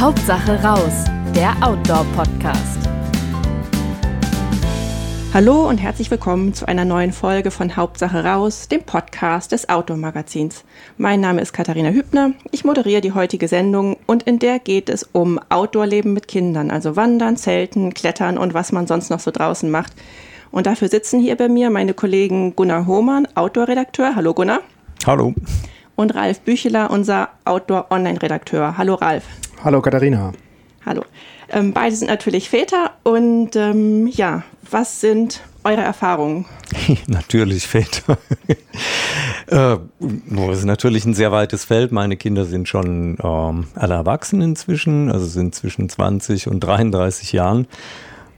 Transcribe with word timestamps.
Hauptsache 0.00 0.58
raus, 0.64 1.04
der 1.34 1.54
Outdoor-Podcast. 1.60 2.88
Hallo 5.34 5.68
und 5.68 5.76
herzlich 5.76 6.10
willkommen 6.10 6.54
zu 6.54 6.66
einer 6.66 6.86
neuen 6.86 7.12
Folge 7.12 7.50
von 7.50 7.76
Hauptsache 7.76 8.24
raus, 8.24 8.66
dem 8.68 8.82
Podcast 8.82 9.52
des 9.52 9.68
Outdoor-Magazins. 9.68 10.64
Mein 10.96 11.20
Name 11.20 11.42
ist 11.42 11.52
Katharina 11.52 11.90
Hübner, 11.90 12.32
ich 12.50 12.64
moderiere 12.64 13.02
die 13.02 13.12
heutige 13.12 13.46
Sendung 13.46 13.98
und 14.06 14.22
in 14.22 14.38
der 14.38 14.58
geht 14.58 14.88
es 14.88 15.02
um 15.02 15.38
Outdoor-Leben 15.50 16.14
mit 16.14 16.28
Kindern, 16.28 16.70
also 16.70 16.96
Wandern, 16.96 17.36
Zelten, 17.36 17.92
Klettern 17.92 18.38
und 18.38 18.54
was 18.54 18.72
man 18.72 18.86
sonst 18.86 19.10
noch 19.10 19.20
so 19.20 19.30
draußen 19.30 19.70
macht. 19.70 19.92
Und 20.50 20.64
dafür 20.64 20.88
sitzen 20.88 21.20
hier 21.20 21.36
bei 21.36 21.50
mir 21.50 21.68
meine 21.68 21.92
Kollegen 21.92 22.56
Gunnar 22.56 22.86
Hohmann, 22.86 23.28
Outdoor-Redakteur. 23.34 24.16
Hallo 24.16 24.32
Gunnar. 24.32 24.60
Hallo. 25.04 25.34
Und 25.94 26.14
Ralf 26.14 26.40
Bücheler, 26.40 26.90
unser 26.90 27.28
Outdoor-Online-Redakteur. 27.44 28.78
Hallo 28.78 28.94
Ralf. 28.94 29.24
Hallo 29.62 29.82
Katharina. 29.82 30.32
Hallo. 30.86 31.04
Ähm, 31.50 31.74
beide 31.74 31.94
sind 31.94 32.08
natürlich 32.08 32.48
Väter 32.48 32.92
und 33.02 33.56
ähm, 33.56 34.06
ja, 34.06 34.42
was 34.70 35.02
sind 35.02 35.42
eure 35.64 35.82
Erfahrungen? 35.82 36.46
natürlich 37.06 37.66
Väter. 37.66 38.16
äh, 39.48 39.76
das 39.98 40.58
ist 40.58 40.64
natürlich 40.64 41.04
ein 41.04 41.12
sehr 41.12 41.30
weites 41.30 41.66
Feld. 41.66 41.92
Meine 41.92 42.16
Kinder 42.16 42.46
sind 42.46 42.68
schon 42.68 43.18
ähm, 43.22 43.66
alle 43.74 43.94
erwachsen 43.94 44.40
inzwischen, 44.40 45.12
also 45.12 45.26
sind 45.26 45.54
zwischen 45.54 45.90
20 45.90 46.48
und 46.48 46.60
33 46.60 47.32
Jahren. 47.32 47.66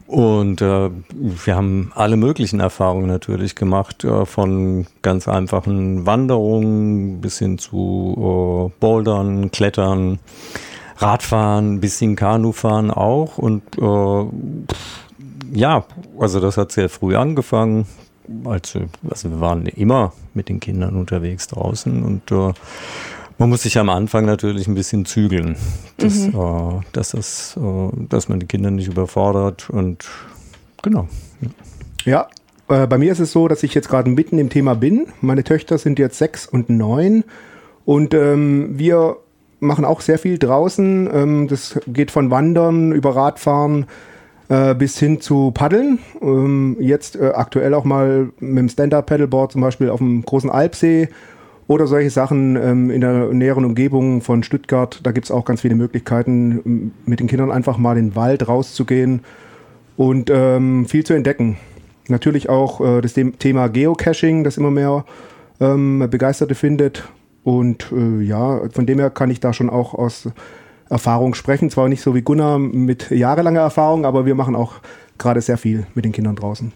Und 0.08 0.60
äh, 0.60 0.90
wir 1.14 1.54
haben 1.54 1.92
alle 1.94 2.16
möglichen 2.16 2.58
Erfahrungen 2.58 3.06
natürlich 3.06 3.54
gemacht, 3.54 4.02
äh, 4.02 4.26
von 4.26 4.86
ganz 5.02 5.28
einfachen 5.28 6.04
Wanderungen 6.04 7.20
bis 7.20 7.38
hin 7.38 7.58
zu 7.58 8.70
äh, 8.74 8.80
Bouldern, 8.80 9.52
Klettern, 9.52 10.18
Radfahren, 11.02 11.80
bisschen 11.80 12.16
Kanufahren 12.16 12.90
auch. 12.90 13.38
Und 13.38 13.62
äh, 13.78 14.24
ja, 15.52 15.84
also 16.18 16.40
das 16.40 16.56
hat 16.56 16.72
sehr 16.72 16.88
früh 16.88 17.16
angefangen. 17.16 17.86
Also, 18.44 18.82
also 19.08 19.30
wir 19.30 19.40
waren 19.40 19.66
immer 19.66 20.12
mit 20.32 20.48
den 20.48 20.60
Kindern 20.60 20.96
unterwegs 20.96 21.48
draußen 21.48 22.02
und 22.02 22.30
äh, 22.30 22.52
man 23.38 23.48
muss 23.48 23.62
sich 23.62 23.78
am 23.78 23.88
Anfang 23.88 24.24
natürlich 24.24 24.68
ein 24.68 24.74
bisschen 24.74 25.04
zügeln, 25.04 25.56
dass, 25.96 26.14
mhm. 26.28 26.38
äh, 26.38 26.80
dass, 26.92 27.10
das, 27.10 27.58
äh, 27.60 28.06
dass 28.08 28.28
man 28.28 28.38
die 28.38 28.46
Kinder 28.46 28.70
nicht 28.70 28.88
überfordert 28.88 29.68
und 29.70 30.08
genau. 30.82 31.08
Ja, 32.04 32.28
äh, 32.68 32.86
bei 32.86 32.98
mir 32.98 33.10
ist 33.10 33.18
es 33.18 33.32
so, 33.32 33.48
dass 33.48 33.64
ich 33.64 33.74
jetzt 33.74 33.88
gerade 33.88 34.08
mitten 34.08 34.38
im 34.38 34.50
Thema 34.50 34.74
bin. 34.74 35.06
Meine 35.20 35.42
Töchter 35.42 35.78
sind 35.78 35.98
jetzt 35.98 36.18
sechs 36.18 36.46
und 36.46 36.70
neun 36.70 37.24
und 37.84 38.14
ähm, 38.14 38.78
wir 38.78 39.16
machen 39.62 39.84
auch 39.84 40.00
sehr 40.00 40.18
viel 40.18 40.38
draußen. 40.38 41.08
Ähm, 41.12 41.48
das 41.48 41.78
geht 41.86 42.10
von 42.10 42.30
Wandern 42.30 42.92
über 42.92 43.14
Radfahren 43.14 43.86
äh, 44.48 44.74
bis 44.74 44.98
hin 44.98 45.20
zu 45.20 45.52
Paddeln. 45.52 46.00
Ähm, 46.20 46.76
jetzt 46.80 47.16
äh, 47.16 47.32
aktuell 47.34 47.72
auch 47.74 47.84
mal 47.84 48.30
mit 48.40 48.58
dem 48.58 48.68
Stand-Up-Paddleboard 48.68 49.52
zum 49.52 49.60
Beispiel 49.60 49.88
auf 49.88 49.98
dem 49.98 50.22
großen 50.22 50.50
Alpsee 50.50 51.08
oder 51.68 51.86
solche 51.86 52.10
Sachen 52.10 52.56
ähm, 52.56 52.90
in 52.90 53.00
der 53.00 53.32
näheren 53.32 53.64
Umgebung 53.64 54.20
von 54.20 54.42
Stuttgart. 54.42 55.00
Da 55.04 55.12
gibt 55.12 55.26
es 55.26 55.30
auch 55.30 55.44
ganz 55.44 55.60
viele 55.60 55.76
Möglichkeiten, 55.76 56.92
mit 57.06 57.20
den 57.20 57.28
Kindern 57.28 57.52
einfach 57.52 57.78
mal 57.78 57.96
in 57.96 58.10
den 58.10 58.16
Wald 58.16 58.48
rauszugehen 58.48 59.20
und 59.96 60.28
ähm, 60.28 60.86
viel 60.86 61.04
zu 61.04 61.14
entdecken. 61.14 61.56
Natürlich 62.08 62.48
auch 62.48 62.80
äh, 62.80 63.00
das 63.00 63.14
Thema 63.14 63.68
Geocaching, 63.68 64.42
das 64.42 64.56
immer 64.58 64.72
mehr 64.72 65.04
ähm, 65.60 66.06
Begeisterte 66.10 66.56
findet. 66.56 67.04
Und 67.44 67.90
äh, 67.92 68.22
ja, 68.22 68.68
von 68.70 68.86
dem 68.86 68.98
her 68.98 69.10
kann 69.10 69.30
ich 69.30 69.40
da 69.40 69.52
schon 69.52 69.70
auch 69.70 69.94
aus 69.94 70.28
Erfahrung 70.88 71.34
sprechen. 71.34 71.70
Zwar 71.70 71.88
nicht 71.88 72.02
so 72.02 72.14
wie 72.14 72.22
Gunnar 72.22 72.58
mit 72.58 73.10
jahrelanger 73.10 73.60
Erfahrung, 73.60 74.04
aber 74.04 74.26
wir 74.26 74.34
machen 74.34 74.54
auch 74.54 74.74
gerade 75.18 75.40
sehr 75.40 75.58
viel 75.58 75.86
mit 75.94 76.04
den 76.04 76.12
Kindern 76.12 76.36
draußen 76.36 76.72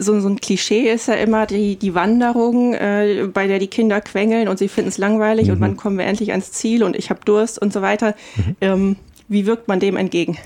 so, 0.00 0.18
so 0.18 0.28
ein 0.28 0.40
Klischee 0.40 0.90
ist 0.90 1.08
ja 1.08 1.14
immer 1.14 1.46
die, 1.46 1.76
die 1.76 1.94
Wanderung, 1.94 2.74
äh, 2.74 3.28
bei 3.32 3.46
der 3.46 3.58
die 3.58 3.66
Kinder 3.66 4.00
quengeln 4.00 4.48
und 4.48 4.58
sie 4.58 4.68
finden 4.68 4.88
es 4.88 4.98
langweilig 4.98 5.46
mhm. 5.46 5.54
und 5.54 5.60
wann 5.60 5.76
kommen 5.76 5.98
wir 5.98 6.06
endlich 6.06 6.30
ans 6.30 6.52
Ziel 6.52 6.82
und 6.82 6.96
ich 6.96 7.10
habe 7.10 7.20
Durst 7.24 7.60
und 7.60 7.72
so 7.72 7.82
weiter. 7.82 8.14
Mhm. 8.36 8.56
Ähm, 8.60 8.96
wie 9.28 9.46
wirkt 9.46 9.68
man 9.68 9.78
dem 9.78 9.96
entgegen? 9.96 10.38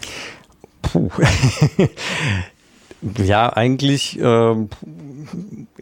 Puh. 0.83 1.09
ja, 3.25 3.53
eigentlich, 3.53 4.19
äh, 4.21 4.55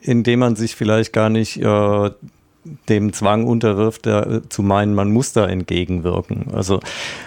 indem 0.01 0.39
man 0.39 0.55
sich 0.55 0.77
vielleicht 0.77 1.13
gar 1.13 1.31
nicht 1.31 1.57
äh, 1.57 2.11
dem 2.89 3.13
Zwang 3.13 3.47
unterwirft, 3.47 4.07
der, 4.07 4.27
äh, 4.27 4.49
zu 4.49 4.63
meinen, 4.63 4.95
man 4.95 5.11
muss 5.11 5.33
da 5.33 5.47
entgegenwirken. 5.47 6.47
Also, 6.53 6.81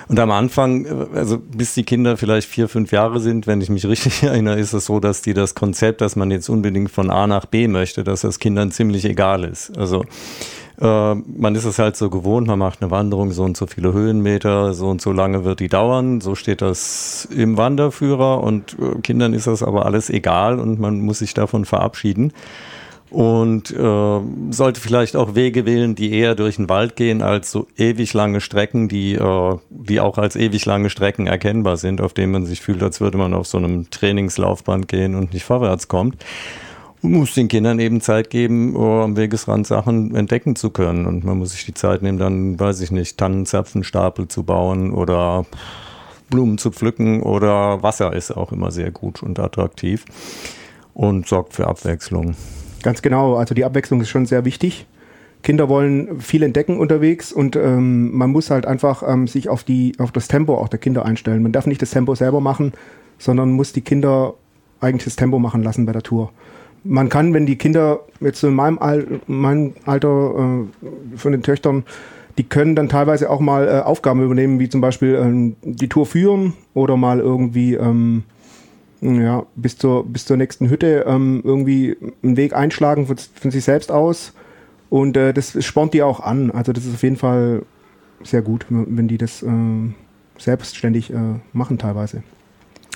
und 0.08 0.20
am 0.20 0.32
Anfang, 0.32 0.86
äh, 0.86 1.18
also 1.18 1.38
bis 1.38 1.74
die 1.74 1.84
Kinder 1.84 2.18
vielleicht 2.18 2.50
vier, 2.50 2.68
fünf 2.68 2.92
Jahre 2.92 3.20
sind, 3.20 3.48
wenn 3.48 3.62
ich 3.62 3.70
mich 3.70 3.86
richtig 3.88 4.24
erinnere, 4.24 4.60
ist 4.60 4.74
es 4.74 4.86
so, 4.86 5.00
dass 5.00 5.22
die 5.22 5.34
das 5.34 5.56
Konzept, 5.56 6.02
dass 6.02 6.16
man 6.16 6.32
jetzt 6.32 6.50
unbedingt 6.50 6.92
von 6.92 7.10
A 7.10 7.28
nach 7.28 7.46
B 7.46 7.68
möchte, 7.68 8.04
dass 8.04 8.22
das 8.22 8.40
Kindern 8.40 8.72
ziemlich 8.72 9.06
egal 9.06 9.44
ist. 9.46 9.78
Also, 9.78 10.04
äh, 10.82 11.16
man 11.16 11.56
ist 11.56 11.64
es 11.64 11.80
halt 11.80 11.96
so 11.96 12.10
gewohnt, 12.10 12.48
man 12.48 12.60
macht 12.60 12.82
eine 12.82 12.92
Wanderung, 12.92 13.32
so 13.32 13.44
und 13.44 13.56
so 13.56 13.66
viele 13.66 13.94
Höhenmeter, 13.94 14.74
so 14.74 14.90
und 14.90 15.02
so 15.02 15.14
lange 15.14 15.46
wird 15.46 15.62
die 15.62 15.70
dauern, 15.70 16.20
so 16.20 16.36
steht 16.36 16.62
das 16.62 17.30
im 17.32 17.56
Wanderführer 17.56 18.44
und 18.44 18.76
Kindern 19.04 19.34
ist 19.34 19.48
das 19.48 19.64
aber 19.64 19.86
alles 19.86 20.10
egal 20.10 20.60
und 20.60 20.80
man 20.80 21.00
muss 21.00 21.20
sich 21.20 21.34
davon 21.34 21.64
verabschieden 21.64 22.34
und 23.12 23.72
äh, 23.72 24.20
sollte 24.50 24.82
vielleicht 24.82 25.16
auch 25.16 25.36
Wege 25.36 25.66
wählen, 25.66 25.96
die 25.96 26.12
eher 26.12 26.36
durch 26.36 26.56
den 26.58 26.70
Wald 26.70 26.96
gehen, 26.96 27.22
als 27.22 27.52
so 27.52 27.68
ewig 27.78 28.14
lange 28.14 28.42
Strecken, 28.42 28.88
die, 28.88 29.14
äh, 29.14 29.58
die 29.70 30.00
auch 30.00 30.18
als 30.18 30.36
ewig 30.36 30.66
lange 30.66 30.90
Strecken 30.90 31.28
erkennbar 31.28 31.78
sind, 31.78 32.02
auf 32.02 32.14
denen 32.14 32.32
man 32.32 32.46
sich 32.46 32.62
fühlt, 32.62 32.82
als 32.82 33.02
würde 33.02 33.18
man 33.18 33.34
auf 33.34 33.48
so 33.48 33.58
einem 33.58 33.90
Trainingslaufband 33.90 34.88
gehen 34.88 35.16
und 35.16 35.34
nicht 35.34 35.46
vorwärts 35.46 35.88
kommt. 35.88 36.18
Und 37.02 37.12
muss 37.12 37.36
den 37.36 37.48
Kindern 37.48 37.80
eben 37.80 38.02
Zeit 38.02 38.32
geben, 38.32 38.76
uh, 38.76 39.04
am 39.04 39.16
Wegesrand 39.16 39.68
Sachen 39.68 40.16
entdecken 40.16 40.56
zu 40.56 40.72
können. 40.72 41.06
Und 41.06 41.24
man 41.24 41.38
muss 41.38 41.52
sich 41.52 41.66
die 41.66 41.76
Zeit 41.76 42.02
nehmen, 42.02 42.18
dann, 42.18 42.60
weiß 42.60 42.82
ich 42.82 42.90
nicht, 42.90 43.18
Tannenzapfenstapel 43.18 44.28
zu 44.28 44.44
bauen 44.44 44.92
oder 44.92 45.46
Blumen 46.30 46.58
zu 46.58 46.72
pflücken 46.72 47.22
oder 47.22 47.84
Wasser 47.84 48.14
ist 48.14 48.32
auch 48.32 48.52
immer 48.52 48.72
sehr 48.72 48.90
gut 48.90 49.22
und 49.22 49.38
attraktiv 49.40 50.06
und 50.96 51.28
sorgt 51.28 51.54
für 51.54 51.68
Abwechslung. 51.68 52.36
Ganz 52.86 53.02
genau, 53.02 53.38
also 53.38 53.56
die 53.56 53.66
Abwechslung 53.66 54.00
ist 54.02 54.10
schon 54.10 54.28
sehr 54.28 54.46
wichtig. 54.46 54.86
Kinder 55.42 55.70
wollen 55.70 56.22
viel 56.22 56.44
entdecken 56.44 56.78
unterwegs 56.78 57.34
und 57.34 57.56
ähm, 57.56 58.16
man 58.16 58.30
muss 58.30 58.52
halt 58.52 58.68
einfach 58.68 59.02
ähm, 59.08 59.26
sich 59.26 59.50
auf, 59.50 59.64
die, 59.64 59.94
auf 59.98 60.12
das 60.12 60.28
Tempo 60.28 60.56
auch 60.56 60.68
der 60.68 60.78
Kinder 60.78 61.04
einstellen. 61.04 61.42
Man 61.42 61.52
darf 61.52 61.66
nicht 61.66 61.82
das 61.82 61.90
Tempo 61.90 62.14
selber 62.14 62.42
machen, 62.42 62.74
sondern 63.18 63.54
muss 63.54 63.74
die 63.74 63.82
Kinder 63.82 64.36
eigentlich 64.82 65.06
das 65.06 65.16
Tempo 65.16 65.40
machen 65.40 65.64
lassen 65.64 65.88
bei 65.88 65.94
der 65.94 66.04
Tour. 66.04 66.32
Man 66.84 67.10
kann, 67.10 67.34
wenn 67.34 67.48
die 67.48 67.56
Kinder 67.56 68.02
jetzt 68.20 68.44
in 68.44 68.54
meinem, 68.54 68.78
Al 68.78 69.20
meinem 69.26 69.74
Alter 69.88 70.36
äh, 70.84 71.18
von 71.18 71.32
den 71.32 71.42
Töchtern, 71.42 71.86
die 72.38 72.44
können 72.44 72.76
dann 72.76 72.88
teilweise 72.88 73.32
auch 73.32 73.40
mal 73.40 73.68
äh, 73.68 73.80
Aufgaben 73.80 74.22
übernehmen, 74.22 74.60
wie 74.60 74.70
zum 74.70 74.82
Beispiel 74.82 75.16
ähm, 75.16 75.56
die 75.64 75.90
Tour 75.90 76.06
führen 76.06 76.54
oder 76.76 76.98
mal 76.98 77.20
irgendwie 77.20 77.74
ähm, 77.74 78.26
ja, 79.02 79.46
bis 79.56 79.78
zur, 79.78 80.06
bis 80.06 80.26
zur 80.26 80.38
nächsten 80.38 80.70
Hütte 80.70 81.06
ähm, 81.08 81.42
irgendwie 81.44 81.98
einen 82.24 82.38
Weg 82.38 82.54
einschlagen 82.54 83.08
von, 83.08 83.18
von 83.18 83.52
sich 83.52 83.64
selbst 83.64 83.92
aus. 83.92 84.34
Und 84.90 85.18
äh, 85.18 85.34
das 85.34 85.64
spornt 85.64 85.94
die 85.94 86.04
auch 86.04 86.20
an. 86.20 86.52
Also 86.52 86.72
das 86.74 86.86
ist 86.86 86.96
auf 86.96 87.04
jeden 87.04 87.18
Fall 87.18 87.64
sehr 88.24 88.42
gut, 88.42 88.66
wenn 88.70 89.08
die 89.08 89.18
das 89.18 89.44
äh, 89.44 89.50
selbstständig 90.38 91.12
äh, 91.12 91.18
machen 91.54 91.78
teilweise. 91.78 92.24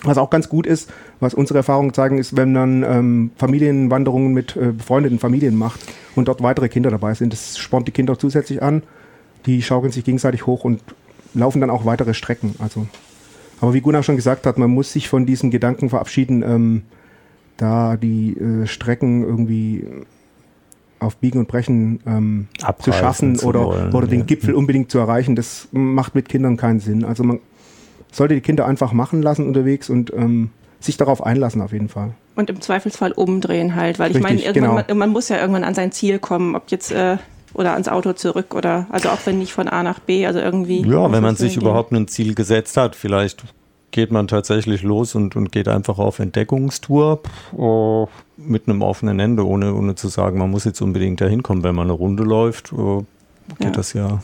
Was 0.03 0.17
auch 0.17 0.29
ganz 0.29 0.47
gut 0.47 0.65
ist, 0.65 0.89
was 1.19 1.33
unsere 1.33 1.59
Erfahrungen 1.59 1.93
zeigen, 1.93 2.19
ist, 2.19 2.37
wenn 2.37 2.53
man 2.53 2.83
ähm, 2.83 3.31
Familienwanderungen 3.35 4.33
mit 4.33 4.55
äh, 4.55 4.71
befreundeten 4.71 5.19
Familien 5.19 5.57
macht 5.57 5.81
und 6.15 6.29
dort 6.29 6.41
weitere 6.41 6.69
Kinder 6.69 6.89
dabei 6.89 7.13
sind. 7.15 7.33
Das 7.33 7.57
spornt 7.57 7.87
die 7.87 7.91
Kinder 7.91 8.17
zusätzlich 8.17 8.63
an. 8.63 8.83
Die 9.45 9.61
schaukeln 9.61 9.91
sich 9.91 10.05
gegenseitig 10.05 10.45
hoch 10.45 10.63
und 10.63 10.81
laufen 11.33 11.59
dann 11.59 11.69
auch 11.69 11.85
weitere 11.85 12.13
Strecken. 12.13 12.55
Also 12.59 12.87
aber 13.61 13.73
wie 13.73 13.81
Gunnar 13.81 14.03
schon 14.03 14.15
gesagt 14.15 14.45
hat, 14.45 14.57
man 14.57 14.69
muss 14.69 14.93
sich 14.93 15.09
von 15.09 15.25
diesen 15.25 15.51
Gedanken 15.51 15.89
verabschieden, 15.89 16.43
ähm, 16.43 16.83
da 17.57 17.97
die 17.97 18.37
äh, 18.37 18.67
Strecken 18.67 19.23
irgendwie 19.23 19.85
auf 20.99 21.17
Biegen 21.17 21.39
und 21.39 21.47
Brechen 21.47 21.99
ähm, 22.05 22.47
zu 22.79 22.91
schaffen 22.91 23.35
zu 23.35 23.47
oder, 23.47 23.65
wollen, 23.65 23.93
oder 23.93 24.07
den 24.07 24.25
Gipfel 24.25 24.53
unbedingt 24.53 24.91
zu 24.91 24.99
erreichen. 24.99 25.35
Das 25.35 25.67
macht 25.71 26.15
mit 26.15 26.29
Kindern 26.29 26.57
keinen 26.57 26.79
Sinn. 26.79 27.05
Also 27.05 27.23
man 27.23 27.39
sollte 28.11 28.35
die 28.35 28.41
Kinder 28.41 28.65
einfach 28.65 28.91
machen 28.91 29.21
lassen 29.21 29.47
unterwegs 29.47 29.89
und 29.89 30.13
ähm, 30.13 30.51
sich 30.79 30.97
darauf 30.97 31.25
einlassen 31.25 31.61
auf 31.61 31.73
jeden 31.73 31.89
Fall. 31.89 32.11
Und 32.35 32.49
im 32.49 32.61
Zweifelsfall 32.61 33.11
umdrehen 33.11 33.75
halt, 33.75 33.99
weil 33.99 34.11
Richtig, 34.11 34.29
ich 34.29 34.43
meine, 34.43 34.53
genau. 34.53 34.75
man, 34.75 34.97
man, 34.97 35.09
muss 35.09 35.29
ja 35.29 35.37
irgendwann 35.39 35.63
an 35.63 35.75
sein 35.75 35.91
Ziel 35.91 36.19
kommen, 36.19 36.55
ob 36.55 36.71
jetzt 36.71 36.91
äh, 36.91 37.17
oder 37.59 37.73
ans 37.73 37.87
Auto 37.87 38.13
zurück 38.13 38.55
oder 38.55 38.87
also 38.89 39.09
auch 39.09 39.19
wenn 39.25 39.37
nicht 39.37 39.53
von 39.53 39.67
A 39.67 39.83
nach 39.83 39.99
B, 39.99 40.25
also 40.25 40.39
irgendwie. 40.39 40.81
Ja, 40.81 41.11
wenn 41.11 41.21
man 41.21 41.35
sich 41.35 41.53
gehen. 41.53 41.61
überhaupt 41.61 41.91
ein 41.91 42.07
Ziel 42.07 42.33
gesetzt 42.33 42.77
hat, 42.77 42.95
vielleicht 42.95 43.43
geht 43.91 44.11
man 44.11 44.27
tatsächlich 44.27 44.83
los 44.83 45.15
und, 45.15 45.35
und 45.35 45.51
geht 45.51 45.67
einfach 45.67 45.99
auf 45.99 46.19
Entdeckungstour 46.19 47.21
oh, 47.55 48.07
mit 48.37 48.67
einem 48.67 48.81
offenen 48.81 49.19
Ende, 49.19 49.45
ohne, 49.45 49.73
ohne 49.73 49.95
zu 49.95 50.07
sagen, 50.07 50.37
man 50.37 50.51
muss 50.51 50.63
jetzt 50.63 50.81
unbedingt 50.81 51.21
dahin 51.21 51.43
kommen. 51.43 51.63
Wenn 51.63 51.75
man 51.75 51.85
eine 51.85 51.93
Runde 51.93 52.23
läuft, 52.23 52.71
oh, 52.71 53.05
geht 53.57 53.65
ja. 53.65 53.71
das 53.71 53.93
ja 53.93 54.19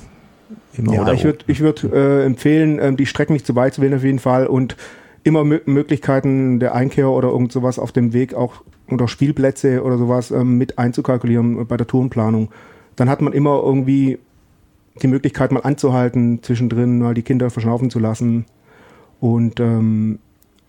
Immer 0.78 0.94
ja, 0.94 1.14
ich 1.14 1.24
würde 1.24 1.40
ich 1.48 1.62
würd, 1.62 1.84
äh, 1.84 2.26
empfehlen, 2.26 2.80
äh, 2.80 2.94
die 2.94 3.06
Strecken 3.06 3.34
nicht 3.34 3.46
zu 3.46 3.56
weit 3.56 3.74
zu 3.74 3.82
wählen 3.82 3.96
auf 3.96 4.04
jeden 4.04 4.20
Fall 4.20 4.48
und 4.48 4.76
immer 5.24 5.42
M 5.42 5.60
Möglichkeiten 5.66 6.60
der 6.60 6.76
Einkehr 6.76 7.10
oder 7.10 7.30
irgend 7.30 7.52
sowas 7.52 7.80
auf 7.80 7.92
dem 7.92 8.14
Weg 8.14 8.34
auch 8.34 8.62
oder 8.90 9.08
Spielplätze 9.08 9.84
oder 9.84 9.98
sowas 9.98 10.32
ähm, 10.32 10.58
mit 10.58 10.78
einzukalkulieren 10.78 11.66
bei 11.68 11.78
der 11.78 11.88
Tourenplanung. 11.88 12.50
Dann 12.96 13.10
hat 13.10 13.22
man 13.22 13.34
immer 13.34 13.62
irgendwie 13.64 14.20
die 15.02 15.08
Möglichkeit 15.08 15.52
mal 15.52 15.62
anzuhalten 15.62 16.42
zwischendrin, 16.42 17.00
mal 17.00 17.14
die 17.14 17.24
Kinder 17.24 17.50
verschnaufen 17.50 17.90
zu 17.90 18.00
lassen. 18.00 18.46
Und 19.20 19.60
ähm, 19.60 20.20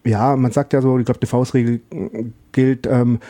ja, 0.05 0.37
man 0.37 0.53
sagt 0.53 0.73
ja 0.73 0.81
so, 0.81 0.99
ich 0.99 1.05
glaube, 1.05 1.21
die 1.21 1.27
Faustregel 1.27 1.81
gilt, 2.53 2.87
ähm, 2.87 3.21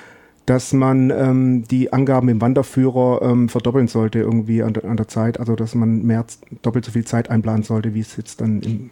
dass 0.46 0.72
man 0.72 1.10
ähm, 1.10 1.64
die 1.64 1.92
Angaben 1.92 2.28
im 2.28 2.40
Wanderführer 2.40 3.20
ähm, 3.22 3.48
verdoppeln 3.48 3.88
sollte 3.88 4.20
irgendwie 4.20 4.62
an 4.62 4.74
der, 4.74 4.84
an 4.84 4.96
der, 4.96 5.08
Zeit. 5.08 5.40
Also 5.40 5.56
dass 5.56 5.74
man 5.74 6.04
mehr 6.04 6.24
doppelt 6.62 6.84
so 6.84 6.92
viel 6.92 7.04
Zeit 7.04 7.30
einplanen 7.30 7.64
sollte, 7.64 7.94
wie 7.94 8.00
es 8.00 8.16
jetzt 8.16 8.40
dann 8.40 8.60
im 8.62 8.90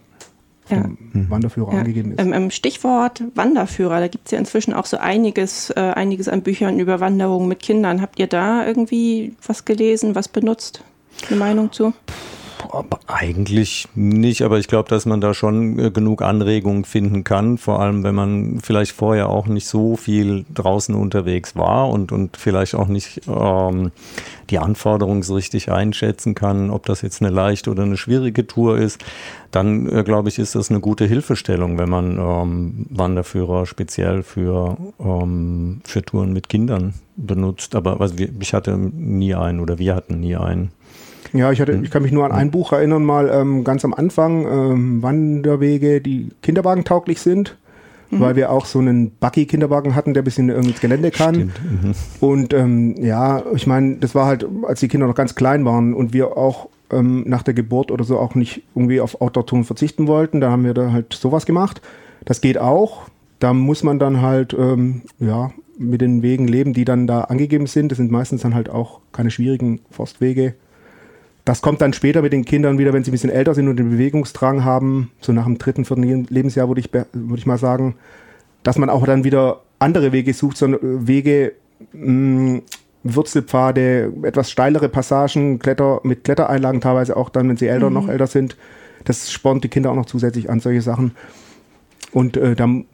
ja. 0.71 0.85
Wanderführer 1.13 1.73
ja. 1.73 1.79
angegeben 1.81 2.13
ist. 2.13 2.21
Ähm, 2.21 2.51
Stichwort 2.51 3.23
Wanderführer, 3.35 4.01
da 4.01 4.09
gibt 4.09 4.27
es 4.27 4.33
ja 4.33 4.39
inzwischen 4.39 4.73
auch 4.73 4.87
so 4.87 4.97
einiges, 4.97 5.71
äh, 5.71 5.81
einiges 5.81 6.29
an 6.29 6.43
Büchern 6.43 6.79
über 6.79 7.01
Wanderungen 7.01 7.49
mit 7.49 7.61
Kindern. 7.61 8.01
Habt 8.01 8.19
ihr 8.19 8.27
da 8.27 8.67
irgendwie 8.67 9.35
was 9.47 9.65
gelesen, 9.65 10.15
was 10.15 10.29
benutzt? 10.29 10.83
Eine 11.29 11.39
Meinung 11.39 11.73
zu? 11.73 11.93
Eigentlich 13.07 13.89
nicht, 13.95 14.43
aber 14.43 14.59
ich 14.59 14.67
glaube, 14.67 14.89
dass 14.89 15.07
man 15.07 15.21
da 15.21 15.35
schon 15.35 15.79
äh, 15.79 15.91
genug 15.91 16.23
Anregungen 16.23 16.85
finden 16.85 17.25
kann, 17.25 17.59
vor 17.59 17.81
allem 17.81 18.03
wenn 18.03 18.15
man 18.15 18.61
vielleicht 18.63 18.93
vorher 18.93 19.29
auch 19.29 19.47
nicht 19.47 19.67
so 19.67 19.97
viel 19.97 20.45
draußen 20.55 20.95
unterwegs 20.95 21.57
war 21.57 21.91
und, 21.91 22.13
und 22.13 22.37
vielleicht 22.37 22.75
auch 22.75 22.89
nicht 22.89 23.23
ähm, 23.29 23.93
die 24.51 24.59
Anforderungen 24.59 25.23
so 25.23 25.35
richtig 25.35 25.71
einschätzen 25.71 26.35
kann, 26.35 26.71
ob 26.71 26.87
das 26.87 27.03
jetzt 27.03 27.23
eine 27.23 27.31
leichte 27.31 27.71
oder 27.71 27.83
eine 27.83 27.97
schwierige 27.97 28.47
Tour 28.47 28.79
ist, 28.79 29.05
dann 29.51 29.89
äh, 29.91 30.03
glaube 30.03 30.29
ich, 30.29 30.39
ist 30.39 30.55
das 30.55 30.71
eine 30.71 30.81
gute 30.81 31.05
Hilfestellung, 31.07 31.79
wenn 31.79 31.89
man 31.89 32.19
ähm, 32.19 32.87
Wanderführer 32.91 33.67
speziell 33.67 34.23
für, 34.23 34.77
ähm, 34.99 35.81
für 35.85 36.03
Touren 36.03 36.33
mit 36.33 36.49
Kindern 36.49 36.95
benutzt. 37.17 37.75
Aber 37.75 38.01
also, 38.01 38.15
ich 38.41 38.55
hatte 38.55 38.77
nie 38.77 39.35
einen 39.35 39.61
oder 39.61 39.79
wir 39.79 39.95
hatten 39.95 40.21
nie 40.21 40.37
einen. 40.37 40.73
Ja, 41.35 41.51
ich, 41.51 41.61
hatte, 41.61 41.73
hm. 41.73 41.83
ich 41.83 41.91
kann 41.91 42.03
mich 42.03 42.13
nur 42.13 42.25
an 42.25 42.33
ein 42.33 42.53
Buch 42.53 42.73
erinnern, 42.73 43.05
mal 43.05 43.29
ähm, 43.29 43.65
ganz 43.65 43.85
am 43.85 43.93
Anfang, 43.93 44.47
ähm, 44.47 45.03
Wanderwege, 45.03 46.01
die 46.01 46.31
kinderwagentauglich 46.43 47.21
sind, 47.21 47.57
mhm. 48.11 48.21
weil 48.21 48.37
wir 48.37 48.53
auch 48.53 48.67
so 48.67 48.79
einen 48.79 49.11
Buggy-Kinderwagen 49.11 49.97
hatten, 49.97 50.15
der 50.15 50.23
ein 50.23 50.25
bisschen 50.25 50.49
ins 50.49 50.81
Gelände 50.81 51.11
kann. 51.11 51.37
Mhm. 51.47 51.95
Und 52.21 52.55
ähm, 52.55 52.95
ja, 52.99 53.43
ich 53.53 53.67
meine, 53.67 53.97
das 53.97 54.15
war 54.15 54.27
halt, 54.27 54.47
als 54.63 54.79
die 54.79 54.87
Kinder 54.87 55.09
noch 55.09 55.17
ganz 55.17 55.35
klein 55.35 55.65
waren 55.65 55.93
und 55.93 56.13
wir 56.13 56.37
auch 56.37 56.69
ähm, 56.93 57.25
nach 57.27 57.43
der 57.43 57.55
Geburt 57.55 57.91
oder 57.91 58.05
so 58.05 58.17
auch 58.19 58.37
nicht 58.37 58.63
irgendwie 58.77 59.01
auf 59.01 59.21
Outdoor-Touren 59.21 59.65
verzichten 59.65 60.07
wollten, 60.07 60.41
da 60.41 60.53
haben 60.53 60.65
wir 60.65 60.73
da 60.73 60.93
halt 60.93 61.15
sowas 61.15 61.47
gemacht. 61.47 61.83
Das 62.25 62.41
geht 62.41 62.59
auch. 62.59 63.09
Da 63.41 63.53
muss 63.53 63.83
man 63.83 63.99
dann 63.99 64.23
halt, 64.23 64.55
ähm, 64.57 65.03
ja, 65.19 65.51
mit 65.77 66.01
den 66.01 66.23
Wegen 66.23 66.47
leben, 66.47 66.73
die 66.73 66.85
dann 66.85 67.09
da 67.09 67.23
angegeben 67.23 67.67
sind. 67.67 67.91
Das 67.91 67.99
sind 67.99 68.13
meistens 68.13 68.43
dann 68.43 68.55
halt 68.55 68.71
auch 68.71 69.01
keine 69.11 69.33
schwierigen 69.33 69.81
Forstwege 69.91 70.55
das 71.45 71.61
kommt 71.61 71.83
dann 71.83 71.93
später 71.93 72.23
mit 72.23 72.33
den 72.33 72.45
Kindern 72.45 72.79
wieder, 72.79 72.93
wenn 72.93 73.05
sie 73.05 73.11
ein 73.11 73.13
bisschen 73.13 73.31
älter 73.31 73.55
sind 73.55 73.69
und 73.69 73.77
den 73.77 73.91
Bewegungsdrang 73.91 74.65
haben, 74.65 75.11
so 75.21 75.33
nach 75.33 75.45
dem 75.45 75.59
dritten, 75.59 75.85
vierten 75.85 76.27
Lebensjahr 76.31 76.69
würde 76.69 76.81
ich, 76.81 76.93
würde 76.93 77.39
ich 77.39 77.47
mal 77.47 77.59
sagen, 77.59 77.97
dass 78.63 78.79
man 78.79 78.89
auch 78.89 79.05
dann 79.05 79.25
wieder 79.25 79.61
andere 79.79 80.13
Wege 80.13 80.33
sucht, 80.33 80.57
so 80.57 80.79
Wege, 80.81 81.53
mh, 81.93 82.63
Wurzelpfade, 83.05 84.13
etwas 84.23 84.51
steilere 84.51 84.89
Passagen, 84.89 85.59
Kletter, 85.59 86.01
mit 86.03 86.25
Klettereinlagen 86.25 86.81
teilweise 86.81 87.17
auch 87.17 87.29
dann, 87.29 87.49
wenn 87.51 87.59
sie 87.59 87.67
älter, 87.67 87.91
mhm. 87.91 87.95
noch 87.95 88.09
älter 88.09 88.27
sind. 88.27 88.57
Das 89.05 89.31
spornt 89.31 89.63
die 89.63 89.69
Kinder 89.69 89.91
auch 89.91 89.97
noch 89.97 90.07
zusätzlich 90.07 90.49
an, 90.49 90.61
solche 90.61 90.81
Sachen. 90.81 91.13
Und 92.13 92.39
äh, 92.39 92.55
dann, 92.55 92.87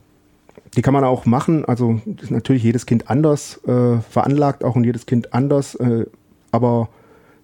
die 0.76 0.82
kann 0.82 0.94
man 0.94 1.04
auch 1.04 1.26
machen. 1.26 1.64
Also 1.64 2.00
ist 2.20 2.32
natürlich 2.32 2.64
jedes 2.64 2.86
Kind 2.86 3.08
anders 3.08 3.60
äh, 3.68 3.98
veranlagt, 3.98 4.64
auch 4.64 4.74
und 4.74 4.82
jedes 4.82 5.06
Kind 5.06 5.32
anders. 5.32 5.76
Äh, 5.76 6.06
aber 6.50 6.88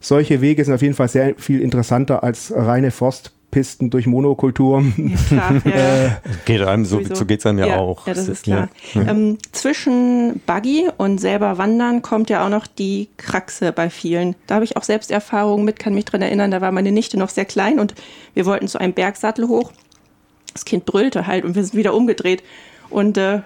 solche 0.01 0.41
Wege 0.41 0.65
sind 0.65 0.75
auf 0.75 0.83
jeden 0.83 0.95
Fall 0.95 1.09
sehr 1.09 1.35
viel 1.37 1.61
interessanter 1.61 2.23
als 2.23 2.53
reine 2.55 2.91
Forstpisten 2.91 3.91
durch 3.91 4.07
Monokultur. 4.07 4.85
Ja, 4.97 5.17
klar, 5.29 5.63
ja. 5.65 6.05
äh, 6.07 6.11
geht 6.45 6.63
einem, 6.63 6.85
so, 6.85 7.03
so 7.03 7.27
geht 7.27 7.41
es 7.41 7.47
einem 7.47 7.61
ja, 7.61 7.67
ja, 7.67 7.77
auch. 7.79 8.07
Ja, 8.07 8.15
das 8.15 8.29
ist 8.29 8.45
klar. 8.45 8.69
Ähm, 8.95 9.39
zwischen 9.53 10.41
Buggy 10.47 10.89
und 10.97 11.19
selber 11.19 11.59
Wandern 11.59 12.03
kommt 12.03 12.31
ja 12.31 12.45
auch 12.45 12.51
noch 12.51 12.67
die 12.67 13.09
Kraxe 13.17 13.73
bei 13.73 13.91
vielen. 13.91 14.37
Da 14.47 14.57
habe 14.57 14.65
ich 14.65 14.77
auch 14.77 14.85
selbst 14.85 15.11
Erfahrungen 15.11 15.65
mit, 15.65 15.79
kann 15.79 15.95
mich 15.95 16.05
daran 16.05 16.23
erinnern, 16.23 16.51
da 16.51 16.61
war 16.61 16.73
meine 16.73 16.93
Nichte 16.93 17.19
noch 17.19 17.31
sehr 17.31 17.45
klein 17.45 17.79
und 17.79 17.95
wir 18.35 18.47
wollten 18.47 18.69
zu 18.69 18.79
einem 18.79 18.93
Bergsattel 18.93 19.49
hoch. 19.49 19.73
Das 20.53 20.65
Kind 20.65 20.87
brüllte 20.87 21.27
halt 21.27 21.45
und 21.45 21.55
wir 21.55 21.65
sind 21.65 21.75
wieder 21.75 21.95
umgedreht. 21.95 22.43
Und 22.89 23.19
äh, 23.19 23.41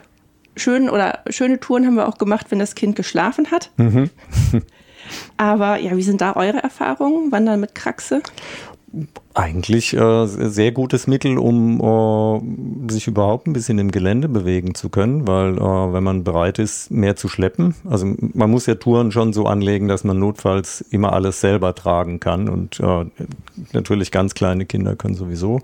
schön 0.57 0.91
oder 0.91 1.21
schöne 1.29 1.59
Touren 1.59 1.87
haben 1.87 1.95
wir 1.95 2.09
auch 2.09 2.19
gemacht, 2.19 2.47
wenn 2.51 2.59
das 2.59 2.75
Kind 2.75 2.97
geschlafen 2.97 3.51
hat. 3.51 3.71
Mhm. 3.77 4.11
Aber 5.37 5.79
ja, 5.79 5.97
wie 5.97 6.03
sind 6.03 6.21
da 6.21 6.37
eure 6.37 6.63
Erfahrungen? 6.63 7.33
Wandern 7.33 7.61
mit 7.61 7.75
Kraxe? 7.75 8.23
Eigentlich 9.35 9.95
äh, 9.95 10.27
sehr 10.27 10.73
gutes 10.73 11.07
Mittel, 11.07 11.39
um 11.39 11.81
äh, 12.89 12.93
sich 12.93 13.07
überhaupt 13.07 13.47
ein 13.47 13.53
bisschen 13.53 13.79
im 13.79 13.93
Gelände 13.93 14.29
bewegen 14.29 14.75
zu 14.75 14.89
können, 14.89 15.29
weil 15.29 15.57
äh, 15.59 15.93
wenn 15.93 16.03
man 16.03 16.25
bereit 16.25 16.59
ist, 16.59 16.91
mehr 16.91 17.15
zu 17.15 17.29
schleppen, 17.29 17.77
also 17.89 18.13
man 18.19 18.51
muss 18.51 18.67
ja 18.67 18.75
Touren 18.75 19.13
schon 19.13 19.33
so 19.33 19.47
anlegen, 19.47 19.87
dass 19.87 20.03
man 20.03 20.19
notfalls 20.19 20.81
immer 20.81 21.13
alles 21.13 21.41
selber 21.41 21.77
tragen 21.77 22.19
kann 22.19 22.49
und 22.49 22.81
äh, 22.81 23.05
natürlich 23.73 24.11
ganz 24.11 24.35
kleine 24.35 24.67
Kinder 24.67 24.97
können 24.97 25.15
sowieso 25.15 25.61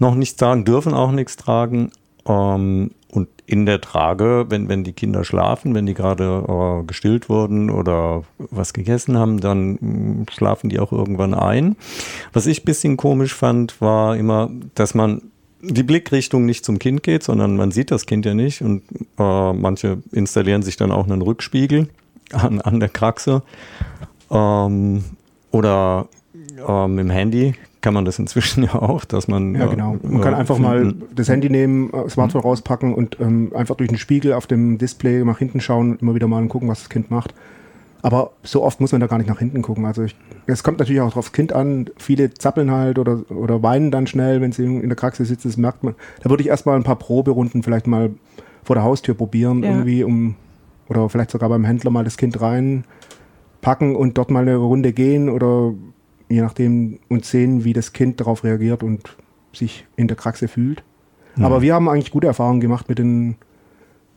noch 0.00 0.14
nichts 0.14 0.36
tragen, 0.36 0.64
dürfen 0.64 0.94
auch 0.94 1.12
nichts 1.12 1.36
tragen. 1.36 1.92
Ähm, 2.26 2.92
und 3.12 3.28
in 3.46 3.66
der 3.66 3.80
Trage, 3.80 4.46
wenn, 4.48 4.68
wenn 4.68 4.84
die 4.84 4.92
Kinder 4.92 5.24
schlafen, 5.24 5.74
wenn 5.74 5.86
die 5.86 5.94
gerade 5.94 6.44
äh, 6.48 6.84
gestillt 6.84 7.28
wurden 7.28 7.70
oder 7.70 8.22
was 8.38 8.72
gegessen 8.72 9.18
haben, 9.18 9.40
dann 9.40 9.72
mh, 9.72 9.78
mm, 9.80 10.26
schlafen 10.30 10.70
die 10.70 10.78
auch 10.78 10.92
irgendwann 10.92 11.34
ein. 11.34 11.76
Was 12.32 12.46
ich 12.46 12.62
ein 12.62 12.66
bisschen 12.66 12.96
komisch 12.96 13.34
fand, 13.34 13.80
war 13.80 14.16
immer, 14.16 14.50
dass 14.74 14.94
man 14.94 15.22
die 15.62 15.82
Blickrichtung 15.82 16.46
nicht 16.46 16.64
zum 16.64 16.78
Kind 16.78 17.02
geht, 17.02 17.22
sondern 17.22 17.56
man 17.56 17.70
sieht 17.70 17.90
das 17.90 18.06
Kind 18.06 18.24
ja 18.24 18.34
nicht 18.34 18.62
und 18.62 18.82
äh, 19.18 19.52
manche 19.52 19.98
installieren 20.12 20.62
sich 20.62 20.76
dann 20.76 20.92
auch 20.92 21.04
einen 21.04 21.20
Rückspiegel 21.20 21.88
an, 22.32 22.60
an 22.60 22.80
der 22.80 22.88
Kraxe 22.88 23.42
ähm, 24.30 25.04
oder 25.50 26.08
ähm, 26.66 26.98
im 26.98 27.10
Handy 27.10 27.54
kann 27.80 27.94
man 27.94 28.04
das 28.04 28.18
inzwischen 28.18 28.62
ja 28.64 28.74
auch, 28.74 29.04
dass 29.04 29.28
man. 29.28 29.54
Ja, 29.54 29.66
genau. 29.66 29.96
Man 30.02 30.20
äh, 30.20 30.24
kann 30.24 30.34
einfach 30.34 30.58
mal 30.58 30.94
das 31.14 31.28
Handy 31.28 31.50
nehmen, 31.50 31.92
äh, 31.92 32.08
Smartphone 32.08 32.42
mhm. 32.42 32.48
rauspacken 32.48 32.94
und 32.94 33.18
ähm, 33.20 33.52
einfach 33.54 33.76
durch 33.76 33.88
den 33.88 33.98
Spiegel 33.98 34.32
auf 34.32 34.46
dem 34.46 34.78
Display 34.78 35.24
nach 35.24 35.38
hinten 35.38 35.60
schauen, 35.60 35.98
immer 36.00 36.14
wieder 36.14 36.28
mal 36.28 36.46
gucken, 36.48 36.68
was 36.68 36.80
das 36.80 36.88
Kind 36.88 37.10
macht. 37.10 37.34
Aber 38.02 38.32
so 38.42 38.62
oft 38.62 38.80
muss 38.80 38.92
man 38.92 39.00
da 39.00 39.06
gar 39.06 39.18
nicht 39.18 39.28
nach 39.28 39.38
hinten 39.38 39.60
gucken. 39.60 39.84
Also 39.84 40.06
es 40.46 40.62
kommt 40.62 40.78
natürlich 40.78 41.02
auch 41.02 41.16
aufs 41.16 41.32
Kind 41.32 41.52
an. 41.52 41.90
Viele 41.98 42.32
zappeln 42.32 42.70
halt 42.70 42.98
oder, 42.98 43.30
oder 43.30 43.62
weinen 43.62 43.90
dann 43.90 44.06
schnell, 44.06 44.40
wenn 44.40 44.52
sie 44.52 44.64
in 44.64 44.88
der 44.88 44.96
Praxis 44.96 45.28
sitzen. 45.28 45.48
Das 45.48 45.58
merkt 45.58 45.84
man. 45.84 45.94
Da 46.22 46.30
würde 46.30 46.42
ich 46.42 46.48
erstmal 46.48 46.76
ein 46.76 46.82
paar 46.82 46.96
Proberunden 46.96 47.62
vielleicht 47.62 47.86
mal 47.86 48.10
vor 48.62 48.74
der 48.74 48.84
Haustür 48.84 49.14
probieren, 49.14 49.62
ja. 49.62 49.70
irgendwie, 49.70 50.02
um 50.02 50.36
oder 50.88 51.08
vielleicht 51.08 51.30
sogar 51.30 51.48
beim 51.48 51.64
Händler 51.64 51.90
mal 51.90 52.04
das 52.04 52.16
Kind 52.16 52.40
reinpacken 52.40 53.94
und 53.94 54.18
dort 54.18 54.30
mal 54.30 54.42
eine 54.42 54.56
Runde 54.56 54.92
gehen 54.92 55.28
oder 55.28 55.72
je 56.30 56.40
nachdem 56.40 57.00
und 57.08 57.24
sehen, 57.24 57.64
wie 57.64 57.72
das 57.72 57.92
Kind 57.92 58.20
darauf 58.20 58.44
reagiert 58.44 58.82
und 58.82 59.16
sich 59.52 59.86
in 59.96 60.08
der 60.08 60.16
Kraxe 60.16 60.48
fühlt. 60.48 60.82
Mhm. 61.36 61.44
Aber 61.44 61.60
wir 61.60 61.74
haben 61.74 61.88
eigentlich 61.88 62.12
gute 62.12 62.28
Erfahrungen 62.28 62.60
gemacht 62.60 62.88
mit 62.88 62.98
den 62.98 63.36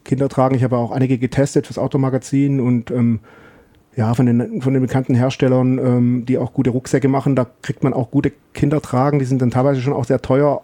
Kindertragen. 0.05 0.55
Ich 0.55 0.63
habe 0.63 0.77
auch 0.77 0.91
einige 0.91 1.17
getestet 1.17 1.67
fürs 1.67 1.79
Automagazin 1.79 2.59
und 2.59 2.91
ähm, 2.91 3.19
ja, 3.95 4.13
von 4.13 4.25
den, 4.25 4.61
von 4.61 4.73
den 4.73 4.81
bekannten 4.81 5.15
Herstellern, 5.15 5.77
ähm, 5.77 6.25
die 6.25 6.37
auch 6.37 6.53
gute 6.53 6.69
Rucksäcke 6.69 7.07
machen, 7.07 7.35
da 7.35 7.45
kriegt 7.61 7.83
man 7.83 7.93
auch 7.93 8.11
gute 8.11 8.31
Kindertragen. 8.53 9.19
Die 9.19 9.25
sind 9.25 9.41
dann 9.41 9.51
teilweise 9.51 9.81
schon 9.81 9.93
auch 9.93 10.05
sehr 10.05 10.21
teuer. 10.21 10.61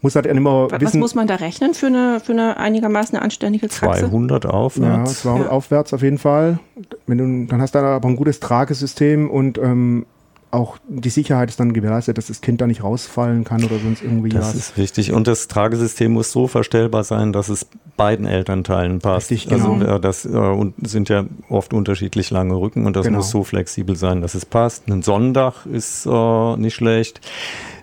Muss 0.00 0.14
halt 0.14 0.26
immer 0.26 0.70
Was 0.70 0.80
wissen, 0.80 1.00
muss 1.00 1.14
man 1.14 1.26
da 1.26 1.34
rechnen 1.34 1.74
für 1.74 1.86
eine, 1.86 2.20
für 2.20 2.32
eine 2.32 2.56
einigermaßen 2.56 3.18
anständige 3.18 3.68
Traxe? 3.68 4.08
200 4.08 4.46
aufwärts. 4.46 5.10
Ja, 5.10 5.20
200 5.32 5.46
ja. 5.46 5.52
aufwärts 5.52 5.92
auf 5.92 6.02
jeden 6.02 6.18
Fall. 6.18 6.60
Wenn 7.06 7.18
du, 7.18 7.50
dann 7.50 7.60
hast 7.60 7.74
du 7.74 7.80
da 7.80 7.96
aber 7.96 8.08
ein 8.08 8.16
gutes 8.16 8.38
Tragesystem 8.38 9.28
und 9.28 9.58
ähm, 9.58 10.06
auch 10.50 10.78
die 10.88 11.10
Sicherheit 11.10 11.50
ist 11.50 11.60
dann 11.60 11.72
gewährleistet, 11.72 12.16
dass 12.16 12.28
das 12.28 12.40
Kind 12.40 12.60
da 12.60 12.66
nicht 12.66 12.82
rausfallen 12.82 13.44
kann 13.44 13.62
oder 13.64 13.78
sonst 13.78 14.02
irgendwie 14.02 14.30
das 14.30 14.40
was. 14.40 14.52
Das 14.52 14.60
ist 14.70 14.78
wichtig. 14.78 15.12
Und 15.12 15.26
das 15.26 15.48
Tragesystem 15.48 16.12
muss 16.12 16.32
so 16.32 16.46
verstellbar 16.46 17.04
sein, 17.04 17.32
dass 17.32 17.48
es 17.48 17.66
beiden 17.96 18.26
Elternteilen 18.26 19.00
passt. 19.00 19.30
Richtig, 19.30 19.50
genau. 19.50 19.74
Also 19.74 19.84
äh, 19.84 20.00
das 20.00 20.24
äh, 20.24 20.72
sind 20.82 21.08
ja 21.08 21.24
oft 21.48 21.74
unterschiedlich 21.74 22.30
lange 22.30 22.54
Rücken 22.54 22.86
und 22.86 22.96
das 22.96 23.06
genau. 23.06 23.18
muss 23.18 23.30
so 23.30 23.44
flexibel 23.44 23.96
sein, 23.96 24.22
dass 24.22 24.34
es 24.34 24.46
passt. 24.46 24.88
Ein 24.88 25.02
Sonnendach 25.02 25.66
ist 25.66 26.06
äh, 26.06 26.56
nicht 26.56 26.74
schlecht. 26.74 27.20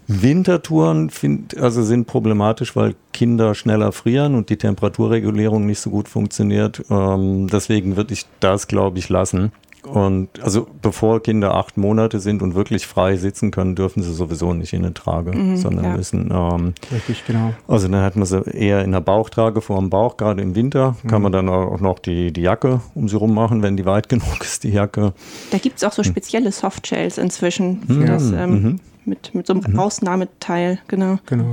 Wintertouren 0.07 1.09
find, 1.09 1.57
also 1.57 1.83
sind 1.83 2.05
problematisch, 2.05 2.75
weil 2.75 2.95
Kinder 3.11 3.55
schneller 3.55 3.91
frieren 3.91 4.35
und 4.35 4.49
die 4.49 4.57
Temperaturregulierung 4.57 5.65
nicht 5.65 5.79
so 5.79 5.89
gut 5.89 6.07
funktioniert. 6.07 6.83
Ähm, 6.91 7.47
deswegen 7.47 7.95
würde 7.95 8.13
ich 8.13 8.25
das, 8.39 8.67
glaube 8.67 8.99
ich, 8.99 9.09
lassen. 9.09 9.51
Und 9.85 10.41
also 10.41 10.67
bevor 10.81 11.21
Kinder 11.21 11.55
acht 11.55 11.77
Monate 11.77 12.19
sind 12.19 12.41
und 12.41 12.55
wirklich 12.55 12.87
frei 12.87 13.17
sitzen 13.17 13.51
können, 13.51 13.75
dürfen 13.75 14.03
sie 14.03 14.13
sowieso 14.13 14.53
nicht 14.53 14.73
in 14.73 14.83
eine 14.83 14.93
Trage, 14.93 15.31
mhm, 15.31 15.57
sondern 15.57 15.85
ja. 15.85 15.97
müssen. 15.97 16.29
Ähm, 16.31 16.73
Richtig, 16.91 17.25
genau. 17.25 17.53
Also 17.67 17.87
dann 17.87 18.01
hat 18.01 18.15
man 18.15 18.25
sie 18.25 18.41
eher 18.51 18.83
in 18.83 18.91
der 18.91 19.01
Bauchtrage 19.01 19.61
vor 19.61 19.79
dem 19.79 19.89
Bauch, 19.89 20.17
gerade 20.17 20.41
im 20.41 20.55
Winter. 20.55 20.95
Mhm. 21.03 21.07
Kann 21.07 21.21
man 21.21 21.31
dann 21.31 21.49
auch 21.49 21.79
noch 21.79 21.99
die, 21.99 22.31
die 22.31 22.41
Jacke 22.41 22.81
um 22.93 23.07
sie 23.07 23.17
rum 23.17 23.33
machen, 23.33 23.61
wenn 23.61 23.77
die 23.77 23.85
weit 23.85 24.09
genug 24.09 24.41
ist, 24.41 24.63
die 24.63 24.71
Jacke. 24.71 25.13
Da 25.51 25.57
gibt 25.57 25.77
es 25.77 25.83
auch 25.83 25.91
so 25.91 26.03
hm. 26.03 26.11
spezielle 26.11 26.51
Softshells 26.51 27.17
inzwischen 27.17 27.83
für 27.87 27.93
mhm. 27.93 28.05
das, 28.05 28.31
ähm, 28.31 28.49
mhm. 28.49 28.79
mit, 29.05 29.35
mit 29.35 29.47
so 29.47 29.53
einem 29.53 29.63
mhm. 29.67 29.79
Ausnahmeteil, 29.79 30.79
genau. 30.87 31.19
Genau. 31.25 31.45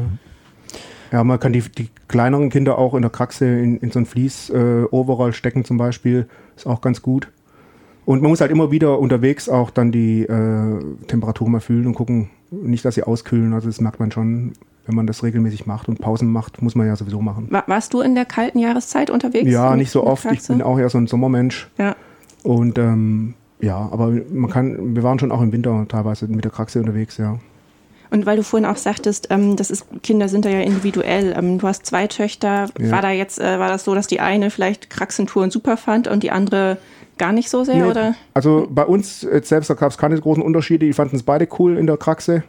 Ja, 1.13 1.23
man 1.25 1.39
kann 1.39 1.53
die, 1.53 1.61
die 1.61 1.91
kleineren 2.09 2.49
Kinder 2.49 2.79
auch 2.79 2.95
in 2.95 3.03
der 3.03 3.11
Kraxe 3.11 3.45
in, 3.45 3.77
in 3.79 3.91
so 3.91 3.99
ein 3.99 4.07
Fließ-Overall 4.07 5.31
äh, 5.31 5.33
stecken 5.35 5.65
zum 5.65 5.77
Beispiel. 5.77 6.27
Ist 6.57 6.67
auch 6.67 6.81
ganz 6.81 7.03
gut. 7.03 7.29
Und 8.05 8.23
man 8.23 8.31
muss 8.31 8.41
halt 8.41 8.51
immer 8.51 8.71
wieder 8.71 8.99
unterwegs 8.99 9.49
auch 9.49 9.71
dann 9.71 9.93
die 9.93 10.23
äh, 10.23 10.85
Temperatur 11.07 11.49
mal 11.49 11.61
fühlen 11.61 11.87
und 11.87 11.95
gucken, 11.95 12.31
nicht, 12.51 12.85
dass 12.85 12.97
sie 12.97 13.05
auskühlen. 13.05 13.53
Also 13.53 13.69
das 13.69 13.81
merkt 13.81 14.01
man 14.01 14.11
schon, 14.11 14.53
wenn 14.87 14.95
man 14.95 15.07
das 15.07 15.23
regelmäßig 15.23 15.67
macht 15.67 15.89
und 15.89 16.01
Pausen 16.01 16.31
macht, 16.31 16.61
muss 16.63 16.75
man 16.75 16.87
ja 16.87 16.97
sowieso 16.97 17.21
machen. 17.21 17.49
warst 17.67 17.95
du 17.95 18.01
in 18.01 18.15
der 18.15 18.25
kalten 18.25 18.59
Jahreszeit 18.59 19.11
unterwegs? 19.11 19.49
Ja, 19.49 19.77
nicht 19.77 19.91
so 19.91 20.05
oft. 20.05 20.27
Ich 20.33 20.47
bin 20.47 20.63
auch 20.63 20.79
eher 20.79 20.89
so 20.89 20.99
ein 20.99 21.07
Sommermensch. 21.07 21.71
Ja. 21.79 21.95
Und 22.43 22.79
ähm, 22.79 23.35
ja, 23.61 23.77
aber 23.77 24.13
man 24.33 24.51
kann, 24.51 24.97
wir 24.97 25.05
waren 25.05 25.21
schon 25.21 25.31
auch 25.31 25.41
im 25.41 25.53
Winter 25.53 25.87
teilweise 25.89 26.27
mit 26.27 26.45
der 26.45 26.51
Kraxe 26.51 26.81
unterwegs, 26.81 27.17
ja. 27.17 27.39
Und 28.11 28.27
weil 28.27 28.37
du 28.37 28.43
vorhin 28.43 28.69
auch 28.69 28.77
sagtest, 28.77 29.29
ähm, 29.31 29.57
das 29.57 29.71
ist, 29.71 29.87
Kinder 30.03 30.29
sind 30.29 30.45
da 30.45 30.51
ja 30.51 30.61
individuell. 30.61 31.35
Ähm, 31.35 31.59
du 31.59 31.67
hast 31.67 31.87
zwei 31.87 32.09
Töchter. 32.09 32.69
Ja. 32.79 32.91
War 32.91 33.01
da 33.01 33.11
jetzt, 33.11 33.41
äh, 33.41 33.59
war 33.59 33.69
das 33.69 33.85
so, 33.85 33.95
dass 33.95 34.07
die 34.07 34.21
eine 34.21 34.51
vielleicht 34.51 34.91
Kraxentouren 34.91 35.51
super 35.51 35.79
fand 35.79 36.09
und 36.09 36.23
die 36.23 36.31
andere 36.31 36.77
gar 37.23 37.33
nicht 37.33 37.51
so 37.51 37.63
sehr, 37.63 37.77
nee, 37.77 37.85
oder? 37.85 38.17
Also 38.35 38.67
bei 38.69 38.85
uns 38.85 39.21
selbst 39.21 39.69
gab 39.69 39.93
es 39.93 39.97
keine 39.97 40.19
großen 40.19 40.43
Unterschiede. 40.43 40.87
Die 40.87 40.93
fanden 40.93 41.15
es 41.15 41.23
beide 41.23 41.47
cool 41.57 41.79
in 41.79 41.87
der 41.87 41.97
Kraxe. 41.97 42.43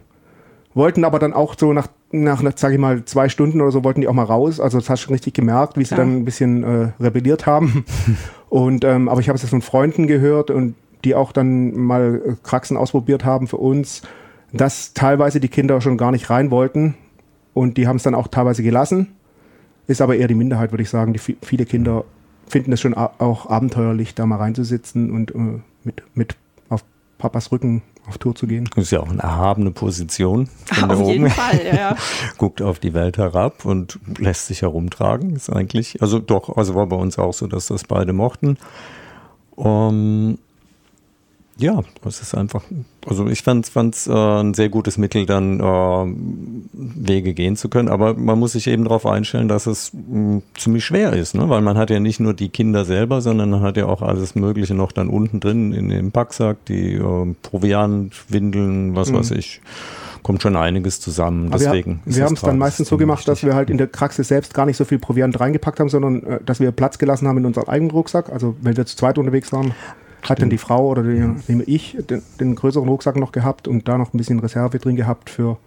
Wollten 0.74 1.04
aber 1.04 1.20
dann 1.20 1.32
auch 1.32 1.54
so 1.56 1.72
nach, 1.72 1.86
nach, 2.10 2.42
sag 2.56 2.72
ich 2.72 2.78
mal, 2.78 3.04
zwei 3.04 3.28
Stunden 3.28 3.60
oder 3.60 3.70
so, 3.70 3.84
wollten 3.84 4.00
die 4.00 4.08
auch 4.08 4.14
mal 4.14 4.24
raus. 4.24 4.58
Also 4.58 4.80
das 4.80 4.90
hast 4.90 5.02
du 5.02 5.04
schon 5.04 5.14
richtig 5.14 5.32
gemerkt, 5.32 5.78
wie 5.78 5.84
sie 5.84 5.92
ja. 5.92 5.98
dann 5.98 6.16
ein 6.16 6.24
bisschen 6.24 6.64
äh, 6.64 6.88
rebelliert 7.00 7.46
haben. 7.46 7.84
und 8.48 8.84
ähm, 8.84 9.08
aber 9.08 9.20
ich 9.20 9.28
habe 9.28 9.36
es 9.36 9.42
jetzt 9.42 9.50
von 9.50 9.62
Freunden 9.62 10.08
gehört 10.08 10.50
und 10.50 10.74
die 11.04 11.14
auch 11.14 11.30
dann 11.30 11.76
mal 11.76 12.20
äh, 12.26 12.32
Kraxen 12.42 12.76
ausprobiert 12.76 13.24
haben 13.24 13.46
für 13.46 13.58
uns, 13.58 14.02
dass 14.52 14.92
teilweise 14.92 15.38
die 15.38 15.48
Kinder 15.48 15.80
schon 15.82 15.96
gar 15.96 16.10
nicht 16.10 16.30
rein 16.30 16.50
wollten 16.50 16.96
und 17.52 17.76
die 17.76 17.86
haben 17.86 17.96
es 17.96 18.02
dann 18.02 18.16
auch 18.16 18.26
teilweise 18.26 18.64
gelassen. 18.64 19.14
Ist 19.86 20.00
aber 20.00 20.16
eher 20.16 20.26
die 20.26 20.34
Minderheit, 20.34 20.72
würde 20.72 20.82
ich 20.82 20.90
sagen. 20.90 21.12
Die 21.12 21.20
viele 21.20 21.64
Kinder 21.64 22.04
finden 22.46 22.72
es 22.72 22.80
schon 22.80 22.94
auch 22.94 23.48
abenteuerlich, 23.48 24.14
da 24.14 24.26
mal 24.26 24.36
reinzusitzen 24.36 25.10
und 25.10 25.34
äh, 25.34 25.60
mit, 25.84 26.02
mit 26.14 26.36
auf 26.68 26.84
Papas 27.18 27.52
Rücken 27.52 27.82
auf 28.06 28.18
Tour 28.18 28.34
zu 28.34 28.46
gehen. 28.46 28.68
Das 28.74 28.84
ist 28.84 28.90
ja 28.90 29.00
auch 29.00 29.10
eine 29.10 29.22
erhabene 29.22 29.70
Position. 29.70 30.48
Von 30.66 30.90
auf 30.90 31.08
jeden 31.08 31.30
Fall, 31.30 31.60
ja. 31.74 31.96
Guckt 32.38 32.60
auf 32.60 32.78
die 32.78 32.92
Welt 32.92 33.16
herab 33.16 33.64
und 33.64 33.98
lässt 34.18 34.46
sich 34.46 34.62
herumtragen. 34.62 35.34
Ist 35.34 35.50
eigentlich, 35.50 36.02
also 36.02 36.18
doch, 36.18 36.56
also 36.56 36.74
war 36.74 36.86
bei 36.86 36.96
uns 36.96 37.18
auch 37.18 37.32
so, 37.32 37.46
dass 37.46 37.66
das 37.66 37.84
beide 37.84 38.12
mochten. 38.12 38.58
Um, 39.56 40.38
ja, 41.56 41.80
es 42.04 42.20
ist 42.20 42.34
einfach, 42.34 42.64
also 43.06 43.26
ich 43.28 43.42
fand 43.42 43.66
es 43.66 44.06
äh, 44.06 44.12
ein 44.12 44.54
sehr 44.54 44.68
gutes 44.68 44.98
Mittel, 44.98 45.26
dann 45.26 45.60
äh, 45.60 46.14
Wege 46.72 47.34
gehen 47.34 47.56
zu 47.56 47.68
können, 47.68 47.88
aber 47.88 48.14
man 48.14 48.38
muss 48.38 48.52
sich 48.52 48.66
eben 48.66 48.84
darauf 48.84 49.06
einstellen, 49.06 49.48
dass 49.48 49.66
es 49.66 49.92
mh, 49.92 50.42
ziemlich 50.56 50.84
schwer 50.84 51.12
ist, 51.12 51.34
ne? 51.34 51.48
weil 51.48 51.60
man 51.60 51.76
hat 51.76 51.90
ja 51.90 52.00
nicht 52.00 52.20
nur 52.20 52.34
die 52.34 52.48
Kinder 52.48 52.84
selber, 52.84 53.20
sondern 53.20 53.50
man 53.50 53.60
hat 53.60 53.76
ja 53.76 53.86
auch 53.86 54.02
alles 54.02 54.34
Mögliche 54.34 54.74
noch 54.74 54.92
dann 54.92 55.08
unten 55.08 55.40
drin 55.40 55.72
in 55.72 55.88
dem 55.88 56.12
Packsack, 56.12 56.64
die 56.66 56.94
äh, 56.94 57.34
Proviant, 57.42 58.12
Windeln, 58.28 58.96
was 58.96 59.10
mhm. 59.10 59.16
weiß 59.16 59.32
ich 59.32 59.60
kommt 60.24 60.42
schon 60.42 60.56
einiges 60.56 61.00
zusammen. 61.00 61.48
Aber 61.48 61.58
Deswegen 61.58 62.00
wir, 62.04 62.16
wir 62.16 62.24
haben 62.24 62.34
es 62.34 62.40
dann 62.40 62.58
meistens 62.58 62.88
so 62.88 62.96
gemacht, 62.96 63.28
dass 63.28 63.44
wir 63.44 63.54
halt 63.54 63.70
in 63.70 63.78
der 63.78 63.86
Praxis 63.86 64.26
selbst 64.26 64.54
gar 64.54 64.66
nicht 64.66 64.78
so 64.78 64.84
viel 64.84 64.98
Proviant 64.98 65.38
reingepackt 65.38 65.78
haben, 65.78 65.90
sondern 65.90 66.22
äh, 66.24 66.40
dass 66.44 66.58
wir 66.58 66.72
Platz 66.72 66.98
gelassen 66.98 67.28
haben 67.28 67.38
in 67.38 67.46
unserem 67.46 67.68
eigenen 67.68 67.92
Rucksack. 67.92 68.30
Also 68.32 68.56
wenn 68.62 68.76
wir 68.76 68.86
zu 68.86 68.96
zweit 68.96 69.18
unterwegs 69.18 69.52
waren, 69.52 69.74
hat 70.30 70.40
dann 70.40 70.50
die 70.50 70.58
Frau 70.58 70.88
oder 70.88 71.02
die, 71.02 71.62
ich 71.66 71.96
den, 72.08 72.22
den, 72.40 72.54
größeren 72.54 72.88
Rucksack 72.88 73.16
noch 73.16 73.32
gehabt 73.32 73.68
und 73.68 73.88
da 73.88 73.98
noch 73.98 74.14
ein 74.14 74.18
bisschen 74.18 74.40
Reserve 74.40 74.78
drin 74.78 74.96
gehabt 74.96 75.30
für 75.30 75.58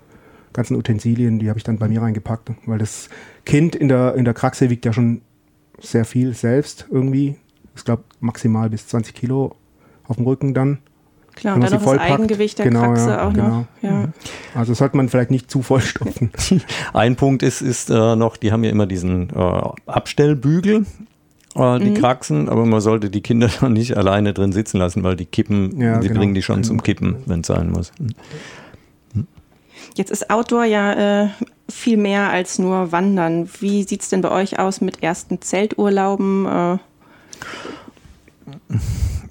ganzen 0.53 0.75
Utensilien, 0.75 1.39
die 1.39 1.49
habe 1.49 1.59
ich 1.59 1.63
dann 1.63 1.77
bei 1.77 1.87
mir 1.87 2.01
reingepackt, 2.01 2.51
weil 2.65 2.79
das 2.79 3.09
Kind 3.45 3.75
in 3.75 3.87
der, 3.87 4.15
in 4.15 4.25
der 4.25 4.33
Kraxe 4.33 4.69
wiegt 4.69 4.85
ja 4.85 4.93
schon 4.93 5.21
sehr 5.79 6.05
viel 6.05 6.33
selbst 6.33 6.87
irgendwie. 6.89 7.35
Ich 7.75 7.85
glaube 7.85 8.03
maximal 8.19 8.69
bis 8.69 8.87
20 8.87 9.13
Kilo 9.13 9.55
auf 10.07 10.15
dem 10.15 10.25
Rücken 10.25 10.53
dann. 10.53 10.79
Klar, 11.35 11.53
und 11.53 11.61
dann 11.61 11.71
noch 11.71 11.85
das 11.85 11.99
Eigengewicht 11.99 12.57
der 12.57 12.65
genau, 12.65 12.81
Kraxe 12.81 13.09
ja, 13.11 13.27
auch 13.27 13.33
genau. 13.33 13.47
noch. 13.47 13.65
Ja. 13.83 14.09
Also 14.55 14.73
sollte 14.73 14.97
man 14.97 15.07
vielleicht 15.07 15.29
nicht 15.29 15.51
zu 15.51 15.61
voll 15.61 15.81
stopfen. 15.81 16.31
Ein 16.93 17.15
Punkt 17.15 17.43
ist, 17.43 17.61
ist 17.61 17.91
äh, 17.91 18.15
noch, 18.15 18.37
die 18.37 18.51
haben 18.51 18.63
ja 18.63 18.71
immer 18.71 18.87
diesen 18.87 19.29
äh, 19.29 19.61
Abstellbügel 19.85 20.87
äh, 21.57 21.79
die 21.79 21.91
mhm. 21.91 21.95
Kraxen, 21.95 22.49
aber 22.49 22.65
man 22.65 22.81
sollte 22.81 23.09
die 23.09 23.21
Kinder 23.21 23.49
dann 23.61 23.73
nicht 23.73 23.97
alleine 23.97 24.33
drin 24.33 24.51
sitzen 24.51 24.77
lassen, 24.77 25.03
weil 25.03 25.15
die 25.15 25.25
kippen, 25.25 25.79
ja, 25.79 25.99
die 25.99 26.07
genau. 26.07 26.19
bringen 26.19 26.33
die 26.33 26.41
schon 26.41 26.63
zum 26.63 26.83
Kippen, 26.83 27.17
wenn 27.25 27.41
es 27.41 27.47
sein 27.47 27.71
muss. 27.71 27.91
Mhm. 27.99 29.27
Jetzt 29.95 30.11
ist 30.11 30.29
Outdoor 30.29 30.65
ja 30.65 31.23
äh, 31.23 31.29
viel 31.69 31.97
mehr 31.97 32.29
als 32.29 32.59
nur 32.59 32.91
Wandern. 32.91 33.49
Wie 33.59 33.83
sieht 33.83 34.01
es 34.01 34.09
denn 34.09 34.21
bei 34.21 34.29
euch 34.29 34.59
aus 34.59 34.79
mit 34.79 35.01
ersten 35.01 35.41
Zelturlauben? 35.41 36.45
Äh? 36.45 36.77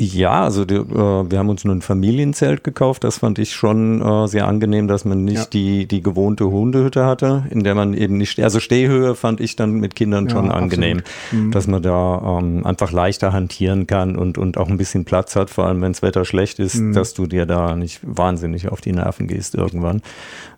Ja, 0.00 0.44
also 0.44 0.64
die, 0.64 0.76
äh, 0.76 0.84
wir 0.86 1.38
haben 1.38 1.48
uns 1.48 1.64
nur 1.64 1.74
ein 1.74 1.82
Familienzelt 1.82 2.62
gekauft. 2.62 3.02
Das 3.02 3.18
fand 3.18 3.40
ich 3.40 3.52
schon 3.52 4.00
äh, 4.00 4.28
sehr 4.28 4.46
angenehm, 4.46 4.86
dass 4.86 5.04
man 5.04 5.24
nicht 5.24 5.36
ja. 5.36 5.46
die, 5.46 5.86
die 5.86 6.02
gewohnte 6.02 6.46
Hundehütte 6.46 7.04
hatte, 7.04 7.46
in 7.50 7.64
der 7.64 7.74
man 7.74 7.94
eben 7.94 8.16
nicht, 8.16 8.38
also 8.38 8.60
Stehhöhe 8.60 9.16
fand 9.16 9.40
ich 9.40 9.56
dann 9.56 9.72
mit 9.72 9.96
Kindern 9.96 10.26
ja, 10.26 10.30
schon 10.30 10.52
angenehm, 10.52 11.02
mhm. 11.32 11.50
dass 11.50 11.66
man 11.66 11.82
da 11.82 12.38
ähm, 12.38 12.64
einfach 12.64 12.92
leichter 12.92 13.32
hantieren 13.32 13.88
kann 13.88 14.14
und, 14.14 14.38
und 14.38 14.56
auch 14.56 14.68
ein 14.68 14.78
bisschen 14.78 15.04
Platz 15.04 15.34
hat, 15.34 15.50
vor 15.50 15.66
allem 15.66 15.82
wenn 15.82 15.90
das 15.90 16.02
Wetter 16.02 16.24
schlecht 16.24 16.60
ist, 16.60 16.76
mhm. 16.76 16.92
dass 16.92 17.14
du 17.14 17.26
dir 17.26 17.44
da 17.44 17.74
nicht 17.74 17.98
wahnsinnig 18.04 18.68
auf 18.68 18.80
die 18.80 18.92
Nerven 18.92 19.26
gehst 19.26 19.56
irgendwann 19.56 20.02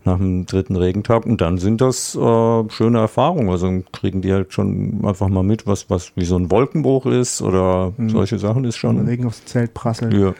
nach 0.05 0.19
dem 0.19 0.47
dritten 0.47 0.77
Regentag. 0.77 1.27
Und 1.27 1.41
dann 1.41 1.59
sind 1.59 1.81
das 1.81 2.15
äh, 2.15 2.71
schöne 2.71 2.99
Erfahrungen. 2.99 3.51
Also 3.51 3.83
kriegen 3.93 4.23
die 4.23 4.33
halt 4.33 4.53
schon 4.53 5.05
einfach 5.05 5.29
mal 5.29 5.43
mit, 5.43 5.67
was, 5.67 5.91
was 5.91 6.13
wie 6.17 6.25
so 6.25 6.37
ein 6.37 6.51
Wolkenbruch 6.51 7.07
ist 7.07 7.43
oder 7.43 7.93
mhm. 7.97 8.11
solche 8.11 8.39
Sachen 8.39 8.65
ist 8.65 8.77
schon. 8.77 8.99
Aufs 9.31 9.45
Zelt 9.47 9.75
prasseln. 9.75 10.13
Ja, 10.13 10.35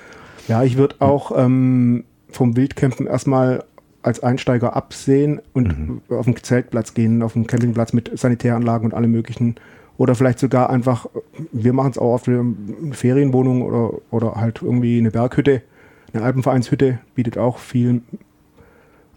ja 0.49 0.63
ich 0.63 0.77
würde 0.77 0.97
auch 0.99 1.33
ähm, 1.37 2.05
vom 2.31 2.57
Wildcampen 2.57 3.07
erstmal 3.07 3.65
als 4.03 4.23
Einsteiger 4.23 4.77
absehen 4.77 5.41
und 5.53 5.79
mhm. 5.79 6.01
auf 6.09 6.25
den 6.25 6.37
Zeltplatz 6.37 6.95
gehen, 6.95 7.23
auf 7.23 7.35
den 7.35 7.47
Campingplatz 7.47 7.93
mit 7.93 8.19
Sanitäranlagen 8.19 8.87
und 8.87 8.95
allem 8.95 9.11
möglichen. 9.11 9.57
Oder 9.99 10.15
vielleicht 10.15 10.39
sogar 10.39 10.71
einfach, 10.71 11.07
wir 11.53 11.75
machen 11.75 11.91
es 11.91 11.99
auch 11.99 12.15
auf 12.15 12.27
eine 12.27 12.55
Ferienwohnung 12.93 13.63
oder, 13.63 13.93
oder 14.11 14.35
halt 14.37 14.63
irgendwie 14.63 14.99
eine 14.99 15.11
Berghütte. 15.11 15.63
Eine 16.13 16.25
Alpenvereinshütte 16.25 16.99
bietet 17.15 17.37
auch 17.37 17.59
viel 17.59 18.01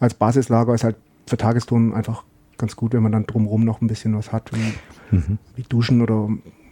als 0.03 0.13
Basislager 0.13 0.73
ist 0.73 0.83
halt 0.83 0.97
für 1.25 1.37
Tagestouren 1.37 1.93
einfach 1.93 2.23
ganz 2.57 2.75
gut, 2.75 2.93
wenn 2.93 3.01
man 3.01 3.13
dann 3.13 3.25
drumherum 3.25 3.63
noch 3.63 3.81
ein 3.81 3.87
bisschen 3.87 4.15
was 4.15 4.31
hat, 4.31 4.51
wie, 4.53 5.15
mhm. 5.15 5.37
wie 5.55 5.63
Duschen 5.63 6.01
oder 6.01 6.27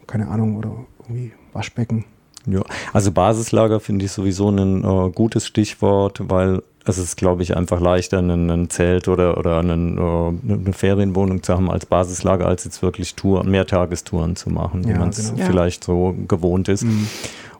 keine 0.05 0.27
Ahnung 0.27 0.57
oder 0.57 0.85
irgendwie 0.99 1.31
Waschbecken. 1.53 2.03
Ja, 2.45 2.61
also 2.93 3.11
Basislager 3.11 3.79
finde 3.79 4.05
ich 4.05 4.11
sowieso 4.11 4.49
ein 4.49 4.83
äh, 4.83 5.11
gutes 5.11 5.45
Stichwort, 5.45 6.19
weil 6.23 6.61
es 6.85 6.97
ist, 6.97 7.15
glaube 7.15 7.43
ich, 7.43 7.55
einfach 7.55 7.79
leichter, 7.79 8.19
ein 8.19 8.69
Zelt 8.69 9.07
oder, 9.07 9.37
oder 9.37 9.59
einen, 9.59 9.97
äh, 9.97 10.53
eine 10.53 10.73
Ferienwohnung 10.73 11.43
zu 11.43 11.53
haben 11.53 11.69
als 11.69 11.85
Basislager, 11.85 12.47
als 12.47 12.63
jetzt 12.63 12.81
wirklich 12.81 13.15
Tour, 13.15 13.43
Mehrtagestouren 13.43 14.35
zu 14.35 14.49
machen, 14.49 14.85
wie 14.85 14.91
ja, 14.91 14.97
man 14.97 15.09
es 15.09 15.31
genau. 15.31 15.45
vielleicht 15.45 15.83
so 15.83 16.15
gewohnt 16.27 16.67
ist. 16.69 16.83
Mhm 16.83 17.07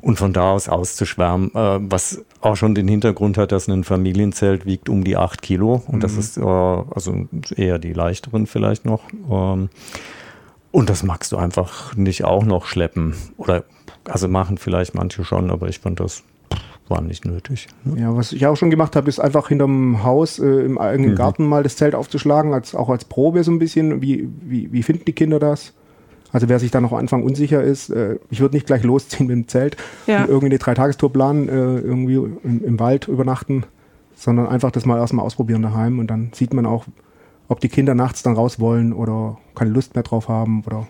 und 0.02 0.18
von 0.18 0.34
da 0.34 0.52
aus 0.52 0.68
auszuschwärmen, 0.68 1.52
äh, 1.54 1.80
was 1.82 2.24
auch 2.42 2.56
schon 2.56 2.76
den 2.76 2.88
Hintergrund 2.88 3.38
hat, 3.38 3.52
dass 3.52 3.68
ein 3.68 3.84
Familienzelt 3.84 4.66
wiegt 4.66 4.90
um 4.90 5.04
die 5.04 5.16
acht 5.16 5.42
Kilo 5.42 5.84
und 5.88 5.98
mhm. 5.98 6.00
das 6.02 6.18
ist 6.18 6.38
äh, 6.38 6.42
also 6.42 7.28
eher 7.56 7.80
die 7.80 7.94
leichteren 7.94 8.48
vielleicht 8.48 8.86
noch. 8.86 9.04
Ähm, 9.30 9.70
und 10.72 10.90
das 10.90 11.04
magst 11.04 11.32
du 11.32 11.38
einfach 11.38 11.96
nicht 11.96 12.24
auch 12.24 12.44
noch 12.44 12.66
schleppen 12.66 13.16
oder 13.38 13.64
also 14.06 14.28
machen 14.28 14.58
vielleicht 14.58 14.96
manche 14.96 15.24
schon, 15.24 15.52
aber 15.52 15.70
ich 15.70 15.80
fand 15.80 16.00
das 16.00 16.24
war 16.92 17.02
nicht 17.02 17.26
nötig. 17.26 17.68
Ne? 17.86 18.02
Ja, 18.02 18.16
was 18.16 18.34
ich 18.34 18.46
auch 18.46 18.56
schon 18.56 18.70
gemacht 18.70 18.96
habe, 18.96 19.10
ist 19.10 19.20
einfach 19.20 19.48
hinterm 19.48 20.04
Haus 20.04 20.38
äh, 20.38 20.46
im 20.46 20.78
eigenen 20.78 21.12
mhm. 21.12 21.16
Garten 21.16 21.48
mal 21.48 21.64
das 21.64 21.78
Zelt 21.78 21.96
aufzuschlagen, 21.96 22.54
als 22.54 22.76
auch 22.76 22.90
als 22.90 23.06
Probe 23.06 23.44
so 23.44 23.52
ein 23.52 23.58
bisschen. 23.58 24.02
Wie, 24.02 24.30
wie, 24.42 24.72
wie 24.72 24.84
finden 24.84 25.06
die 25.06 25.14
Kinder 25.14 25.40
das? 25.40 25.74
Also 26.32 26.48
wer 26.48 26.60
sich 26.60 26.72
da 26.72 26.80
noch 26.80 26.92
am 26.92 27.00
Anfang 27.00 27.24
unsicher 27.24 27.64
ist, 27.64 27.90
äh, 27.90 28.18
ich 28.30 28.40
würde 28.40 28.56
nicht 28.56 28.68
gleich 28.68 28.84
losziehen 28.84 29.28
mit 29.28 29.36
dem 29.36 29.48
Zelt 29.48 29.78
ja. 30.08 30.22
und 30.22 30.30
irgendwie 30.30 30.48
eine 30.48 30.60
Dreitagestour 30.60 31.12
planen, 31.12 31.50
äh, 31.50 31.80
irgendwie 31.80 32.16
im, 32.16 32.64
im, 32.64 32.80
Wald 32.80 33.08
übernachten, 33.08 33.66
sondern 34.16 34.48
einfach 34.48 34.72
das 34.72 34.86
mal 34.86 34.98
erstmal 34.98 35.26
ausprobieren 35.26 35.62
daheim 35.62 36.00
und 36.00 36.08
dann 36.08 36.32
sieht 36.34 36.54
man 36.54 36.66
auch, 36.66 36.86
ob 37.50 37.60
die 37.60 37.68
Kinder 37.68 37.96
nachts 37.96 38.24
dann 38.24 38.36
raus 38.36 38.62
wollen 38.62 38.94
oder 38.94 39.38
keine 39.56 39.72
Lust 39.72 39.96
mehr 39.96 40.04
drauf 40.04 40.30
haben 40.30 40.64
oder 40.66 40.88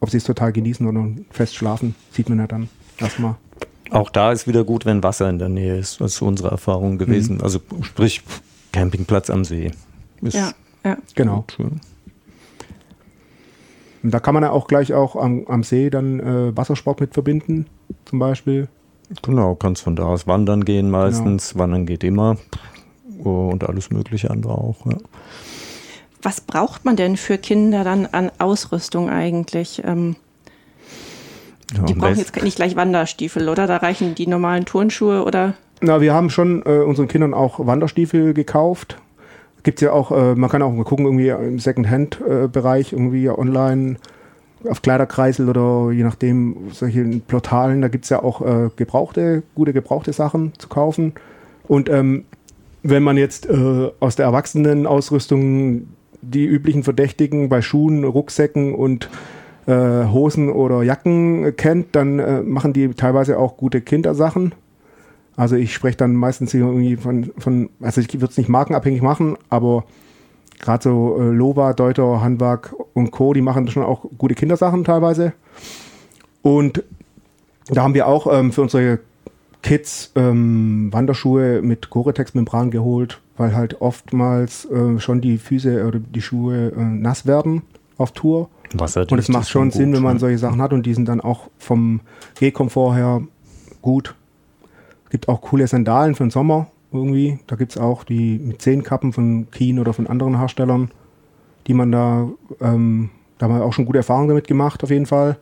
ob 0.00 0.10
sie 0.10 0.18
es 0.18 0.24
total 0.24 0.52
genießen 0.52 0.86
oder 0.86 1.06
fest 1.30 1.56
schlafen, 1.56 1.94
sieht 2.10 2.28
man 2.28 2.38
ja 2.38 2.46
dann 2.46 2.68
erstmal. 2.98 3.36
auch 3.90 4.10
da 4.10 4.32
ist 4.32 4.46
wieder 4.46 4.64
gut, 4.64 4.84
wenn 4.84 5.02
Wasser 5.02 5.28
in 5.28 5.38
der 5.38 5.48
Nähe 5.48 5.76
ist. 5.76 6.00
Das 6.00 6.14
ist 6.14 6.22
unsere 6.22 6.50
Erfahrung 6.50 6.98
gewesen. 6.98 7.36
Mhm. 7.36 7.42
Also 7.42 7.60
sprich 7.82 8.22
Campingplatz 8.72 9.30
am 9.30 9.44
See. 9.44 9.70
Ist 10.22 10.34
ja, 10.34 10.52
ja. 10.84 10.96
Genau. 11.14 11.44
Gut, 11.56 11.58
Und 14.02 14.10
da 14.10 14.20
kann 14.20 14.34
man 14.34 14.42
ja 14.42 14.50
auch 14.50 14.66
gleich 14.66 14.92
auch 14.92 15.16
am, 15.16 15.46
am 15.46 15.62
See 15.62 15.90
dann 15.90 16.20
äh, 16.20 16.56
Wassersport 16.56 17.00
mit 17.00 17.14
verbinden, 17.14 17.66
zum 18.04 18.18
Beispiel. 18.18 18.68
Genau, 19.22 19.54
kannst 19.54 19.82
von 19.82 19.94
da 19.94 20.04
aus 20.04 20.26
wandern 20.26 20.64
gehen 20.64 20.90
meistens. 20.90 21.50
Genau. 21.50 21.62
Wandern 21.62 21.86
geht 21.86 22.02
immer. 22.04 22.36
Und 23.18 23.64
alles 23.64 23.90
mögliche 23.90 24.30
andere 24.30 24.52
auch. 24.52 24.84
Ja. 24.86 24.98
Was 26.26 26.40
braucht 26.40 26.84
man 26.84 26.96
denn 26.96 27.16
für 27.16 27.38
Kinder 27.38 27.84
dann 27.84 28.06
an 28.06 28.32
Ausrüstung 28.38 29.08
eigentlich? 29.08 29.84
Ähm, 29.86 30.16
ja, 31.72 31.84
die 31.84 31.94
brauchen 31.94 32.16
jetzt 32.16 32.34
nicht 32.42 32.56
gleich 32.56 32.74
Wanderstiefel, 32.74 33.48
oder? 33.48 33.68
Da 33.68 33.76
reichen 33.76 34.16
die 34.16 34.26
normalen 34.26 34.64
Turnschuhe 34.64 35.22
oder? 35.22 35.54
Na, 35.82 36.00
wir 36.00 36.12
haben 36.12 36.28
schon 36.30 36.64
äh, 36.66 36.80
unseren 36.80 37.06
Kindern 37.06 37.32
auch 37.32 37.64
Wanderstiefel 37.64 38.34
gekauft. 38.34 39.00
Gibt 39.62 39.78
es 39.78 39.82
ja 39.82 39.92
auch, 39.92 40.10
äh, 40.10 40.34
man 40.34 40.50
kann 40.50 40.62
auch 40.62 40.72
mal 40.72 40.82
gucken, 40.82 41.04
irgendwie 41.04 41.28
im 41.28 41.60
Second-Hand-Bereich, 41.60 42.92
irgendwie 42.92 43.30
online 43.30 43.94
auf 44.68 44.82
Kleiderkreisel 44.82 45.48
oder 45.48 45.92
je 45.92 46.02
nachdem, 46.02 46.72
solche 46.72 47.04
Portalen, 47.04 47.82
da 47.82 47.86
gibt 47.86 48.02
es 48.02 48.10
ja 48.10 48.20
auch 48.24 48.40
äh, 48.40 48.70
gebrauchte, 48.74 49.44
gute 49.54 49.72
gebrauchte 49.72 50.12
Sachen 50.12 50.54
zu 50.58 50.66
kaufen. 50.66 51.12
Und 51.68 51.88
ähm, 51.88 52.24
wenn 52.82 53.04
man 53.04 53.16
jetzt 53.16 53.46
äh, 53.46 53.90
aus 54.00 54.16
der 54.16 54.26
Erwachsenenausrüstung 54.26 55.86
die 56.22 56.44
üblichen 56.44 56.82
Verdächtigen 56.82 57.48
bei 57.48 57.62
Schuhen, 57.62 58.04
Rucksäcken 58.04 58.74
und 58.74 59.08
äh, 59.66 59.72
Hosen 59.72 60.50
oder 60.50 60.82
Jacken 60.82 61.56
kennt, 61.56 61.94
dann 61.96 62.18
äh, 62.18 62.42
machen 62.42 62.72
die 62.72 62.88
teilweise 62.94 63.38
auch 63.38 63.56
gute 63.56 63.80
Kindersachen. 63.80 64.52
Also 65.36 65.56
ich 65.56 65.74
spreche 65.74 65.98
dann 65.98 66.14
meistens 66.14 66.54
irgendwie 66.54 66.96
von, 66.96 67.30
von 67.38 67.70
also 67.80 68.00
ich 68.00 68.12
würde 68.14 68.30
es 68.30 68.38
nicht 68.38 68.48
markenabhängig 68.48 69.02
machen, 69.02 69.36
aber 69.50 69.84
gerade 70.58 70.84
so 70.84 71.18
äh, 71.20 71.30
Lova, 71.30 71.74
Deuter, 71.74 72.22
Handwerk 72.22 72.74
und 72.94 73.10
Co., 73.10 73.32
die 73.32 73.42
machen 73.42 73.68
schon 73.68 73.82
auch 73.82 74.06
gute 74.16 74.34
Kindersachen 74.34 74.84
teilweise. 74.84 75.34
Und 76.42 76.84
da 77.68 77.82
haben 77.82 77.94
wir 77.94 78.06
auch 78.06 78.32
ähm, 78.32 78.52
für 78.52 78.62
unsere 78.62 79.00
Kids 79.62 80.12
ähm, 80.14 80.88
Wanderschuhe 80.92 81.60
mit 81.60 81.90
Gore-Tex-Membran 81.90 82.70
geholt, 82.70 83.20
weil 83.36 83.54
halt 83.54 83.80
oftmals 83.80 84.64
äh, 84.66 84.98
schon 84.98 85.20
die 85.20 85.38
Füße 85.38 85.86
oder 85.86 85.98
die 85.98 86.22
Schuhe 86.22 86.72
äh, 86.76 86.80
nass 86.80 87.26
werden 87.26 87.62
auf 87.98 88.12
Tour. 88.12 88.48
Wasser 88.74 89.06
und 89.10 89.18
es 89.18 89.28
macht 89.28 89.48
schon 89.48 89.70
Sinn, 89.70 89.92
wenn 89.92 90.02
man 90.02 90.18
solche 90.18 90.38
Sachen 90.38 90.60
hat 90.60 90.72
und 90.72 90.84
die 90.84 90.94
sind 90.94 91.08
dann 91.08 91.20
auch 91.20 91.48
vom 91.58 92.00
Gehkomfort 92.38 92.94
her 92.94 93.22
gut. 93.80 94.14
Es 95.04 95.10
gibt 95.10 95.28
auch 95.28 95.40
coole 95.40 95.66
Sandalen 95.66 96.14
für 96.14 96.24
den 96.24 96.30
Sommer 96.30 96.66
irgendwie. 96.92 97.38
Da 97.46 97.56
gibt 97.56 97.72
es 97.72 97.78
auch 97.78 98.04
die 98.04 98.38
mit 98.38 98.60
Zehenkappen 98.60 99.12
von 99.12 99.48
Keen 99.50 99.78
oder 99.78 99.92
von 99.92 100.06
anderen 100.06 100.38
Herstellern, 100.38 100.90
die 101.66 101.74
man 101.74 101.92
da, 101.92 102.28
ähm, 102.60 103.10
da 103.38 103.46
haben 103.46 103.54
wir 103.54 103.64
auch 103.64 103.72
schon 103.72 103.86
gute 103.86 103.98
Erfahrungen 103.98 104.28
damit 104.28 104.48
gemacht, 104.48 104.82
auf 104.82 104.90
jeden 104.90 105.06
Fall. 105.06 105.36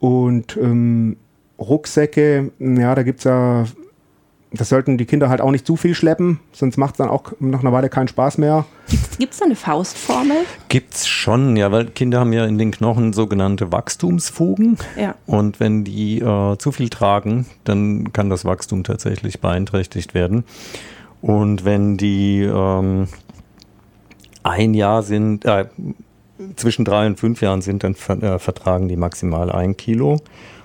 Und 0.00 0.56
ähm, 0.56 1.16
Rucksäcke, 1.58 2.50
ja, 2.58 2.94
da 2.94 3.02
gibt 3.02 3.20
es 3.20 3.24
ja 3.24 3.64
das 4.54 4.68
sollten 4.68 4.98
die 4.98 5.06
Kinder 5.06 5.28
halt 5.28 5.40
auch 5.40 5.50
nicht 5.50 5.66
zu 5.66 5.76
viel 5.76 5.94
schleppen, 5.94 6.40
sonst 6.52 6.76
macht 6.76 6.94
es 6.94 6.98
dann 6.98 7.08
auch 7.08 7.32
nach 7.40 7.60
einer 7.60 7.72
Weile 7.72 7.88
keinen 7.88 8.08
Spaß 8.08 8.38
mehr. 8.38 8.66
Gibt 9.18 9.32
es 9.32 9.38
da 9.38 9.46
eine 9.46 9.56
Faustformel? 9.56 10.36
Gibt 10.68 10.94
es 10.94 11.06
schon, 11.06 11.56
ja, 11.56 11.72
weil 11.72 11.86
Kinder 11.86 12.20
haben 12.20 12.32
ja 12.32 12.44
in 12.44 12.58
den 12.58 12.70
Knochen 12.70 13.12
sogenannte 13.12 13.72
Wachstumsfugen. 13.72 14.76
Ja. 14.98 15.14
Und 15.26 15.60
wenn 15.60 15.84
die 15.84 16.18
äh, 16.18 16.58
zu 16.58 16.72
viel 16.72 16.90
tragen, 16.90 17.46
dann 17.64 18.12
kann 18.12 18.28
das 18.28 18.44
Wachstum 18.44 18.84
tatsächlich 18.84 19.40
beeinträchtigt 19.40 20.12
werden. 20.12 20.44
Und 21.22 21.64
wenn 21.64 21.96
die 21.96 22.42
ähm, 22.42 23.08
ein 24.42 24.74
Jahr 24.74 25.02
sind, 25.02 25.44
äh, 25.46 25.66
zwischen 26.56 26.84
drei 26.84 27.06
und 27.06 27.18
fünf 27.18 27.40
Jahren 27.40 27.62
sind, 27.62 27.84
dann 27.84 27.94
ver 27.94 28.22
äh, 28.22 28.38
vertragen 28.38 28.88
die 28.88 28.96
maximal 28.96 29.50
ein 29.50 29.76
Kilo. 29.76 30.18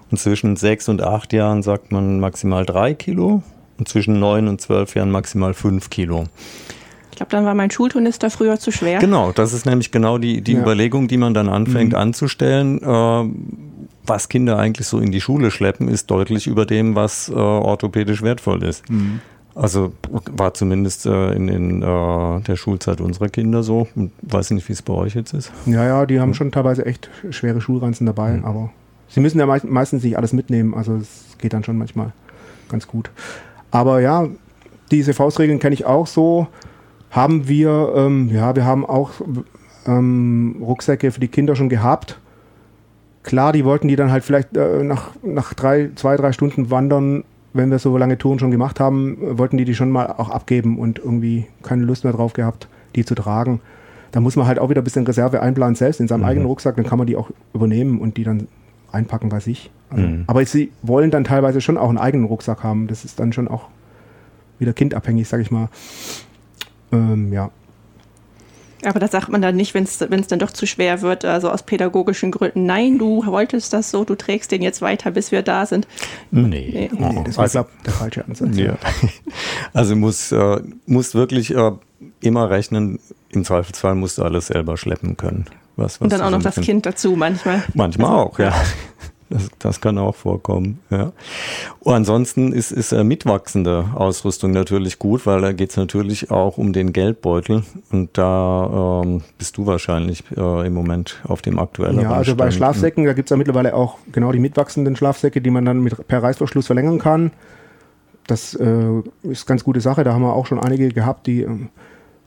Und 0.09 0.17
zwischen 0.17 0.55
sechs 0.55 0.89
und 0.89 1.01
acht 1.01 1.31
Jahren 1.31 1.61
sagt 1.61 1.91
man 1.91 2.19
maximal 2.19 2.65
drei 2.65 2.93
Kilo 2.93 3.43
und 3.77 3.87
zwischen 3.87 4.19
neun 4.19 4.47
und 4.47 4.61
zwölf 4.61 4.95
Jahren 4.95 5.11
maximal 5.11 5.53
fünf 5.53 5.89
Kilo. 5.89 6.25
Ich 7.11 7.17
glaube, 7.17 7.31
dann 7.31 7.45
war 7.45 7.55
mein 7.55 7.71
Schulturnister 7.71 8.29
früher 8.29 8.59
zu 8.59 8.71
schwer. 8.71 8.99
Genau, 8.99 9.31
das 9.31 9.51
ist 9.51 9.65
nämlich 9.65 9.91
genau 9.91 10.19
die, 10.19 10.41
die 10.41 10.53
ja. 10.53 10.61
Überlegung, 10.61 11.07
die 11.07 11.17
man 11.17 11.33
dann 11.33 11.49
anfängt 11.49 11.93
mhm. 11.93 11.97
anzustellen. 11.97 12.81
Äh, 12.83 13.29
was 14.05 14.29
Kinder 14.29 14.57
eigentlich 14.57 14.87
so 14.87 14.99
in 14.99 15.11
die 15.11 15.19
Schule 15.19 15.51
schleppen, 15.51 15.87
ist 15.87 16.11
deutlich 16.11 16.47
über 16.47 16.65
dem, 16.65 16.95
was 16.95 17.29
äh, 17.29 17.33
orthopädisch 17.33 18.21
wertvoll 18.21 18.63
ist. 18.63 18.87
Mhm. 18.89 19.19
Also 19.55 19.93
war 20.11 20.53
zumindest 20.53 21.07
äh, 21.07 21.31
in, 21.31 21.47
in 21.47 21.81
äh, 21.81 22.41
der 22.41 22.55
Schulzeit 22.55 23.01
unserer 23.01 23.29
Kinder 23.29 23.63
so. 23.63 23.87
Weiß 24.21 24.51
nicht, 24.51 24.69
wie 24.69 24.73
es 24.73 24.83
bei 24.83 24.93
euch 24.93 25.15
jetzt 25.15 25.33
ist. 25.33 25.51
Ja, 25.65 25.83
ja, 25.83 26.05
die 26.05 26.19
haben 26.19 26.35
schon 26.35 26.51
teilweise 26.51 26.85
echt 26.85 27.09
schwere 27.31 27.59
Schulranzen 27.59 28.05
dabei, 28.05 28.33
mhm. 28.33 28.45
aber 28.45 28.69
sie 29.07 29.19
müssen 29.19 29.39
ja 29.39 29.47
meistens 29.47 30.03
nicht 30.03 30.17
alles 30.17 30.33
mitnehmen. 30.33 30.75
Also 30.75 30.97
es 30.97 31.37
geht 31.39 31.53
dann 31.53 31.63
schon 31.63 31.79
manchmal 31.79 32.13
ganz 32.69 32.87
gut. 32.87 33.09
Aber 33.71 34.01
ja, 34.01 34.27
diese 34.91 35.13
Faustregeln 35.13 35.59
kenne 35.59 35.73
ich 35.73 35.85
auch 35.85 36.07
so. 36.07 36.47
Haben 37.11 37.47
wir, 37.47 37.93
ähm, 37.95 38.29
ja, 38.29 38.55
wir 38.55 38.65
haben 38.65 38.85
auch 38.85 39.11
ähm, 39.85 40.57
Rucksäcke 40.61 41.11
für 41.11 41.19
die 41.19 41.27
Kinder 41.27 41.55
schon 41.55 41.69
gehabt. 41.69 42.19
Klar, 43.23 43.53
die 43.53 43.65
wollten 43.65 43.87
die 43.87 43.95
dann 43.95 44.11
halt 44.11 44.23
vielleicht 44.23 44.55
äh, 44.55 44.83
nach, 44.83 45.11
nach 45.23 45.53
drei, 45.53 45.89
zwei, 45.95 46.15
drei 46.15 46.31
Stunden 46.31 46.69
wandern, 46.69 47.23
wenn 47.53 47.71
wir 47.71 47.79
so 47.79 47.97
lange 47.97 48.17
Touren 48.17 48.39
schon 48.39 48.51
gemacht 48.51 48.79
haben, 48.79 49.17
wollten 49.37 49.57
die 49.57 49.65
die 49.65 49.75
schon 49.75 49.89
mal 49.89 50.07
auch 50.17 50.29
abgeben 50.29 50.77
und 50.77 50.99
irgendwie 50.99 51.47
keine 51.63 51.83
Lust 51.83 52.03
mehr 52.03 52.13
drauf 52.13 52.33
gehabt, 52.33 52.67
die 52.95 53.03
zu 53.03 53.15
tragen. 53.15 53.61
Da 54.11 54.19
muss 54.19 54.35
man 54.35 54.47
halt 54.47 54.59
auch 54.59 54.69
wieder 54.69 54.81
ein 54.81 54.83
bisschen 54.83 55.05
Reserve 55.05 55.41
einplanen, 55.41 55.75
selbst 55.75 55.99
in 55.99 56.07
seinem 56.07 56.21
mhm. 56.21 56.27
eigenen 56.27 56.47
Rucksack, 56.47 56.75
dann 56.75 56.85
kann 56.85 56.97
man 56.97 57.07
die 57.07 57.17
auch 57.17 57.29
übernehmen 57.53 57.99
und 57.99 58.17
die 58.17 58.23
dann 58.23 58.47
einpacken 58.91 59.29
bei 59.29 59.39
sich. 59.39 59.71
Also, 59.89 60.05
mhm. 60.05 60.23
Aber 60.27 60.45
sie 60.45 60.71
wollen 60.81 61.11
dann 61.11 61.23
teilweise 61.23 61.61
schon 61.61 61.77
auch 61.77 61.89
einen 61.89 61.97
eigenen 61.97 62.25
Rucksack 62.25 62.63
haben. 62.63 62.87
Das 62.87 63.05
ist 63.05 63.19
dann 63.19 63.33
schon 63.33 63.47
auch 63.47 63.67
wieder 64.59 64.73
kindabhängig, 64.73 65.27
sag 65.27 65.41
ich 65.41 65.51
mal. 65.51 65.69
Ähm, 66.91 67.31
ja. 67.31 67.51
Aber 68.85 68.99
das 68.99 69.11
sagt 69.11 69.29
man 69.29 69.41
dann 69.41 69.55
nicht, 69.55 69.73
wenn 69.73 69.83
es 69.83 69.97
dann 70.27 70.39
doch 70.39 70.51
zu 70.51 70.67
schwer 70.67 71.01
wird, 71.01 71.25
also 71.25 71.49
aus 71.49 71.63
pädagogischen 71.63 72.29
Gründen. 72.29 72.65
Nein, 72.65 72.99
du 72.99 73.25
wolltest 73.25 73.73
das 73.73 73.89
so, 73.89 74.03
du 74.03 74.15
trägst 74.15 74.51
den 74.51 74.61
jetzt 74.61 74.81
weiter, 74.81 75.11
bis 75.11 75.31
wir 75.31 75.41
da 75.41 75.65
sind. 75.65 75.87
Nee, 76.29 76.47
nee. 76.47 76.89
Oh, 76.93 77.23
das 77.25 77.37
war, 77.37 77.43
also, 77.43 77.59
glaube 77.59 77.71
der 77.85 77.93
falsche 77.93 78.25
Ansatz. 78.25 78.55
Ja. 78.55 78.77
Also 79.73 79.95
muss, 79.95 80.31
äh, 80.31 80.61
muss 80.85 81.15
wirklich 81.15 81.55
äh, 81.55 81.71
immer 82.21 82.49
rechnen, 82.49 82.99
im 83.29 83.43
Zweifelsfall 83.43 83.95
musst 83.95 84.19
du 84.19 84.23
alles 84.23 84.47
selber 84.47 84.77
schleppen 84.77 85.17
können. 85.17 85.45
Was, 85.77 86.01
was 86.01 86.01
Und 86.01 86.11
dann 86.11 86.21
auch 86.21 86.31
noch 86.31 86.41
das 86.41 86.55
Kind 86.55 86.85
dazu 86.85 87.15
manchmal. 87.15 87.63
Manchmal 87.73 88.09
also, 88.09 88.19
auch, 88.19 88.39
ja. 88.39 88.53
Das, 89.29 89.49
das, 89.59 89.81
kann 89.81 89.97
auch 89.97 90.15
vorkommen, 90.15 90.79
ja. 90.89 91.11
Und 91.79 91.93
ansonsten 91.93 92.53
ist, 92.53 92.71
ist 92.71 92.93
äh, 92.93 93.03
mitwachsende 93.03 93.89
Ausrüstung 93.93 94.51
natürlich 94.51 94.99
gut, 94.99 95.25
weil 95.25 95.41
da 95.41 95.51
geht 95.51 95.71
es 95.71 95.75
natürlich 95.75 96.31
auch 96.31 96.57
um 96.57 96.71
den 96.71 96.93
Geldbeutel 96.93 97.63
und 97.91 98.17
da 98.17 99.01
ähm, 99.03 99.23
bist 99.37 99.57
du 99.57 99.65
wahrscheinlich 99.65 100.23
äh, 100.37 100.65
im 100.65 100.73
Moment 100.73 101.21
auf 101.27 101.41
dem 101.41 101.59
aktuellen 101.59 101.99
Ja, 101.99 102.11
also 102.11 102.37
bei 102.37 102.51
Schlafsäcken, 102.51 103.03
da 103.03 103.11
gibt 103.11 103.27
es 103.27 103.31
ja 103.31 103.35
mittlerweile 103.35 103.75
auch 103.75 103.97
genau 104.13 104.31
die 104.31 104.39
mitwachsenden 104.39 104.95
Schlafsäcke, 104.95 105.41
die 105.41 105.49
man 105.49 105.65
dann 105.65 105.81
mit, 105.81 106.07
per 106.07 106.23
Reißverschluss 106.23 106.67
verlängern 106.67 106.97
kann. 106.97 107.31
Das 108.27 108.53
äh, 108.53 109.01
ist 109.23 109.45
ganz 109.45 109.65
gute 109.65 109.81
Sache, 109.81 110.05
da 110.05 110.13
haben 110.13 110.21
wir 110.21 110.31
auch 110.31 110.45
schon 110.45 110.59
einige 110.59 110.87
gehabt, 110.87 111.27
die, 111.27 111.41
ähm, 111.41 111.67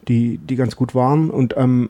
die, 0.07 0.37
die 0.37 0.57
ganz 0.57 0.77
gut 0.77 0.95
waren 0.95 1.31
und 1.31 1.55
ähm, 1.57 1.89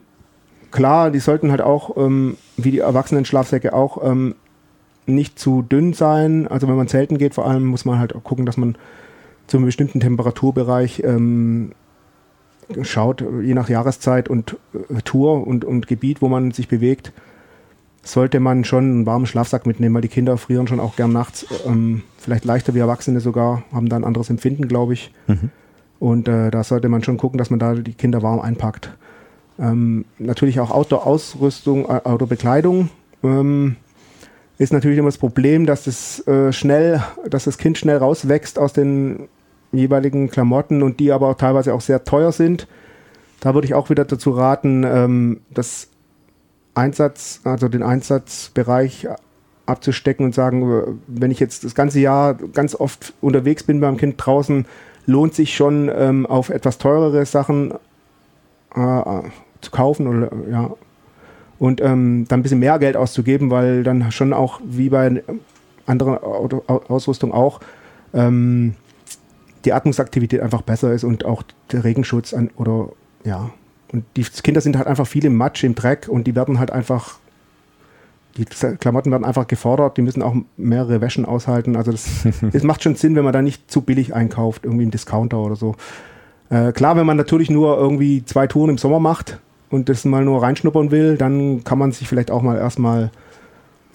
klar, 0.71 1.11
die 1.11 1.19
sollten 1.19 1.51
halt 1.51 1.61
auch, 1.61 1.97
ähm, 1.97 2.37
wie 2.57 2.71
die 2.71 2.79
erwachsenen 2.79 3.25
Schlafsäcke 3.25 3.73
auch, 3.73 4.03
ähm, 4.03 4.35
nicht 5.05 5.39
zu 5.39 5.61
dünn 5.61 5.93
sein. 5.93 6.47
Also 6.47 6.67
wenn 6.67 6.75
man 6.75 6.87
zelten 6.87 7.17
geht, 7.17 7.33
vor 7.33 7.47
allem 7.47 7.65
muss 7.65 7.85
man 7.85 7.99
halt 7.99 8.15
auch 8.15 8.23
gucken, 8.23 8.45
dass 8.45 8.57
man 8.57 8.75
zu 9.47 9.57
einem 9.57 9.65
bestimmten 9.65 9.99
Temperaturbereich 9.99 11.03
ähm, 11.03 11.71
schaut, 12.83 13.23
je 13.41 13.53
nach 13.53 13.69
Jahreszeit 13.69 14.29
und 14.29 14.57
äh, 14.73 15.01
Tour 15.03 15.45
und, 15.45 15.65
und 15.65 15.87
Gebiet, 15.87 16.21
wo 16.21 16.29
man 16.29 16.51
sich 16.51 16.67
bewegt, 16.67 17.11
sollte 18.03 18.39
man 18.39 18.63
schon 18.63 18.83
einen 18.83 19.05
warmen 19.05 19.25
Schlafsack 19.25 19.65
mitnehmen, 19.65 19.93
weil 19.93 20.01
die 20.01 20.07
Kinder 20.07 20.37
frieren 20.37 20.67
schon 20.67 20.79
auch 20.79 20.95
gern 20.95 21.11
nachts, 21.11 21.45
ähm, 21.65 22.03
vielleicht 22.17 22.45
leichter 22.45 22.73
wie 22.73 22.79
Erwachsene 22.79 23.19
sogar, 23.19 23.63
haben 23.73 23.89
da 23.89 23.95
ein 23.95 24.03
anderes 24.03 24.29
Empfinden, 24.29 24.67
glaube 24.67 24.93
ich. 24.93 25.11
Mhm. 25.27 25.51
Und 25.99 26.27
äh, 26.27 26.49
da 26.49 26.63
sollte 26.63 26.89
man 26.89 27.03
schon 27.03 27.17
gucken, 27.17 27.37
dass 27.37 27.51
man 27.51 27.59
da 27.59 27.75
die 27.75 27.93
Kinder 27.93 28.23
warm 28.23 28.39
einpackt. 28.39 28.91
Ähm, 29.59 30.05
natürlich 30.17 30.59
auch 30.59 30.71
Outdoor-Ausrüstung, 30.71 31.85
äh, 31.85 32.01
Outdoor-Bekleidung. 32.03 32.89
Ähm, 33.23 33.75
ist 34.57 34.73
natürlich 34.73 34.97
immer 34.97 35.07
das 35.07 35.17
Problem, 35.17 35.65
dass 35.65 35.85
das 35.85 36.25
äh, 36.27 36.53
schnell, 36.53 37.01
dass 37.27 37.45
das 37.45 37.57
Kind 37.57 37.77
schnell 37.77 37.97
rauswächst 37.97 38.59
aus 38.59 38.73
den 38.73 39.27
jeweiligen 39.71 40.29
Klamotten 40.29 40.83
und 40.83 40.99
die 40.99 41.11
aber 41.11 41.29
auch 41.29 41.35
teilweise 41.35 41.73
auch 41.73 41.81
sehr 41.81 42.03
teuer 42.03 42.31
sind. 42.31 42.67
Da 43.39 43.53
würde 43.53 43.65
ich 43.65 43.73
auch 43.73 43.89
wieder 43.89 44.05
dazu 44.05 44.31
raten, 44.31 44.83
ähm, 44.83 45.41
das 45.49 45.87
Einsatz, 46.75 47.41
also 47.43 47.67
den 47.69 47.83
Einsatzbereich 47.83 49.07
abzustecken 49.65 50.25
und 50.25 50.35
sagen, 50.35 50.99
wenn 51.07 51.31
ich 51.31 51.39
jetzt 51.39 51.63
das 51.63 51.75
ganze 51.75 51.99
Jahr 51.99 52.35
ganz 52.35 52.75
oft 52.75 53.13
unterwegs 53.21 53.63
bin 53.63 53.79
beim 53.79 53.97
Kind 53.97 54.15
draußen, 54.17 54.65
lohnt 55.05 55.33
sich 55.33 55.55
schon 55.55 55.89
ähm, 55.93 56.25
auf 56.25 56.49
etwas 56.49 56.77
teurere 56.77 57.25
Sachen 57.25 57.73
äh, 58.75 59.21
zu 59.61 59.71
kaufen 59.71 60.07
oder 60.07 60.31
ja 60.49 60.71
und 61.61 61.79
ähm, 61.79 62.25
dann 62.27 62.39
ein 62.39 62.43
bisschen 62.43 62.57
mehr 62.57 62.79
Geld 62.79 62.97
auszugeben, 62.97 63.51
weil 63.51 63.83
dann 63.83 64.11
schon 64.11 64.33
auch 64.33 64.59
wie 64.65 64.89
bei 64.89 65.23
anderen 65.85 66.17
Auto 66.17 66.63
Ausrüstung 66.65 67.31
auch 67.31 67.59
ähm, 68.15 68.73
die 69.63 69.71
Atmungsaktivität 69.71 70.41
einfach 70.41 70.63
besser 70.63 70.91
ist 70.91 71.03
und 71.03 71.23
auch 71.23 71.43
der 71.71 71.83
Regenschutz 71.83 72.33
an, 72.33 72.49
oder 72.55 72.89
ja. 73.23 73.51
Und 73.91 74.05
die 74.15 74.23
Kinder 74.23 74.59
sind 74.59 74.75
halt 74.75 74.87
einfach 74.87 75.05
viel 75.05 75.23
im 75.23 75.35
Matsch, 75.35 75.63
im 75.63 75.75
Dreck 75.75 76.07
und 76.09 76.25
die 76.25 76.35
werden 76.35 76.57
halt 76.57 76.71
einfach, 76.71 77.19
die 78.37 78.45
Klamotten 78.45 79.11
werden 79.11 79.25
einfach 79.25 79.45
gefordert, 79.45 79.97
die 79.97 80.01
müssen 80.01 80.23
auch 80.23 80.35
mehrere 80.57 80.99
Wäschen 80.99 81.25
aushalten. 81.25 81.75
Also 81.75 81.91
das, 81.91 82.25
das 82.53 82.63
macht 82.63 82.81
schon 82.81 82.95
Sinn, 82.95 83.15
wenn 83.15 83.23
man 83.23 83.33
da 83.33 83.43
nicht 83.43 83.69
zu 83.69 83.81
billig 83.81 84.15
einkauft, 84.15 84.63
irgendwie 84.63 84.85
im 84.85 84.91
Discounter 84.91 85.37
oder 85.37 85.55
so. 85.55 85.75
Äh, 86.51 86.73
klar, 86.73 86.97
wenn 86.97 87.05
man 87.05 87.17
natürlich 87.17 87.49
nur 87.49 87.77
irgendwie 87.77 88.25
zwei 88.25 88.45
Touren 88.45 88.71
im 88.71 88.77
Sommer 88.77 88.99
macht 88.99 89.39
und 89.69 89.87
das 89.87 90.03
mal 90.03 90.25
nur 90.25 90.43
reinschnuppern 90.43 90.91
will, 90.91 91.17
dann 91.17 91.63
kann 91.63 91.79
man 91.79 91.93
sich 91.93 92.07
vielleicht 92.07 92.29
auch 92.29 92.41
mal 92.41 92.57
erstmal 92.57 93.09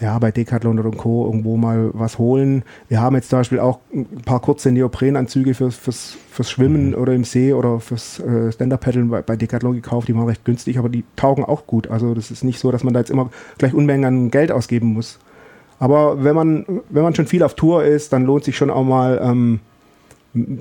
ja, 0.01 0.19
bei 0.19 0.31
Decathlon 0.31 0.79
oder 0.79 0.91
Co. 0.91 1.27
irgendwo 1.27 1.57
mal 1.57 1.91
was 1.93 2.19
holen. 2.19 2.65
Wir 2.89 3.01
haben 3.01 3.15
jetzt 3.15 3.31
zum 3.31 3.41
Beispiel 3.41 3.61
auch 3.61 3.81
ein 3.95 4.23
paar 4.25 4.41
kurze 4.41 4.73
Neoprenanzüge 4.73 5.55
fürs, 5.55 5.75
fürs, 5.75 6.17
fürs 6.31 6.51
Schwimmen 6.51 6.89
mhm. 6.89 6.95
oder 6.95 7.13
im 7.15 7.25
See 7.25 7.53
oder 7.53 7.81
fürs 7.81 8.21
äh, 8.21 8.53
Stand-Up-Paddeln 8.53 9.11
bei, 9.11 9.23
bei, 9.23 9.37
Decathlon 9.37 9.75
gekauft. 9.75 10.09
Die 10.09 10.15
waren 10.15 10.27
recht 10.27 10.45
günstig, 10.45 10.79
aber 10.79 10.89
die 10.89 11.05
taugen 11.15 11.45
auch 11.45 11.67
gut. 11.67 11.89
Also 11.89 12.15
das 12.15 12.31
ist 12.31 12.43
nicht 12.43 12.59
so, 12.59 12.71
dass 12.71 12.85
man 12.85 12.95
da 12.95 13.01
jetzt 13.01 13.11
immer 13.11 13.31
gleich 13.59 13.75
Unmengen 13.75 14.05
an 14.05 14.31
Geld 14.31 14.51
ausgeben 14.51 14.93
muss. 14.93 15.19
Aber 15.79 16.25
wenn 16.25 16.35
man, 16.35 16.65
wenn 16.89 17.03
man 17.03 17.15
schon 17.15 17.27
viel 17.27 17.43
auf 17.43 17.55
Tour 17.55 17.85
ist, 17.85 18.13
dann 18.15 18.25
lohnt 18.25 18.45
sich 18.45 18.57
schon 18.57 18.71
auch 18.71 18.85
mal 18.85 19.21
ähm, 19.23 19.61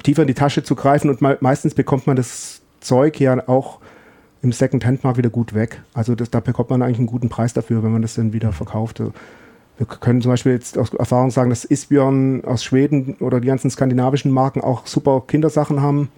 tiefer 0.03 0.21
in 0.23 0.27
die 0.27 0.33
Tasche 0.33 0.63
zu 0.63 0.75
greifen 0.75 1.09
und 1.09 1.21
mal, 1.21 1.37
meistens 1.41 1.73
bekommt 1.73 2.07
man 2.07 2.15
das 2.15 2.61
Zeug 2.79 3.19
ja 3.19 3.47
auch 3.47 3.79
im 4.41 4.51
Second-Hand-Markt 4.51 5.17
wieder 5.17 5.29
gut 5.29 5.53
weg. 5.53 5.81
Also 5.93 6.15
das, 6.15 6.29
da 6.29 6.39
bekommt 6.39 6.69
man 6.69 6.81
eigentlich 6.81 6.99
einen 6.99 7.07
guten 7.07 7.29
Preis 7.29 7.53
dafür, 7.53 7.83
wenn 7.83 7.91
man 7.91 8.01
das 8.01 8.15
dann 8.15 8.31
wieder 8.31 8.51
verkauft. 8.53 8.99
Wir 8.99 9.85
können 9.87 10.21
zum 10.21 10.31
Beispiel 10.31 10.53
jetzt 10.53 10.77
aus 10.77 10.93
Erfahrung 10.93 11.31
sagen, 11.31 11.49
dass 11.49 11.65
Isbjörn 11.65 12.45
aus 12.45 12.63
Schweden 12.63 13.15
oder 13.19 13.41
die 13.41 13.47
ganzen 13.47 13.69
skandinavischen 13.69 14.31
Marken 14.31 14.61
auch 14.61 14.85
super 14.87 15.23
Kindersachen 15.27 15.81
haben. 15.81 16.09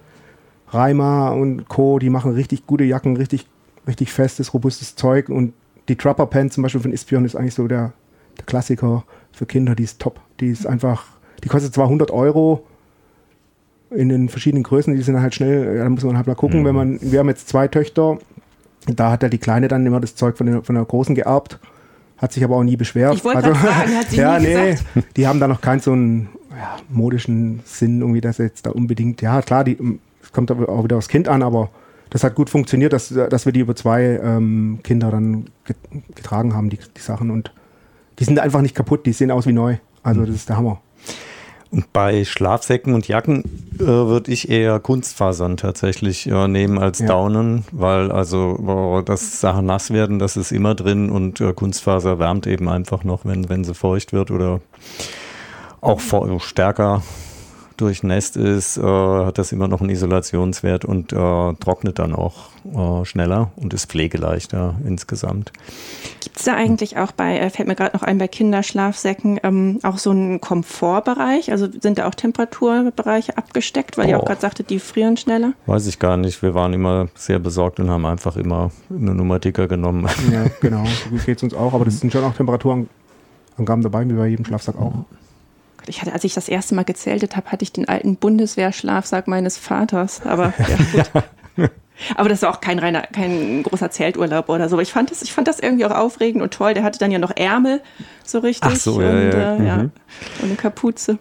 Reimer 0.70 1.34
und 1.34 1.70
Co., 1.70 1.98
die 1.98 2.10
machen 2.10 2.34
richtig 2.34 2.68
gute 2.68 2.84
Jacken, 2.84 3.16
richtig, 3.16 3.48
richtig 3.88 4.12
festes, 4.12 4.54
robustes 4.54 4.96
Zeug. 4.96 5.30
Und 5.30 5.54
die 5.88 5.96
Trapper 5.96 6.28
Pen 6.28 6.52
zum 6.52 6.64
Beispiel 6.64 6.82
von 6.82 6.92
Isbjörn 6.92 7.26
ist 7.26 7.36
eigentlich 7.36 7.56
so 7.56 7.68
der, 7.68 7.94
der 8.38 8.46
Klassiker 8.46 9.06
für 9.32 9.46
Kinder, 9.46 9.74
die 9.74 9.84
ist 9.84 10.02
top. 10.02 10.20
Die 10.40 10.50
ist 10.50 10.68
einfach, 10.68 11.06
die 11.44 11.50
kostet 11.50 11.74
zwar 11.74 11.86
100 11.86 12.12
Euro, 12.12 12.66
in 13.92 14.10
den 14.10 14.30
verschiedenen 14.30 14.64
Größen, 14.64 14.96
die 14.96 15.02
sind 15.02 15.20
halt 15.22 15.36
schnell, 15.36 15.78
da 15.78 15.90
muss 15.90 16.04
man 16.04 16.18
halt 16.18 16.28
mal 16.28 16.36
gucken, 16.36 16.62
mhm. 16.62 16.66
wenn 16.66 16.76
man, 16.76 17.00
wir 17.02 17.20
haben 17.20 17.30
jetzt 17.30 17.48
zwei 17.48 17.68
Töchter, 17.68 18.18
da 18.86 19.12
hat 19.12 19.24
ja 19.24 19.30
die 19.30 19.38
Kleine 19.38 19.68
dann 19.68 19.86
immer 19.86 20.00
das 20.00 20.16
Zeug 20.16 20.38
von 20.38 20.48
der, 20.48 20.64
von 20.64 20.76
der 20.76 20.86
Großen 20.86 21.16
geerbt, 21.16 21.60
hat 22.18 22.34
sich 22.34 22.44
aber 22.44 22.56
auch 22.56 22.64
nie 22.64 22.78
beschwert. 22.78 23.16
Ich 23.16 23.24
wollte 23.24 23.44
also, 23.44 23.56
fragen, 23.56 23.96
hat 23.96 24.08
sie 24.10 24.18
ja, 24.18 24.40
nie 24.40 24.48
nee, 24.48 24.72
gesagt. 24.72 25.18
die 25.18 25.28
haben 25.28 25.40
da 25.40 25.48
noch 25.48 25.62
keinen 25.62 25.80
so 25.80 25.92
einen 25.92 26.30
ja, 26.52 26.78
modischen 26.90 27.62
Sinn, 27.66 28.02
irgendwie, 28.02 28.22
dass 28.22 28.38
jetzt 28.40 28.66
da 28.66 28.72
unbedingt, 28.72 29.22
ja 29.22 29.42
klar, 29.42 29.64
die, 29.64 29.78
es 30.22 30.32
kommt 30.32 30.52
aber 30.52 30.70
auch 30.70 30.84
wieder 30.84 30.98
aufs 30.98 31.08
Kind 31.08 31.28
an, 31.28 31.44
aber 31.44 31.70
das 32.10 32.24
hat 32.24 32.36
gut 32.36 32.50
funktioniert, 32.50 32.94
dass, 32.94 33.10
dass 33.10 33.46
wir 33.46 33.54
die 33.54 33.60
über 33.60 33.76
zwei 33.76 34.20
ähm, 34.24 34.80
Kinder 34.84 35.12
dann 35.12 35.48
getragen 36.16 36.54
haben, 36.54 36.70
die, 36.70 36.78
die 36.78 37.02
Sachen 37.02 37.32
und 37.32 37.52
die 38.20 38.24
sind 38.24 38.40
einfach 38.40 38.62
nicht 38.62 38.76
kaputt, 38.76 39.06
die 39.06 39.14
sehen 39.14 39.30
aus 39.30 39.46
wie 39.46 39.54
neu. 39.54 39.78
Also 40.04 40.22
mhm. 40.22 40.26
das 40.28 40.36
ist 40.36 40.50
der 40.50 40.58
Hammer. 40.58 40.82
Und 41.72 41.92
bei 41.94 42.24
Schlafsäcken 42.24 42.94
und 42.94 43.08
Jacken 43.08 43.44
äh, 43.76 43.86
würde 43.86 44.32
ich 44.32 44.50
eher 44.50 44.80
Kunstfasern 44.80 45.58
tatsächlich 45.58 46.28
äh, 46.28 46.48
nehmen 46.48 46.78
als 46.80 47.00
ja. 47.00 47.08
Daunen, 47.08 47.66
weil 47.72 48.12
also 48.12 48.58
oh, 48.66 49.02
dass 49.02 49.42
Sachen 49.42 49.66
nass 49.66 49.92
werden, 49.92 50.20
das 50.20 50.38
ist 50.38 50.52
immer 50.52 50.76
drin 50.76 51.10
und 51.10 51.42
äh, 51.42 51.54
Kunstfaser 51.54 52.20
wärmt 52.20 52.48
eben 52.48 52.70
einfach 52.70 53.04
noch, 53.04 53.26
wenn, 53.26 53.50
wenn 53.50 53.64
sie 53.64 53.74
feucht 53.74 54.14
wird 54.14 54.32
oder 54.32 54.62
auch 55.82 56.00
stärker 56.40 57.04
durchnässt 57.78 58.38
ist, 58.38 58.78
äh, 58.78 58.82
hat 58.82 59.38
das 59.38 59.52
immer 59.52 59.68
noch 59.68 59.82
einen 59.82 59.90
Isolationswert 59.90 60.86
und 60.86 61.14
äh, 61.14 61.16
trocknet 61.16 62.00
dann 62.00 62.14
auch 62.14 62.50
äh, 62.66 63.06
schneller 63.06 63.52
und 63.56 63.74
ist 63.74 63.90
pflegeleichter 63.90 64.76
insgesamt. 64.86 65.54
Gibt 66.22 66.38
es 66.38 66.44
da 66.44 66.56
eigentlich 66.56 66.98
auch 66.98 67.12
bei, 67.12 67.38
äh, 67.38 67.50
fällt 67.50 67.68
mir 67.68 67.76
gerade 67.76 67.96
noch 67.96 68.04
ein, 68.04 68.18
bei 68.18 68.28
Kinderschlafsäcken 68.28 69.40
ähm, 69.44 69.80
auch 69.84 69.98
so 69.98 70.10
einen 70.12 70.42
Komfortbereich? 70.42 71.52
Also 71.52 71.68
sind 71.72 71.98
da 71.98 72.08
auch 72.08 72.16
Temperaturbereiche 72.16 73.38
abgesteckt, 73.38 73.98
weil 73.98 74.08
oh. 74.08 74.10
ihr 74.10 74.20
auch 74.20 74.26
gerade 74.26 74.42
sagtet, 74.42 74.70
die 74.70 74.80
frieren 74.80 75.18
schneller? 75.18 75.54
Weiß 75.66 75.88
ich 75.88 76.00
gar 76.00 76.18
nicht. 76.18 76.42
Wir 76.42 76.54
waren 76.54 76.74
immer 76.74 77.08
sehr 77.16 77.40
besorgt 77.40 77.80
und 77.80 77.90
haben 77.90 78.06
einfach 78.06 78.36
immer 78.38 78.72
eine 78.90 79.14
Nummer 79.14 79.40
dicker 79.40 79.68
genommen. 79.68 80.08
Ja, 80.32 80.46
genau. 80.62 80.84
So 81.10 81.26
geht 81.26 81.38
es 81.38 81.44
uns 81.44 81.54
auch. 81.54 81.74
Aber 81.74 81.86
das 81.86 82.00
sind 82.00 82.12
schon 82.12 82.24
auch 82.24 82.34
Temperaturangaben 82.34 83.82
dabei, 83.82 84.08
wie 84.08 84.14
bei 84.14 84.28
jedem 84.28 84.46
Schlafsack 84.46 84.78
auch. 84.78 85.06
Ich 85.90 86.02
hatte, 86.02 86.14
als 86.14 86.24
ich 86.24 86.34
das 86.34 86.50
erste 86.50 86.76
Mal 86.76 86.84
gezählt 86.84 87.36
habe, 87.36 87.52
hatte 87.52 87.64
ich 87.64 87.72
den 87.72 87.88
alten 87.88 88.16
Bundeswehrschlafsack 88.16 89.28
meines 89.28 89.58
Vaters. 89.58 90.22
Aber 90.26 90.54
ja, 90.58 91.04
gut. 91.56 91.72
Aber 92.16 92.30
das 92.30 92.44
war 92.44 92.52
auch 92.52 92.62
kein 92.62 92.80
reiner, 92.80 93.02
kein 93.02 93.64
großer 93.64 93.90
Zelturlaub 93.90 94.50
oder 94.50 94.70
so. 94.70 94.76
Aber 94.76 94.84
ich 94.84 94.92
fand 94.92 95.10
das, 95.10 95.22
ich 95.24 95.34
fand 95.34 95.48
das 95.48 95.60
irgendwie 95.60 95.86
auch 95.86 95.92
aufregend 95.92 96.44
und 96.44 96.54
toll. 96.54 96.74
Der 96.74 96.84
hatte 96.84 97.00
dann 97.00 97.12
ja 97.12 97.20
noch 97.20 97.36
Ärmel 97.36 97.82
so 98.24 98.40
richtig. 98.40 98.72
Ach 98.72 98.76
so, 98.76 99.02
ja, 99.02 99.10
und, 99.10 99.32
ja. 99.32 99.56
Äh, 99.56 99.66
ja. 99.66 99.78
Mhm. 99.78 99.92
und 100.40 100.46
eine 100.46 100.56
Kapuze. 100.56 101.18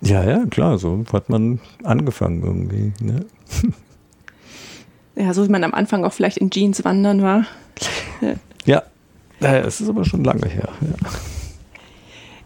Ja, 0.00 0.22
ja, 0.22 0.44
klar, 0.46 0.78
so 0.78 1.04
hat 1.12 1.30
man 1.30 1.60
angefangen 1.82 2.42
irgendwie. 2.42 2.92
Ne? 3.04 3.24
Ja, 5.16 5.32
so 5.32 5.46
wie 5.46 5.50
man 5.50 5.64
am 5.64 5.74
Anfang 5.74 6.04
auch 6.04 6.12
vielleicht 6.12 6.38
in 6.38 6.50
Jeans 6.50 6.84
wandern 6.84 7.22
war. 7.22 7.46
Ja, 8.20 8.82
ja 9.40 9.58
es 9.58 9.80
ist 9.80 9.88
aber 9.88 10.04
schon 10.04 10.24
lange 10.24 10.48
her. 10.48 10.68
Ja. 10.80 11.10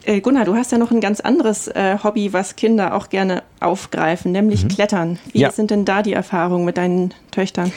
Äh, 0.08 0.22
Gunnar, 0.22 0.46
du 0.46 0.54
hast 0.54 0.72
ja 0.72 0.78
noch 0.78 0.90
ein 0.90 1.00
ganz 1.00 1.20
anderes 1.20 1.68
äh, 1.68 1.98
Hobby, 2.02 2.32
was 2.32 2.56
Kinder 2.56 2.94
auch 2.94 3.10
gerne 3.10 3.42
aufgreifen, 3.60 4.32
nämlich 4.32 4.64
mhm. 4.64 4.68
Klettern. 4.68 5.18
Wie 5.32 5.40
ja. 5.40 5.50
sind 5.50 5.70
denn 5.70 5.84
da 5.84 6.00
die 6.00 6.14
Erfahrungen 6.14 6.64
mit 6.64 6.78
deinen 6.78 7.12
Töchtern? 7.30 7.70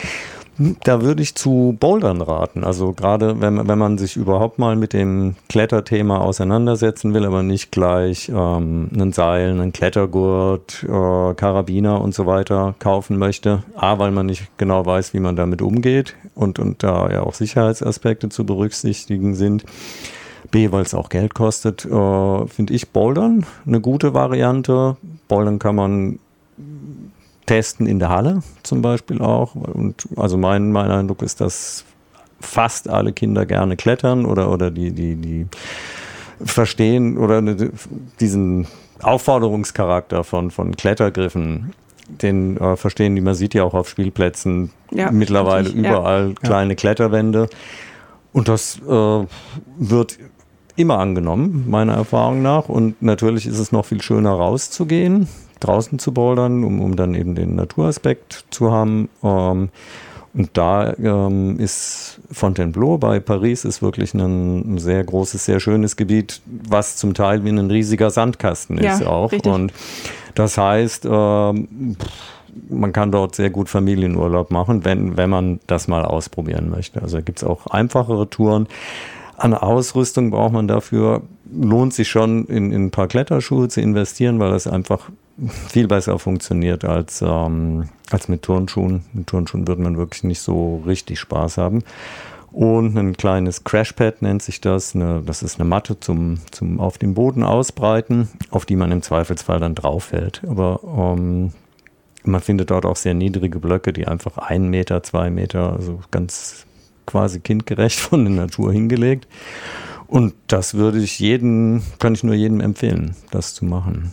Hm, 0.56 0.78
da 0.86 1.02
würde 1.02 1.24
ich 1.24 1.36
zu 1.36 1.76
Bouldern 1.78 2.22
raten. 2.22 2.64
Also 2.64 2.94
gerade 2.94 3.42
wenn, 3.42 3.68
wenn 3.68 3.78
man 3.78 3.98
sich 3.98 4.16
überhaupt 4.16 4.60
mal 4.60 4.78
mit 4.78 4.94
dem 4.94 5.36
Kletterthema 5.50 6.20
auseinandersetzen 6.20 7.14
will, 7.14 7.26
aber 7.26 7.44
nicht 7.44 7.70
gleich 7.70 8.30
ähm, 8.30 8.90
einen 8.94 9.12
Seil, 9.12 9.50
einen 9.50 9.74
Klettergurt, 9.74 10.86
äh, 10.86 11.34
Karabiner 11.34 12.00
und 12.00 12.16
so 12.16 12.28
weiter 12.28 12.76
kaufen 12.80 13.18
möchte. 13.18 13.64
A, 13.76 14.00
weil 14.00 14.12
man 14.12 14.28
nicht 14.28 14.58
genau 14.58 14.86
weiß, 14.86 15.14
wie 15.14 15.20
man 15.20 15.36
damit 15.36 15.62
umgeht 15.62 16.16
und, 16.34 16.60
und 16.60 16.82
da 16.82 17.10
ja 17.12 17.24
auch 17.24 17.34
Sicherheitsaspekte 17.34 18.30
zu 18.30 18.46
berücksichtigen 18.46 19.36
sind. 19.36 19.66
B, 20.52 20.72
weil 20.72 20.84
es 20.84 20.94
auch 20.94 21.10
Geld 21.10 21.34
kostet, 21.34 21.86
äh, 21.86 22.48
finde 22.48 22.74
ich 22.74 22.90
Bouldern 22.90 23.46
eine 23.66 23.82
gute 23.82 24.14
Variante. 24.14 24.98
Bouldern 25.28 25.60
kann 25.60 25.76
man 25.76 26.20
testen 27.46 27.88
in 27.88 28.00
der 28.00 28.10
Halle 28.10 28.44
zum 28.64 28.82
Beispiel 28.82 29.22
auch. 29.22 29.56
Und 29.56 30.08
also 30.16 30.38
mein, 30.38 30.72
mein 30.72 30.92
Eindruck 30.92 31.22
ist, 31.22 31.42
dass 31.42 31.86
fast 32.40 32.90
alle 32.90 33.14
Kinder 33.14 33.46
gerne 33.46 33.76
klettern 33.76 34.26
oder, 34.26 34.52
oder 34.52 34.72
die, 34.72 34.92
die, 34.92 35.16
die 35.16 35.48
verstehen 36.44 37.18
oder 37.18 37.42
diesen 38.20 38.68
Aufforderungscharakter 39.02 40.24
von, 40.24 40.52
von 40.52 40.76
Klettergriffen, 40.76 41.74
den 42.08 42.58
äh, 42.58 42.76
verstehen 42.76 43.16
die, 43.16 43.22
man 43.22 43.36
sieht 43.36 43.54
ja 43.54 43.64
auch 43.64 43.74
auf 43.74 43.90
Spielplätzen 43.90 44.72
ja, 44.92 45.12
mittlerweile 45.12 45.70
überall 45.70 46.30
ja. 46.30 46.36
kleine 46.36 46.76
Kletterwände. 46.76 47.50
Und 48.34 48.48
das 48.48 48.80
äh, 48.88 49.26
wird 49.78 50.18
immer 50.82 51.00
angenommen, 51.00 51.66
meiner 51.68 51.94
Erfahrung 51.94 52.42
nach. 52.42 52.70
Und 52.70 53.02
natürlich 53.02 53.46
ist 53.48 53.60
es 53.60 53.72
noch 53.72 53.86
viel 53.86 54.02
schöner 54.02 54.32
rauszugehen, 54.32 55.28
draußen 55.60 56.00
zu 56.00 56.14
bouldern, 56.14 56.64
um, 56.64 56.82
um 56.82 56.96
dann 56.96 57.16
eben 57.16 57.36
den 57.36 57.56
Naturaspekt 57.56 58.46
zu 58.50 58.72
haben. 58.72 59.10
Ähm, 59.24 59.70
und 60.34 60.50
da 60.54 60.94
ähm, 60.94 61.60
ist 61.60 62.22
Fontainebleau 62.32 62.98
bei 62.98 63.20
Paris 63.20 63.66
ist 63.66 63.82
wirklich 63.82 64.14
ein, 64.14 64.76
ein, 64.76 64.78
sehr 64.78 65.04
großes, 65.04 65.44
sehr 65.44 65.60
schönes 65.60 65.98
Gebiet, 65.98 66.42
was 66.46 66.96
zum 66.96 67.14
Teil 67.14 67.44
wie 67.44 67.50
ein 67.50 67.70
riesiger 67.70 68.10
Sandkasten 68.10 68.78
ist 68.78 69.02
ja, 69.02 69.08
auch. 69.08 69.34
Richtig. 69.34 69.52
Und 69.52 69.74
das 70.36 70.58
heißt, 70.58 71.06
ähm, 71.06 71.98
man 72.70 72.94
kann 72.94 73.12
dort 73.12 73.36
sehr 73.36 73.50
gut 73.50 73.68
Familienurlaub 73.70 74.52
machen, 74.52 74.86
wenn, 74.86 75.18
wenn 75.18 75.30
man 75.30 75.60
das 75.68 75.90
mal 75.90 76.06
ausprobieren 76.06 76.70
möchte. 76.70 77.02
Also 77.02 77.22
gibt 77.22 77.40
es 77.40 77.44
auch 77.44 77.68
einfachere 77.68 78.30
Touren. 78.30 78.68
An 79.42 79.56
Ausrüstung 79.56 80.30
braucht 80.30 80.54
man 80.54 80.68
dafür, 80.68 81.24
lohnt 81.52 81.96
sich 81.96 82.10
schon 82.10 82.46
in, 82.46 82.72
in 82.72 82.86
ein 82.86 82.92
paar 82.92 83.08
Kletterschuhe 83.08 83.70
zu 83.70 83.82
investieren, 83.82 84.40
weil 84.40 84.52
das 84.52 84.68
einfach 84.68 85.10
viel 85.68 85.88
besser 85.88 86.20
funktioniert 86.20 86.86
als, 86.86 87.24
ähm, 87.26 87.90
als 88.12 88.28
mit 88.28 88.44
Turnschuhen. 88.44 89.04
Mit 89.14 89.26
Turnschuhen 89.26 89.68
wird 89.68 89.80
man 89.80 89.98
wirklich 89.98 90.24
nicht 90.24 90.42
so 90.42 90.84
richtig 90.86 91.20
Spaß 91.20 91.58
haben. 91.58 91.84
und 92.52 92.96
ein 92.96 93.18
kleines 93.18 93.64
Crashpad 93.64 94.22
nennt 94.22 94.44
sich 94.44 94.62
das. 94.62 94.94
Eine, 94.94 95.24
das 95.26 95.42
ist 95.42 95.60
eine 95.60 95.68
Matte 95.68 96.00
zum, 96.00 96.38
zum 96.52 96.80
auf 96.80 97.00
dem 97.00 97.16
Boden 97.16 97.42
ausbreiten, 97.42 98.30
auf 98.52 98.68
die 98.68 98.76
man 98.76 98.92
im 98.92 99.02
Zweifelsfall 99.02 99.60
dann 99.60 99.74
drauf 99.74 100.04
fällt. 100.04 100.44
Aber 100.48 100.82
ähm, 100.84 101.52
man 102.24 102.42
findet 102.42 102.70
dort 102.70 102.86
auch 102.86 102.96
sehr 102.96 103.16
niedrige 103.16 103.58
Blöcke, 103.58 103.92
die 103.92 104.08
einfach 104.08 104.38
ein 104.38 104.70
Meter, 104.70 105.02
zwei 105.02 105.32
Meter, 105.32 105.74
also 105.74 106.00
ganz 106.12 106.68
quasi 107.06 107.40
kindgerecht 107.40 108.00
von 108.00 108.26
der 108.26 108.34
Natur 108.34 108.72
hingelegt. 108.72 109.28
Und 110.08 110.34
das 110.48 110.74
würde 110.74 111.00
ich 111.00 111.20
jeden, 111.20 111.84
kann 112.00 112.14
ich 112.14 112.24
nur 112.24 112.36
jedem 112.36 112.60
empfehlen, 112.60 113.16
das 113.32 113.54
zu 113.54 113.64
machen. 113.64 114.12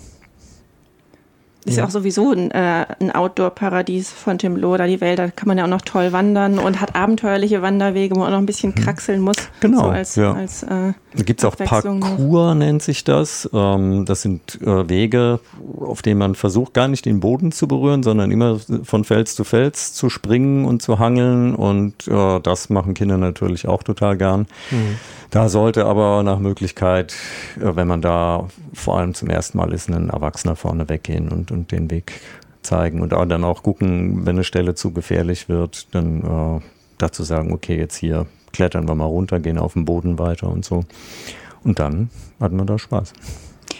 Ist 1.68 1.76
ja, 1.76 1.82
ja 1.82 1.86
auch 1.86 1.90
sowieso 1.90 2.32
ein, 2.32 2.50
äh, 2.50 2.86
ein 3.00 3.14
Outdoor-Paradies 3.14 4.10
von 4.10 4.38
Tim 4.38 4.56
Loder, 4.56 4.86
die 4.86 5.00
Wälder. 5.00 5.26
Da 5.26 5.30
kann 5.30 5.48
man 5.48 5.58
ja 5.58 5.64
auch 5.64 5.68
noch 5.68 5.82
toll 5.82 6.12
wandern 6.12 6.58
und 6.58 6.80
hat 6.80 6.94
abenteuerliche 6.94 7.62
Wanderwege, 7.62 8.14
wo 8.14 8.20
man 8.20 8.28
auch 8.28 8.32
noch 8.32 8.38
ein 8.38 8.46
bisschen 8.46 8.74
mhm. 8.76 8.82
kraxeln 8.82 9.20
muss. 9.20 9.36
Genau. 9.60 9.82
So 9.82 9.88
als, 9.88 10.16
ja. 10.16 10.32
als, 10.32 10.62
äh, 10.62 10.92
da 11.14 11.22
gibt 11.24 11.40
es 11.40 11.44
auch 11.44 11.56
Parcours, 11.56 12.54
nennt 12.54 12.82
sich 12.82 13.04
das. 13.04 13.48
Ähm, 13.52 14.04
das 14.04 14.22
sind 14.22 14.60
äh, 14.62 14.88
Wege, 14.88 15.40
auf 15.80 16.02
denen 16.02 16.18
man 16.18 16.34
versucht, 16.34 16.74
gar 16.74 16.88
nicht 16.88 17.06
den 17.06 17.20
Boden 17.20 17.52
zu 17.52 17.68
berühren, 17.68 18.02
sondern 18.02 18.30
immer 18.30 18.58
von 18.84 19.04
Fels 19.04 19.34
zu 19.34 19.44
Fels 19.44 19.94
zu 19.94 20.10
springen 20.10 20.64
und 20.64 20.82
zu 20.82 20.98
hangeln. 20.98 21.54
Und 21.54 22.08
äh, 22.08 22.40
das 22.40 22.70
machen 22.70 22.94
Kinder 22.94 23.18
natürlich 23.18 23.66
auch 23.66 23.82
total 23.82 24.16
gern. 24.16 24.46
Mhm. 24.70 24.96
Da 25.30 25.50
sollte 25.50 25.84
aber 25.84 26.22
nach 26.22 26.38
Möglichkeit, 26.38 27.14
äh, 27.56 27.76
wenn 27.76 27.86
man 27.86 28.00
da 28.00 28.48
vor 28.72 28.98
allem 28.98 29.14
zum 29.14 29.28
ersten 29.28 29.58
Mal 29.58 29.72
ist, 29.72 29.88
ein 29.88 30.10
Erwachsener 30.10 30.56
vorne 30.56 30.88
weggehen 30.88 31.28
und, 31.28 31.50
und 31.50 31.70
den 31.72 31.90
Weg 31.90 32.20
zeigen 32.62 33.00
und 33.02 33.12
dann 33.12 33.44
auch 33.44 33.62
gucken, 33.62 34.26
wenn 34.26 34.36
eine 34.36 34.44
Stelle 34.44 34.74
zu 34.74 34.92
gefährlich 34.92 35.48
wird, 35.48 35.94
dann 35.94 36.58
äh, 36.58 36.60
dazu 36.98 37.22
sagen, 37.22 37.52
okay, 37.52 37.78
jetzt 37.78 37.96
hier 37.96 38.26
klettern 38.52 38.88
wir 38.88 38.94
mal 38.94 39.04
runter, 39.04 39.40
gehen 39.40 39.58
auf 39.58 39.74
den 39.74 39.84
Boden 39.84 40.18
weiter 40.18 40.48
und 40.48 40.64
so. 40.64 40.84
Und 41.64 41.78
dann 41.78 42.10
hat 42.40 42.52
man 42.52 42.66
da 42.66 42.78
Spaß. 42.78 43.12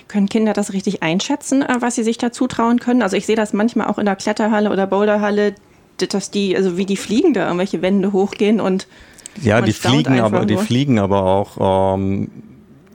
Können 0.06 0.28
Kinder 0.28 0.52
das 0.52 0.72
richtig 0.72 1.02
einschätzen, 1.02 1.62
äh, 1.62 1.76
was 1.80 1.94
sie 1.94 2.02
sich 2.02 2.18
da 2.18 2.30
zutrauen 2.32 2.78
können? 2.78 3.02
Also 3.02 3.16
ich 3.16 3.26
sehe 3.26 3.37
das 3.37 3.52
manchmal 3.52 3.88
auch 3.88 3.98
in 3.98 4.06
der 4.06 4.16
Kletterhalle 4.16 4.70
oder 4.70 4.87
Boulderhalle, 4.87 5.54
dass 5.96 6.30
die, 6.30 6.56
also 6.56 6.76
wie 6.76 6.87
die 6.87 6.96
fliegen 6.96 7.34
da 7.34 7.44
irgendwelche 7.46 7.82
Wände 7.82 8.12
hochgehen 8.12 8.61
und 8.61 8.87
ja, 9.42 9.61
die 9.61 9.72
fliegen 9.72 10.20
aber, 10.20 10.46
die 10.46 10.57
fliegen 10.57 10.98
aber 10.98 11.22
auch 11.22 11.96
ähm, 11.96 12.31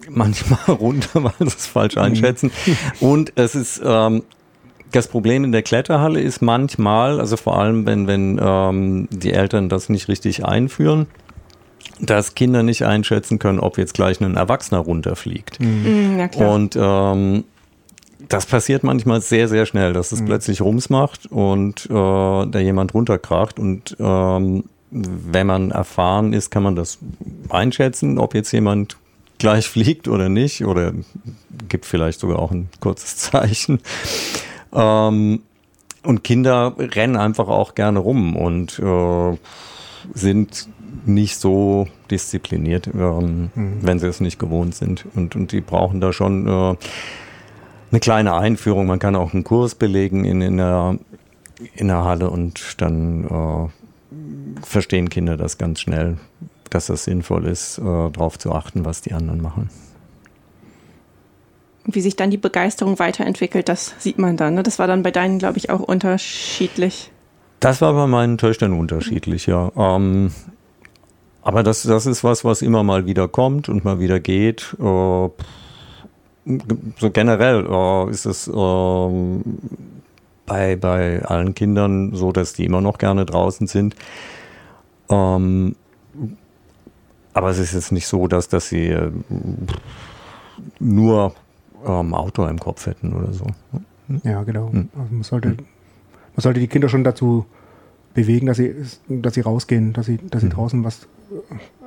manchmal 0.09 0.59
runter, 0.79 1.23
weil 1.23 1.33
sie 1.39 1.45
es 1.45 1.67
falsch 1.67 1.95
mhm. 1.95 2.01
einschätzen. 2.01 2.51
Und 2.99 3.33
es 3.35 3.55
ist 3.55 3.81
ähm, 3.83 4.23
das 4.91 5.07
Problem 5.07 5.43
in 5.43 5.51
der 5.51 5.63
Kletterhalle 5.63 6.21
ist 6.21 6.41
manchmal, 6.41 7.19
also 7.19 7.35
vor 7.37 7.59
allem 7.59 7.85
wenn 7.85 8.07
wenn 8.07 8.39
ähm, 8.41 9.07
die 9.11 9.33
Eltern 9.33 9.69
das 9.69 9.89
nicht 9.89 10.07
richtig 10.07 10.45
einführen, 10.45 11.07
dass 11.99 12.35
Kinder 12.35 12.63
nicht 12.63 12.83
einschätzen 12.83 13.39
können, 13.39 13.59
ob 13.59 13.77
jetzt 13.77 13.93
gleich 13.93 14.21
ein 14.21 14.35
Erwachsener 14.35 14.79
runterfliegt. 14.79 15.59
Mhm. 15.59 16.19
Ja, 16.19 16.27
klar. 16.27 16.53
Und 16.53 16.77
ähm, 16.79 17.43
das 18.29 18.45
passiert 18.45 18.83
manchmal 18.83 19.21
sehr, 19.21 19.47
sehr 19.47 19.65
schnell, 19.65 19.93
dass 19.93 20.11
es 20.11 20.21
mhm. 20.21 20.25
plötzlich 20.25 20.61
Rums 20.61 20.89
macht 20.89 21.25
und 21.27 21.85
äh, 21.85 21.93
da 21.93 22.59
jemand 22.59 22.93
runterkracht 22.93 23.59
und 23.59 23.95
ähm, 23.99 24.63
wenn 24.93 25.47
man 25.47 25.71
erfahren 25.71 26.33
ist, 26.33 26.51
kann 26.51 26.63
man 26.63 26.75
das 26.75 26.99
einschätzen, 27.49 28.19
ob 28.19 28.35
jetzt 28.35 28.51
jemand 28.51 28.97
gleich 29.39 29.67
fliegt 29.67 30.07
oder 30.07 30.29
nicht 30.29 30.63
oder 30.63 30.93
gibt 31.67 31.85
vielleicht 31.85 32.19
sogar 32.19 32.39
auch 32.39 32.51
ein 32.51 32.69
kurzes 32.79 33.17
Zeichen. 33.31 33.79
Ähm, 34.71 35.41
und 36.03 36.23
Kinder 36.23 36.75
rennen 36.77 37.15
einfach 37.15 37.47
auch 37.47 37.75
gerne 37.75 37.99
rum 37.99 38.35
und 38.35 38.77
äh, 38.79 39.37
sind 40.13 40.67
nicht 41.05 41.37
so 41.37 41.87
diszipliniert, 42.11 42.87
ähm, 42.87 43.49
mhm. 43.55 43.77
wenn 43.81 43.99
sie 43.99 44.07
es 44.07 44.19
nicht 44.19 44.37
gewohnt 44.37 44.75
sind. 44.75 45.05
Und, 45.15 45.35
und 45.35 45.51
die 45.51 45.61
brauchen 45.61 46.01
da 46.01 46.13
schon 46.13 46.47
äh, 46.47 46.75
eine 47.91 47.99
kleine 47.99 48.35
Einführung. 48.35 48.85
Man 48.85 48.99
kann 48.99 49.15
auch 49.15 49.33
einen 49.33 49.43
Kurs 49.43 49.75
belegen 49.75 50.25
in, 50.25 50.41
in, 50.41 50.57
der, 50.57 50.97
in 51.75 51.87
der 51.87 52.03
Halle 52.03 52.29
und 52.29 52.81
dann 52.81 53.25
äh, 53.25 53.82
verstehen 54.61 55.09
Kinder 55.09 55.37
das 55.37 55.57
ganz 55.57 55.79
schnell, 55.79 56.17
dass 56.69 56.89
es 56.89 57.03
sinnvoll 57.03 57.45
ist, 57.45 57.77
äh, 57.77 57.81
darauf 57.81 58.39
zu 58.39 58.51
achten, 58.51 58.85
was 58.85 59.01
die 59.01 59.13
anderen 59.13 59.41
machen. 59.41 59.69
Wie 61.85 62.01
sich 62.01 62.15
dann 62.15 62.31
die 62.31 62.37
Begeisterung 62.37 62.97
weiterentwickelt, 62.97 63.67
das 63.67 63.93
sieht 63.99 64.17
man 64.17 64.37
dann. 64.37 64.55
Ne? 64.55 64.63
Das 64.63 64.79
war 64.79 64.87
dann 64.87 65.03
bei 65.03 65.11
deinen, 65.11 65.37
glaube 65.37 65.57
ich, 65.57 65.69
auch 65.69 65.81
unterschiedlich. 65.81 67.11
Das 67.59 67.81
war 67.81 67.93
bei 67.93 68.07
meinen 68.07 68.37
Töchtern 68.37 68.73
unterschiedlich, 68.73 69.45
ja. 69.47 69.71
Ähm, 69.75 70.31
aber 71.41 71.63
das, 71.63 71.83
das 71.83 72.05
ist 72.05 72.23
was, 72.23 72.45
was 72.45 72.61
immer 72.61 72.83
mal 72.83 73.05
wieder 73.05 73.27
kommt 73.27 73.67
und 73.67 73.83
mal 73.83 73.99
wieder 73.99 74.19
geht. 74.19 74.75
Äh, 74.79 75.29
so 76.99 77.11
generell 77.11 77.65
äh, 77.69 78.09
ist 78.09 78.25
es 78.25 78.47
äh, 78.47 78.51
bei, 80.45 80.75
bei 80.75 81.23
allen 81.23 81.55
Kindern 81.55 82.13
so, 82.13 82.31
dass 82.31 82.53
die 82.53 82.65
immer 82.65 82.81
noch 82.81 82.97
gerne 82.97 83.25
draußen 83.25 83.67
sind. 83.67 83.95
Ähm, 85.09 85.75
aber 87.33 87.49
es 87.49 87.59
ist 87.59 87.73
jetzt 87.73 87.91
nicht 87.91 88.07
so, 88.07 88.27
dass, 88.27 88.47
dass 88.47 88.69
sie 88.69 88.87
äh, 88.89 89.11
nur 90.79 91.33
ähm, 91.85 92.13
Auto 92.13 92.45
im 92.45 92.59
Kopf 92.59 92.85
hätten 92.85 93.13
oder 93.13 93.33
so. 93.33 93.45
Ja, 94.23 94.43
genau. 94.43 94.71
Hm. 94.71 94.89
Also 94.97 95.13
man, 95.13 95.23
sollte, 95.23 95.47
man 95.49 95.57
sollte 96.37 96.59
die 96.59 96.67
Kinder 96.67 96.89
schon 96.89 97.03
dazu 97.03 97.45
bewegen, 98.13 98.47
dass 98.47 98.57
sie, 98.57 98.75
dass 99.07 99.33
sie 99.33 99.41
rausgehen, 99.41 99.93
dass 99.93 100.05
sie, 100.05 100.17
dass 100.17 100.41
sie 100.41 100.49
hm. 100.49 100.55
draußen 100.55 100.83
was 100.83 101.07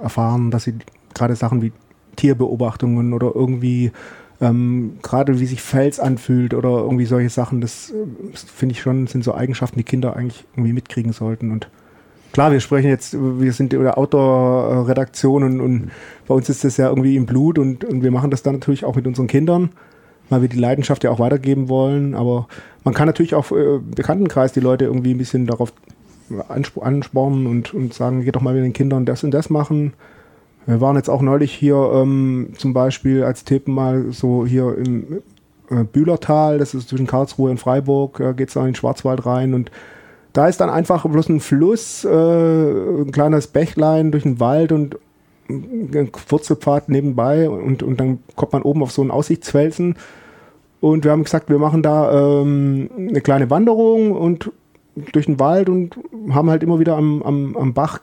erfahren, 0.03 0.51
dass 0.51 0.65
sie 0.65 0.75
gerade 1.15 1.37
Sachen 1.37 1.63
wie 1.63 1.73
Tierbeobachtungen 2.17 3.13
oder 3.13 3.33
irgendwie 3.35 3.93
ähm, 4.41 4.99
gerade 5.03 5.41
wie 5.41 5.47
sich 5.47 5.63
Fels 5.63 5.99
anfühlt 5.99 6.55
oder 6.55 6.69
irgendwie 6.69 7.07
solche 7.07 7.31
Sachen, 7.31 7.61
das, 7.61 7.93
das 8.33 8.43
finde 8.43 8.75
ich 8.75 8.81
schon, 8.81 9.07
sind 9.07 9.25
so 9.25 9.35
Eigenschaften, 9.35 9.79
die 9.79 9.85
Kinder 9.85 10.17
eigentlich 10.17 10.45
irgendwie 10.55 10.73
mitkriegen 10.73 11.13
sollten. 11.13 11.51
Und 11.51 11.69
klar, 12.33 12.53
wir 12.53 12.61
sprechen 12.61 12.89
jetzt, 12.89 13.15
wir 13.15 13.53
sind 13.53 13.73
in 13.73 13.83
der 13.83 13.97
Outdoor-Redaktion 13.97 15.43
und, 15.43 15.61
und, 15.61 15.91
bei 16.29 16.35
uns 16.35 16.49
ist 16.49 16.65
das 16.65 16.77
ja 16.77 16.89
irgendwie 16.89 17.17
im 17.17 17.25
Blut 17.25 17.59
und, 17.59 17.85
und 17.85 18.03
wir 18.03 18.11
machen 18.11 18.31
das 18.31 18.43
dann 18.43 18.57
natürlich 18.57 18.85
auch 18.85 18.97
mit 18.97 19.07
unseren 19.07 19.27
Kindern, 19.27 19.71
weil 20.29 20.43
wir 20.43 20.49
die 20.49 20.59
Leidenschaft 20.59 21.05
ja 21.05 21.11
auch 21.11 21.21
weitergeben 21.21 21.69
wollen. 21.69 22.15
Aber 22.15 22.49
man 22.85 22.95
kann 22.95 23.07
natürlich 23.07 23.35
auch 23.35 23.53
äh, 23.53 23.79
Bekanntenkreis 23.79 24.53
die 24.53 24.61
Leute 24.61 24.85
irgendwie 24.85 25.13
ein 25.13 25.19
bisschen 25.19 25.47
darauf 25.47 25.73
anspornen 26.49 27.47
und, 27.47 27.73
und 27.73 27.95
sagen, 27.95 28.25
geht 28.25 28.37
doch 28.37 28.41
mal 28.41 28.55
mit 28.55 28.65
den 28.65 28.73
Kindern 28.73 29.07
das 29.07 29.25
und 29.25 29.31
das 29.31 29.49
machen. 29.49 29.95
Wir 30.67 30.81
waren 30.81 30.97
jetzt 30.97 31.09
auch 31.09 31.23
neulich 31.23 31.53
hier 31.53 31.77
ähm, 31.95 32.51
zum 32.59 32.73
Beispiel 32.73 33.23
als 33.23 33.45
Tipp 33.45 33.69
mal 33.69 34.07
so 34.11 34.45
hier 34.45 34.77
im 34.77 35.23
äh, 35.71 35.85
Bühlertal, 35.85 36.59
das 36.59 36.75
ist 36.75 36.89
zwischen 36.89 37.07
Karlsruhe 37.07 37.51
und 37.51 37.59
Freiburg, 37.59 38.19
äh, 38.19 38.35
geht 38.35 38.49
es 38.49 38.57
in 38.57 38.65
den 38.65 38.75
Schwarzwald 38.75 39.25
rein 39.27 39.55
und 39.55 39.71
da 40.33 40.49
ist 40.49 40.61
dann 40.61 40.69
einfach 40.69 41.07
bloß 41.07 41.29
ein 41.29 41.41
Fluss, 41.41 42.05
äh, 42.05 42.09
ein 42.09 43.13
kleines 43.13 43.47
Bächlein 43.47 44.11
durch 44.11 44.25
den 44.25 44.41
Wald 44.41 44.73
und 44.73 44.99
ein 45.49 46.11
Wurzelpfad 46.29 46.89
nebenbei 46.89 47.49
und, 47.49 47.85
und 47.85 48.01
dann 48.01 48.19
kommt 48.35 48.53
man 48.53 48.63
oben 48.63 48.83
auf 48.83 48.91
so 48.91 49.03
einen 49.03 49.13
Aussichtsfelsen 49.13 49.95
und 50.81 51.05
wir 51.05 51.13
haben 51.13 51.25
gesagt, 51.25 51.49
wir 51.49 51.59
machen 51.59 51.83
da 51.83 52.41
ähm, 52.41 52.91
eine 52.99 53.21
kleine 53.21 53.51
Wanderung 53.51 54.13
und 54.13 54.51
durch 55.13 55.27
den 55.27 55.39
Wald 55.39 55.69
und 55.69 55.97
haben 56.31 56.51
halt 56.51 56.65
immer 56.65 56.81
wieder 56.81 56.97
am, 56.97 57.23
am, 57.23 57.57
am 57.57 57.73
Bach 57.73 58.01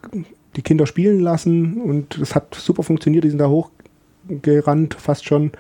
die 0.56 0.62
Kinder 0.62 0.86
spielen 0.86 1.20
lassen 1.20 1.82
und 1.82 2.18
es 2.18 2.36
hat 2.36 2.56
super 2.56 2.84
funktioniert. 2.84 3.24
Die 3.24 3.30
sind 3.30 3.40
da 3.40 3.50
hochgerannt 3.50 4.94
fast 4.94 5.26
schon 5.26 5.52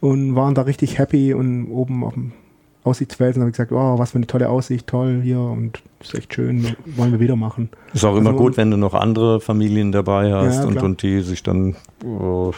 und 0.00 0.34
waren 0.34 0.54
da 0.54 0.62
richtig 0.62 0.98
happy 0.98 1.34
und 1.34 1.70
oben 1.70 2.04
auf 2.04 2.14
dem 2.14 2.32
Aussichtsfelsen 2.84 3.42
habe 3.42 3.50
ich 3.50 3.56
gesagt, 3.56 3.72
oh, 3.72 3.98
was 3.98 4.12
für 4.12 4.16
eine 4.18 4.26
tolle 4.26 4.48
Aussicht, 4.48 4.86
toll 4.86 5.20
hier 5.22 5.40
und 5.40 5.82
ist 6.00 6.14
echt 6.14 6.32
schön, 6.34 6.74
wollen 6.96 7.12
wir 7.12 7.20
wieder 7.20 7.36
machen. 7.36 7.68
Ist 7.92 8.04
auch 8.04 8.16
immer 8.16 8.30
also, 8.30 8.42
gut, 8.42 8.56
wenn 8.56 8.70
du 8.70 8.76
noch 8.76 8.94
andere 8.94 9.40
Familien 9.40 9.92
dabei 9.92 10.32
hast 10.32 10.60
ja, 10.60 10.64
und, 10.64 10.82
und 10.82 11.02
die 11.02 11.20
sich 11.20 11.42
dann 11.42 11.76
oh, 12.04 12.52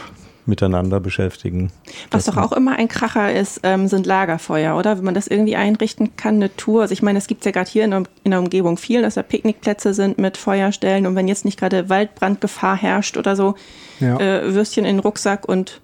miteinander 0.45 0.99
beschäftigen. 0.99 1.71
Was 2.09 2.25
doch 2.25 2.37
auch 2.37 2.51
immer 2.51 2.75
ein 2.77 2.87
Kracher 2.87 3.33
ist, 3.33 3.61
ähm, 3.63 3.87
sind 3.87 4.05
Lagerfeuer, 4.05 4.77
oder? 4.77 4.97
Wenn 4.97 5.05
man 5.05 5.13
das 5.13 5.27
irgendwie 5.27 5.55
einrichten 5.55 6.15
kann, 6.15 6.35
eine 6.35 6.55
Tour. 6.55 6.81
Also 6.81 6.93
ich 6.93 7.01
meine, 7.01 7.19
es 7.19 7.27
gibt 7.27 7.45
ja 7.45 7.51
gerade 7.51 7.69
hier 7.69 7.85
in 7.85 7.91
der, 7.91 8.03
in 8.23 8.31
der, 8.31 8.39
Umgebung 8.39 8.77
viel, 8.77 9.01
dass 9.01 9.15
da 9.15 9.23
Picknickplätze 9.23 9.93
sind 9.93 10.17
mit 10.17 10.37
Feuerstellen 10.37 11.05
und 11.05 11.15
wenn 11.15 11.27
jetzt 11.27 11.45
nicht 11.45 11.59
gerade 11.59 11.89
Waldbrandgefahr 11.89 12.75
herrscht 12.75 13.17
oder 13.17 13.35
so, 13.35 13.55
ja. 13.99 14.19
äh, 14.19 14.53
Würstchen 14.53 14.85
in 14.85 14.97
den 14.97 14.99
Rucksack 14.99 15.47
und 15.47 15.81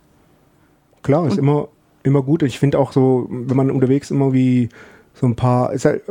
Klar, 1.03 1.27
ist 1.27 1.33
und, 1.33 1.39
immer, 1.39 1.67
immer 2.03 2.23
gut. 2.23 2.43
Ich 2.43 2.59
finde 2.59 2.79
auch 2.79 2.91
so, 2.91 3.27
wenn 3.29 3.55
man 3.55 3.71
unterwegs 3.71 4.11
immer 4.11 4.33
wie 4.33 4.69
so 5.13 5.27
ein 5.27 5.35
paar 5.35 5.69
halt, 5.69 5.85
äh, 5.85 6.01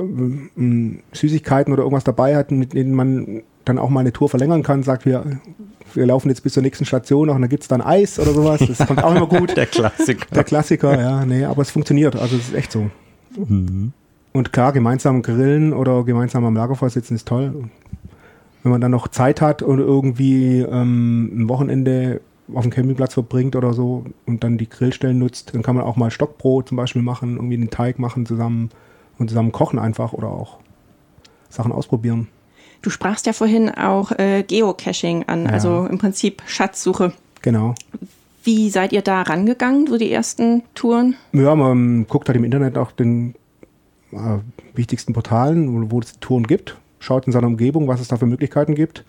Süßigkeiten 1.12 1.72
oder 1.72 1.82
irgendwas 1.82 2.04
dabei 2.04 2.36
hat, 2.36 2.50
mit 2.50 2.74
denen 2.74 2.94
man 2.94 3.42
dann 3.66 3.78
auch 3.78 3.90
mal 3.90 4.00
eine 4.00 4.12
Tour 4.12 4.28
verlängern 4.28 4.62
kann, 4.62 4.82
sagt, 4.82 5.04
wir 5.04 5.38
wir 5.96 6.06
laufen 6.06 6.28
jetzt 6.28 6.42
bis 6.42 6.52
zur 6.52 6.62
nächsten 6.62 6.84
Station 6.84 7.26
noch 7.26 7.34
und 7.34 7.42
da 7.42 7.48
gibt 7.48 7.62
es 7.62 7.68
dann 7.68 7.80
Eis 7.80 8.18
oder 8.18 8.32
sowas. 8.32 8.60
Das 8.66 8.86
kommt 8.86 9.02
auch 9.02 9.14
immer 9.14 9.26
gut. 9.26 9.56
Der 9.56 9.66
Klassiker. 9.66 10.26
Der 10.34 10.44
Klassiker, 10.44 11.00
ja, 11.00 11.24
nee, 11.24 11.44
aber 11.44 11.62
es 11.62 11.70
funktioniert. 11.70 12.16
Also 12.16 12.36
es 12.36 12.48
ist 12.48 12.54
echt 12.54 12.72
so. 12.72 12.90
Mhm. 13.36 13.92
Und 14.32 14.52
klar, 14.52 14.72
gemeinsam 14.72 15.22
grillen 15.22 15.72
oder 15.72 16.04
gemeinsam 16.04 16.44
am 16.44 16.54
Lagerfeuer 16.54 16.90
sitzen 16.90 17.14
ist 17.14 17.26
toll. 17.26 17.70
wenn 18.62 18.72
man 18.72 18.80
dann 18.80 18.90
noch 18.90 19.08
Zeit 19.08 19.40
hat 19.40 19.62
und 19.62 19.78
irgendwie 19.78 20.60
ähm, 20.60 21.30
ein 21.34 21.48
Wochenende 21.48 22.20
auf 22.54 22.62
dem 22.62 22.70
Campingplatz 22.70 23.14
verbringt 23.14 23.56
oder 23.56 23.72
so 23.72 24.04
und 24.26 24.44
dann 24.44 24.58
die 24.58 24.68
Grillstellen 24.68 25.18
nutzt, 25.18 25.54
dann 25.54 25.62
kann 25.62 25.74
man 25.74 25.84
auch 25.84 25.96
mal 25.96 26.10
Stockbrot 26.10 26.68
zum 26.68 26.76
Beispiel 26.76 27.02
machen, 27.02 27.36
irgendwie 27.36 27.56
den 27.56 27.70
Teig 27.70 27.98
machen 27.98 28.26
zusammen 28.26 28.70
und 29.18 29.30
zusammen 29.30 29.52
kochen 29.52 29.78
einfach 29.78 30.12
oder 30.12 30.28
auch 30.28 30.58
Sachen 31.48 31.72
ausprobieren. 31.72 32.28
Du 32.86 32.90
sprachst 32.90 33.26
ja 33.26 33.32
vorhin 33.32 33.68
auch 33.68 34.12
äh, 34.12 34.44
Geocaching 34.44 35.24
an, 35.26 35.46
Ja. 35.46 35.50
also 35.50 35.86
im 35.90 35.98
Prinzip 35.98 36.40
Schatzsuche. 36.46 37.12
Genau. 37.42 37.74
Wie 38.44 38.70
seid 38.70 38.92
ihr 38.92 39.02
da 39.02 39.22
rangegangen, 39.22 39.88
so 39.88 39.98
die 39.98 40.12
ersten 40.12 40.62
Touren? 40.76 41.16
Ja, 41.32 41.56
man 41.56 42.06
guckt 42.06 42.28
halt 42.28 42.36
im 42.36 42.44
Internet 42.44 42.78
auch 42.78 42.92
den 42.92 43.34
äh, 44.12 44.38
wichtigsten 44.76 45.12
Portalen, 45.14 45.90
wo, 45.90 45.96
wo 45.96 45.98
es 45.98 46.20
Touren 46.20 46.46
gibt, 46.46 46.76
schaut 47.00 47.26
in 47.26 47.32
seiner 47.32 47.48
Umgebung, 47.48 47.88
was 47.88 48.00
es 48.00 48.06
da 48.06 48.18
für 48.18 48.26
Möglichkeiten 48.26 48.76
gibt. 48.76 49.04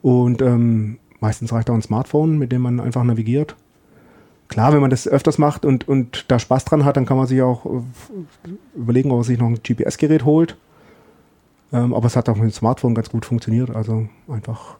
Und 0.00 0.40
ähm, 0.40 0.96
meistens 1.20 1.52
reicht 1.52 1.68
auch 1.68 1.74
ein 1.74 1.82
Smartphone, 1.82 2.38
mit 2.38 2.52
dem 2.52 2.62
man 2.62 2.80
einfach 2.80 3.04
navigiert. 3.04 3.54
Klar, 4.48 4.72
wenn 4.72 4.80
man 4.80 4.88
das 4.88 5.06
öfters 5.06 5.36
macht 5.36 5.66
und, 5.66 5.86
und 5.86 6.24
da 6.28 6.38
Spaß 6.38 6.64
dran 6.64 6.86
hat, 6.86 6.96
dann 6.96 7.04
kann 7.04 7.18
man 7.18 7.26
sich 7.26 7.42
auch 7.42 7.66
äh, 7.66 8.48
überlegen, 8.74 9.10
ob 9.10 9.18
man 9.18 9.24
sich 9.24 9.38
noch 9.38 9.48
ein 9.48 9.60
GPS-Gerät 9.62 10.24
holt. 10.24 10.56
Ähm, 11.74 11.92
aber 11.92 12.06
es 12.06 12.14
hat 12.16 12.28
auch 12.28 12.36
mit 12.36 12.44
dem 12.44 12.50
Smartphone 12.52 12.94
ganz 12.94 13.10
gut 13.10 13.26
funktioniert. 13.26 13.74
Also 13.74 14.08
einfach 14.28 14.76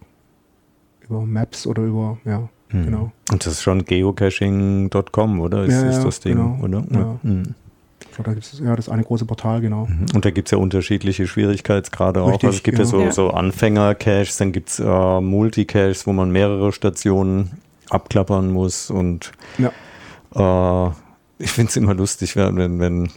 über 1.01 1.21
Maps 1.27 1.67
oder 1.67 1.83
über, 1.83 2.17
ja, 2.25 2.49
Hm. 2.69 2.85
genau. 2.87 3.13
Und 3.31 3.45
das 3.45 3.55
ist 3.55 3.63
schon 3.63 3.85
geocaching.com, 3.85 5.41
oder? 5.41 5.65
Ist, 5.65 5.73
Ja, 5.73 5.89
ist 5.89 5.97
ja, 5.99 6.05
das 6.05 6.21
Ding, 6.21 6.37
genau. 6.37 6.59
oder? 6.63 6.85
Ja. 6.91 7.19
Mhm. 7.23 7.55
Ich 8.01 8.11
glaube, 8.17 8.31
da 8.31 8.35
gibt 8.35 8.47
es 8.47 8.59
ja 8.61 8.77
das 8.77 8.89
eine 8.89 9.03
große 9.03 9.25
Portal, 9.25 9.61
genau. 9.61 9.89
Und 10.15 10.25
da 10.25 10.31
gibt 10.31 10.47
es 10.49 10.53
ja 10.53 10.59
unterschiedliche 10.59 11.27
Schwierigkeitsgrade 11.27 12.23
auch. 12.23 12.29
Richtig, 12.29 12.45
Also 12.47 12.57
es 12.59 12.63
gibt 12.63 12.79
ja, 12.79 12.85
genau. 12.85 12.97
so, 12.99 13.03
Ja. 13.05 13.11
so 13.13 13.31
Anfänger-Caches, 13.31 14.37
dann 14.37 14.53
gibt 14.53 14.69
es 14.69 14.79
äh, 14.79 15.21
Multicaches, 15.21 16.07
wo 16.07 16.13
man 16.13 16.31
mehrere 16.31 16.73
Stationen 16.73 17.51
abklappern 17.91 18.53
muss. 18.53 18.89
Und 18.91 19.33
Ja. 19.59 20.89
äh, 20.89 20.93
ich 21.39 21.51
finde 21.51 21.71
es 21.71 21.77
immer 21.77 21.95
lustig, 21.95 22.37
wenn, 22.37 22.57
wenn, 22.57 22.79
wenn, 22.79 23.09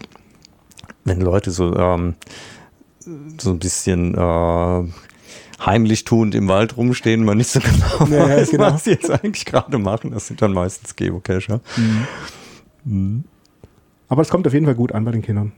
wenn 1.05 1.21
Leute 1.21 1.51
so, 1.51 1.75
ähm, 1.75 2.15
so 3.37 3.51
ein 3.51 3.59
bisschen 3.59 4.13
äh, 4.15 4.83
heimlich 5.65 6.03
tuend 6.03 6.35
im 6.35 6.47
Wald 6.47 6.77
rumstehen, 6.77 7.23
man 7.25 7.37
nicht 7.37 7.49
so 7.49 7.59
genau 7.59 8.05
Ja, 8.11 8.27
ja, 8.27 8.37
weiß, 8.37 8.51
genau. 8.51 8.73
was 8.73 8.83
sie 8.83 8.91
jetzt 8.91 9.09
eigentlich 9.09 9.45
gerade 9.45 9.77
machen. 9.77 10.11
Das 10.11 10.27
sind 10.27 10.41
dann 10.41 10.53
meistens 10.53 10.95
Geocacher. 10.95 11.61
Aber 14.09 14.21
es 14.21 14.29
kommt 14.29 14.47
auf 14.47 14.53
jeden 14.53 14.65
Fall 14.65 14.75
gut 14.75 14.91
an 14.91 15.03
bei 15.05 15.11
den 15.11 15.21
Kindern. 15.21 15.51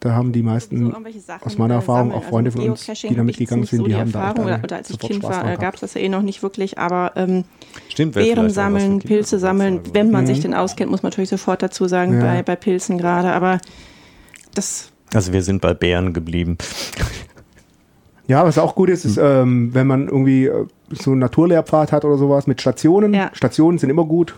Da 0.00 0.12
haben 0.12 0.32
die 0.32 0.42
meisten, 0.42 0.94
Sachen, 1.18 1.46
aus 1.46 1.58
meiner 1.58 1.74
äh, 1.74 1.76
Erfahrung 1.76 2.08
sammeln. 2.08 2.24
auch 2.24 2.28
Freunde 2.30 2.50
von 2.52 2.62
uns, 2.62 2.86
Geocaching 2.86 3.10
die 3.10 3.16
da 3.16 3.22
jetzt 3.22 3.38
nicht 3.38 3.68
sind, 3.68 3.86
die 3.86 3.92
so 3.92 3.98
haben 3.98 4.12
da 4.12 4.28
Erfahrung, 4.28 4.48
echt 4.48 4.64
oder, 4.64 4.76
als 4.76 4.88
ich 4.88 4.98
Kind 4.98 5.16
Spaß 5.16 5.30
war, 5.44 5.52
äh, 5.52 5.56
gab 5.58 5.74
es 5.74 5.80
das 5.82 5.92
ja 5.92 6.00
eh 6.00 6.08
noch 6.08 6.22
nicht 6.22 6.42
wirklich, 6.42 6.78
aber 6.78 7.12
ähm, 7.16 7.44
Stimmt, 7.90 8.14
Beeren 8.14 8.48
sammeln, 8.48 9.00
Pilze 9.00 9.38
sammeln, 9.38 9.80
wenn 9.92 10.10
man 10.10 10.22
Mhm. 10.22 10.26
sich 10.28 10.40
denn 10.40 10.54
auskennt, 10.54 10.90
muss 10.90 11.02
man 11.02 11.10
natürlich 11.10 11.28
sofort 11.28 11.62
dazu 11.62 11.86
sagen, 11.86 12.14
Ja. 12.14 12.20
bei, 12.20 12.42
bei 12.42 12.56
Pilzen 12.56 12.96
gerade, 12.96 13.30
aber 13.32 13.58
das 14.54 14.89
Also 15.14 15.32
wir 15.32 15.42
sind 15.42 15.60
bei 15.60 15.74
Bären 15.74 16.12
geblieben. 16.12 16.58
Ja, 18.28 18.44
was 18.44 18.58
auch 18.58 18.76
gut 18.76 18.90
ist, 18.90 19.04
ist, 19.04 19.18
ähm, 19.20 19.74
wenn 19.74 19.88
man 19.88 20.06
irgendwie 20.06 20.46
äh, 20.46 20.66
so 20.90 21.10
einen 21.10 21.18
Naturlehrpfad 21.18 21.90
hat 21.90 22.04
oder 22.04 22.16
sowas 22.16 22.46
mit 22.46 22.60
Stationen. 22.60 23.12
Ja. 23.12 23.30
Stationen 23.32 23.78
sind 23.78 23.90
immer 23.90 24.04
gut. 24.04 24.36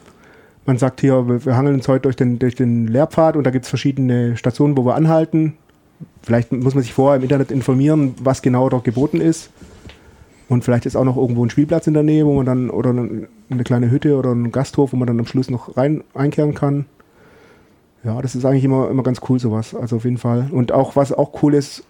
Man 0.65 0.79
sagt 0.79 1.03
hier, 1.03 1.29
wir, 1.29 1.45
wir 1.45 1.57
hangeln 1.57 1.75
uns 1.75 1.89
heute 1.89 2.03
durch 2.03 2.17
den, 2.17 2.39
durch 2.39 2.55
den 2.55 2.87
Lehrpfad 2.87 3.37
und 3.37 3.45
da 3.45 3.51
gibt 3.51 3.65
es 3.65 3.69
verschiedene 3.69 4.37
Stationen, 4.39 4.79
wo 4.79 4.87
wir 4.87 4.95
anhalten. 4.95 5.59
Vielleicht 6.23 6.53
muss 6.53 6.75
man 6.75 6.83
sich 6.83 6.95
vorher 6.95 7.17
im 7.19 7.23
Internet 7.23 7.51
informieren, 7.51 8.15
was 8.23 8.41
genau 8.41 8.69
dort 8.71 8.85
geboten 8.85 9.21
ist. 9.21 9.51
Und 10.49 10.65
vielleicht 10.65 10.87
ist 10.87 10.97
auch 10.97 11.05
noch 11.05 11.17
irgendwo 11.19 11.45
ein 11.45 11.51
Spielplatz 11.51 11.87
in 11.87 11.95
der 11.95 12.03
Nähe, 12.03 12.27
wo 12.27 12.35
man 12.35 12.47
dann, 12.47 12.71
oder 12.71 12.91
eine, 12.91 13.29
eine 13.51 13.65
kleine 13.65 13.91
Hütte 13.91 14.17
oder 14.17 14.33
ein 14.33 14.53
Gasthof, 14.53 14.93
wo 14.93 14.97
man 14.97 15.07
dann 15.07 15.19
am 15.19 15.27
Schluss 15.27 15.51
noch 15.51 15.77
rein 15.77 16.03
einkehren 16.15 16.55
kann. 16.55 16.87
Ja, 18.05 18.21
das 18.21 18.35
ist 18.35 18.45
eigentlich 18.45 18.65
immer, 18.65 18.91
immer 18.91 19.03
ganz 19.03 19.21
cool, 19.29 19.39
sowas. 19.39 19.75
Also 19.75 19.97
auf 19.97 20.05
jeden 20.05 20.19
Fall. 20.19 20.49
Und 20.51 20.73
auch, 20.73 20.97
was 20.97 21.13
auch 21.13 21.43
cool 21.43 21.55
ist, 21.55 21.85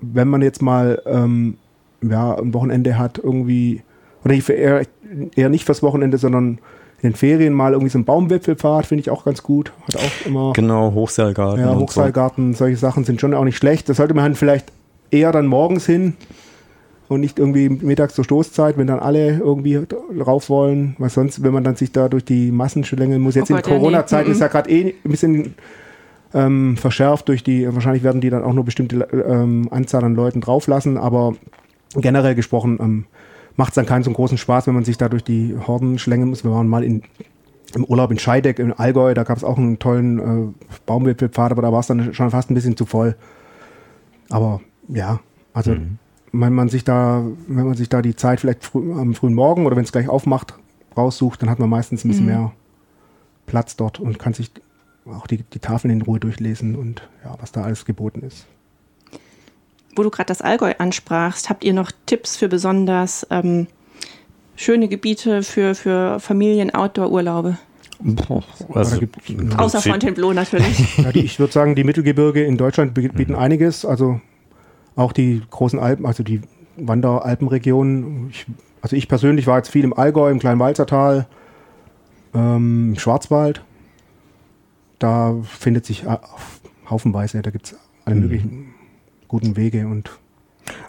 wenn 0.00 0.28
man 0.28 0.42
jetzt 0.42 0.62
mal 0.62 1.02
ähm, 1.06 1.56
ja, 2.02 2.36
ein 2.36 2.54
Wochenende 2.54 2.98
hat, 2.98 3.18
irgendwie, 3.18 3.82
oder 4.24 4.34
eher, 4.34 4.82
eher 5.34 5.48
nicht 5.48 5.64
fürs 5.64 5.82
Wochenende, 5.82 6.18
sondern 6.18 6.58
in 7.00 7.10
den 7.10 7.14
Ferien 7.14 7.54
mal 7.54 7.72
irgendwie 7.72 7.90
so 7.90 7.98
ein 7.98 8.04
Baumwipfelpfad, 8.04 8.86
finde 8.86 9.00
ich 9.00 9.10
auch 9.10 9.24
ganz 9.24 9.42
gut. 9.42 9.72
Hat 9.86 9.96
auch 9.96 10.26
immer. 10.26 10.52
Genau, 10.52 10.92
Hochseilgarten. 10.92 11.60
Ja, 11.60 11.76
Hochseilgarten, 11.76 12.54
solche 12.54 12.76
Sachen 12.76 13.04
sind 13.04 13.20
schon 13.20 13.34
auch 13.34 13.44
nicht 13.44 13.56
schlecht. 13.56 13.88
Das 13.88 13.98
sollte 13.98 14.14
man 14.14 14.24
halt 14.24 14.36
vielleicht 14.36 14.72
eher 15.10 15.32
dann 15.32 15.46
morgens 15.46 15.86
hin 15.86 16.16
und 17.08 17.20
nicht 17.20 17.38
irgendwie 17.38 17.68
mittags 17.68 18.14
zur 18.14 18.24
Stoßzeit, 18.24 18.76
wenn 18.76 18.86
dann 18.86 18.98
alle 19.00 19.38
irgendwie 19.38 19.80
rauf 20.20 20.50
wollen, 20.50 20.94
weil 20.98 21.08
sonst, 21.10 21.42
wenn 21.42 21.52
man 21.52 21.64
dann 21.64 21.74
sich 21.76 21.90
da 21.92 22.08
durch 22.08 22.24
die 22.24 22.52
Massen 22.52 22.84
schlängeln 22.84 23.22
muss, 23.22 23.34
jetzt 23.34 23.50
Oh 23.50 23.54
in 23.54 23.56
Gott, 23.56 23.66
ja, 23.66 23.72
nee. 23.72 23.78
Corona-Zeiten 23.78 24.28
Mhm. 24.28 24.32
ist 24.34 24.40
ja 24.40 24.48
gerade 24.48 24.70
eh 24.70 24.94
ein 25.04 25.10
bisschen 25.10 25.54
ähm, 26.34 26.76
verschärft 26.76 27.28
durch 27.28 27.42
die, 27.42 27.66
wahrscheinlich 27.72 28.02
werden 28.02 28.20
die 28.20 28.28
dann 28.30 28.42
auch 28.44 28.52
nur 28.52 28.64
bestimmte 28.64 29.08
ähm, 29.12 29.68
Anzahl 29.70 30.04
an 30.04 30.14
Leuten 30.14 30.42
drauflassen, 30.42 30.98
aber 30.98 31.34
generell 31.94 32.34
gesprochen 32.34 32.78
ähm, 32.80 33.04
macht 33.56 33.70
es 33.70 33.74
dann 33.76 33.86
keinen 33.86 34.02
so 34.02 34.10
großen 34.10 34.36
Spaß, 34.36 34.66
wenn 34.66 34.74
man 34.74 34.84
sich 34.84 34.98
da 34.98 35.08
durch 35.08 35.24
die 35.24 35.56
Horden 35.66 35.98
schlängeln 35.98 36.28
muss. 36.28 36.44
Wir 36.44 36.50
waren 36.50 36.68
mal 36.68 36.84
in, 36.84 37.02
im 37.74 37.84
Urlaub 37.84 38.10
in 38.10 38.18
Scheideck 38.18 38.58
im 38.58 38.74
Allgäu, 38.78 39.14
da 39.14 39.24
gab 39.24 39.38
es 39.38 39.44
auch 39.44 39.56
einen 39.56 39.78
tollen 39.78 40.18
äh, 40.18 40.76
Baumwipfelpfad, 40.84 41.52
aber 41.52 41.62
da 41.62 41.72
war 41.72 41.80
es 41.80 41.86
dann 41.86 42.12
schon 42.12 42.30
fast 42.30 42.50
ein 42.50 42.54
bisschen 42.54 42.76
zu 42.76 42.84
voll. 42.84 43.16
Aber 44.28 44.60
ja, 44.88 45.20
also 45.54 45.74
wenn 46.32 46.52
man 46.52 46.68
sich 46.68 46.84
da, 46.84 47.24
wenn 47.46 47.66
man 47.66 47.74
sich 47.74 47.88
da 47.88 48.02
die 48.02 48.16
Zeit 48.16 48.40
vielleicht 48.40 48.64
früh, 48.64 48.92
am 48.92 49.14
frühen 49.14 49.34
Morgen 49.34 49.66
oder 49.66 49.76
wenn 49.76 49.84
es 49.84 49.92
gleich 49.92 50.08
aufmacht, 50.08 50.54
raussucht, 50.96 51.40
dann 51.42 51.50
hat 51.50 51.58
man 51.58 51.68
meistens 51.70 52.04
ein 52.04 52.08
bisschen 52.08 52.26
mehr 52.26 52.52
Platz 53.46 53.76
dort 53.76 53.98
und 54.00 54.18
kann 54.18 54.34
sich 54.34 54.50
auch 55.06 55.26
die, 55.26 55.38
die 55.38 55.58
Tafeln 55.58 55.90
in 55.92 56.02
Ruhe 56.02 56.20
durchlesen 56.20 56.76
und 56.76 57.02
ja, 57.24 57.34
was 57.40 57.52
da 57.52 57.62
alles 57.62 57.84
geboten 57.86 58.20
ist. 58.22 58.44
wo 59.96 60.02
du 60.02 60.10
gerade 60.10 60.26
das 60.28 60.42
Allgäu 60.42 60.74
ansprachst, 60.78 61.48
habt 61.48 61.64
ihr 61.64 61.72
noch 61.72 61.90
Tipps 62.06 62.36
für 62.36 62.48
besonders 62.48 63.26
ähm, 63.30 63.66
schöne 64.54 64.88
Gebiete 64.88 65.42
für, 65.42 65.74
für 65.74 66.20
Familien-Outdoor-Urlaube? 66.20 67.56
Also, 68.74 69.00
Außer 69.56 69.80
Fontainebleau 69.82 70.32
natürlich. 70.32 70.98
Ja, 71.02 71.10
die, 71.10 71.20
ich 71.20 71.38
würde 71.40 71.52
sagen, 71.52 71.74
die 71.74 71.84
Mittelgebirge 71.84 72.44
in 72.44 72.56
Deutschland 72.56 72.94
bi- 72.94 73.08
bieten 73.08 73.34
einiges. 73.34 73.84
Also 73.84 74.20
auch 74.98 75.12
die 75.12 75.42
großen 75.48 75.78
Alpen, 75.78 76.06
also 76.06 76.22
die 76.22 76.42
Wanderalpenregionen. 76.76 78.30
Ich, 78.30 78.46
also 78.82 78.96
ich 78.96 79.08
persönlich 79.08 79.46
war 79.46 79.56
jetzt 79.56 79.70
viel 79.70 79.84
im 79.84 79.94
Allgäu, 79.94 80.30
im 80.30 80.38
Kleinwalzertal, 80.38 81.26
ähm, 82.34 82.90
im 82.90 82.98
Schwarzwald. 82.98 83.62
Da 84.98 85.36
findet 85.44 85.86
sich 85.86 86.04
äh, 86.04 86.18
haufenweise, 86.90 87.42
da 87.42 87.50
gibt 87.50 87.66
es 87.66 87.76
alle 88.04 88.16
möglichen 88.16 88.74
guten 89.28 89.56
Wege 89.56 89.86
und 89.86 90.10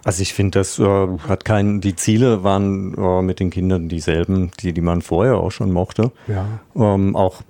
Also 0.02 0.22
ich 0.22 0.34
finde, 0.34 0.58
das 0.58 0.78
äh, 0.78 1.18
hat 1.28 1.44
keinen, 1.44 1.80
die 1.80 1.94
Ziele 1.94 2.42
waren 2.42 2.94
äh, 2.94 3.22
mit 3.22 3.38
den 3.38 3.50
Kindern 3.50 3.88
dieselben, 3.88 4.50
die, 4.60 4.72
die 4.72 4.80
man 4.80 5.02
vorher 5.02 5.36
auch 5.36 5.52
schon 5.52 5.70
mochte. 5.70 6.10
ja. 6.26 6.46
Ähm, 6.74 7.14
auch, 7.14 7.42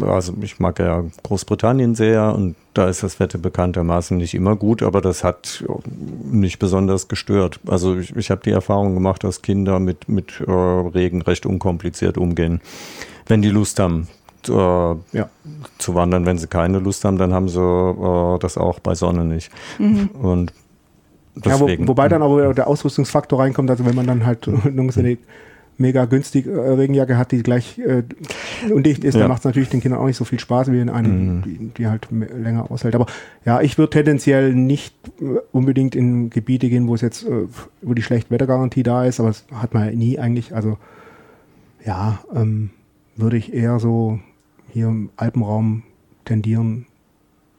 also 0.00 0.34
ich 0.40 0.58
mag 0.60 0.78
ja 0.78 1.04
Großbritannien 1.22 1.94
sehr 1.94 2.34
und 2.34 2.56
da 2.74 2.88
ist 2.88 3.02
das 3.02 3.20
Wetter 3.20 3.38
bekanntermaßen 3.38 4.16
nicht 4.16 4.34
immer 4.34 4.56
gut, 4.56 4.82
aber 4.82 5.00
das 5.00 5.22
hat 5.24 5.64
äh, 5.68 5.72
nicht 6.30 6.58
besonders 6.58 7.08
gestört. 7.08 7.60
Also 7.66 7.96
ich, 7.96 8.14
ich 8.16 8.30
habe 8.30 8.40
die 8.44 8.50
Erfahrung 8.50 8.94
gemacht, 8.94 9.22
dass 9.24 9.42
Kinder 9.42 9.78
mit, 9.78 10.08
mit 10.08 10.40
äh, 10.46 10.50
Regen 10.50 11.22
recht 11.22 11.46
unkompliziert 11.46 12.18
umgehen, 12.18 12.60
wenn 13.26 13.42
die 13.42 13.50
Lust 13.50 13.78
haben. 13.80 14.08
äh, 14.48 14.52
Ja. 14.52 15.28
zu 15.78 15.94
wandern. 15.94 16.24
Wenn 16.26 16.38
sie 16.38 16.46
keine 16.46 16.78
Lust 16.78 17.04
haben, 17.04 17.18
dann 17.18 17.32
haben 17.34 17.48
sie 17.48 17.60
äh, 17.60 18.38
das 18.38 18.56
auch 18.56 18.78
bei 18.80 18.94
Sonne 18.94 19.24
nicht. 19.24 19.50
Und 19.78 20.52
Ja, 21.44 21.60
wo, 21.60 21.66
deswegen. 21.66 21.86
wobei 21.88 22.08
dann 22.08 22.22
aber 22.22 22.54
der 22.54 22.66
Ausrüstungsfaktor 22.66 23.38
reinkommt, 23.40 23.70
also 23.70 23.84
wenn 23.86 23.94
man 23.94 24.06
dann 24.06 24.24
halt 24.26 24.48
eine 24.64 25.22
mega 25.80 26.04
günstige 26.04 26.50
äh, 26.52 26.70
Regenjacke 26.74 27.16
hat, 27.16 27.32
die 27.32 27.42
gleich 27.42 27.78
äh, 27.78 28.02
undicht 28.72 29.02
ist, 29.04 29.14
Ja. 29.14 29.20
dann 29.20 29.28
macht 29.28 29.40
es 29.40 29.44
natürlich 29.44 29.68
den 29.70 29.80
Kindern 29.80 30.00
auch 30.00 30.06
nicht 30.06 30.16
so 30.16 30.24
viel 30.24 30.38
Spaß 30.38 30.70
wie 30.70 30.80
in 30.80 30.88
eine, 30.90 31.42
die, 31.44 31.70
die 31.76 31.86
halt 31.86 32.08
länger 32.10 32.70
aushält. 32.70 32.94
Aber 32.94 33.06
ja, 33.44 33.60
ich 33.60 33.78
würde 33.78 33.90
tendenziell 33.90 34.54
nicht 34.54 34.94
äh, 35.20 35.38
unbedingt 35.52 35.94
in 35.96 36.30
Gebiete 36.30 36.68
gehen, 36.68 36.86
wo 36.86 36.94
es 36.94 37.00
jetzt, 37.00 37.24
äh, 37.24 37.46
wo 37.82 37.94
die 37.94 38.02
schlechte 38.02 38.30
Wettergarantie 38.30 38.82
da 38.82 39.04
ist, 39.04 39.18
aber 39.20 39.30
das 39.30 39.44
hat 39.52 39.74
man 39.74 39.86
ja 39.86 39.92
nie 39.92 40.18
eigentlich. 40.18 40.54
Also 40.54 40.78
ja, 41.84 42.20
ähm, 42.34 42.70
würde 43.16 43.36
ich 43.36 43.52
eher 43.52 43.78
so 43.80 44.18
hier 44.68 44.86
im 44.88 45.10
Alpenraum 45.16 45.82
tendieren, 46.24 46.86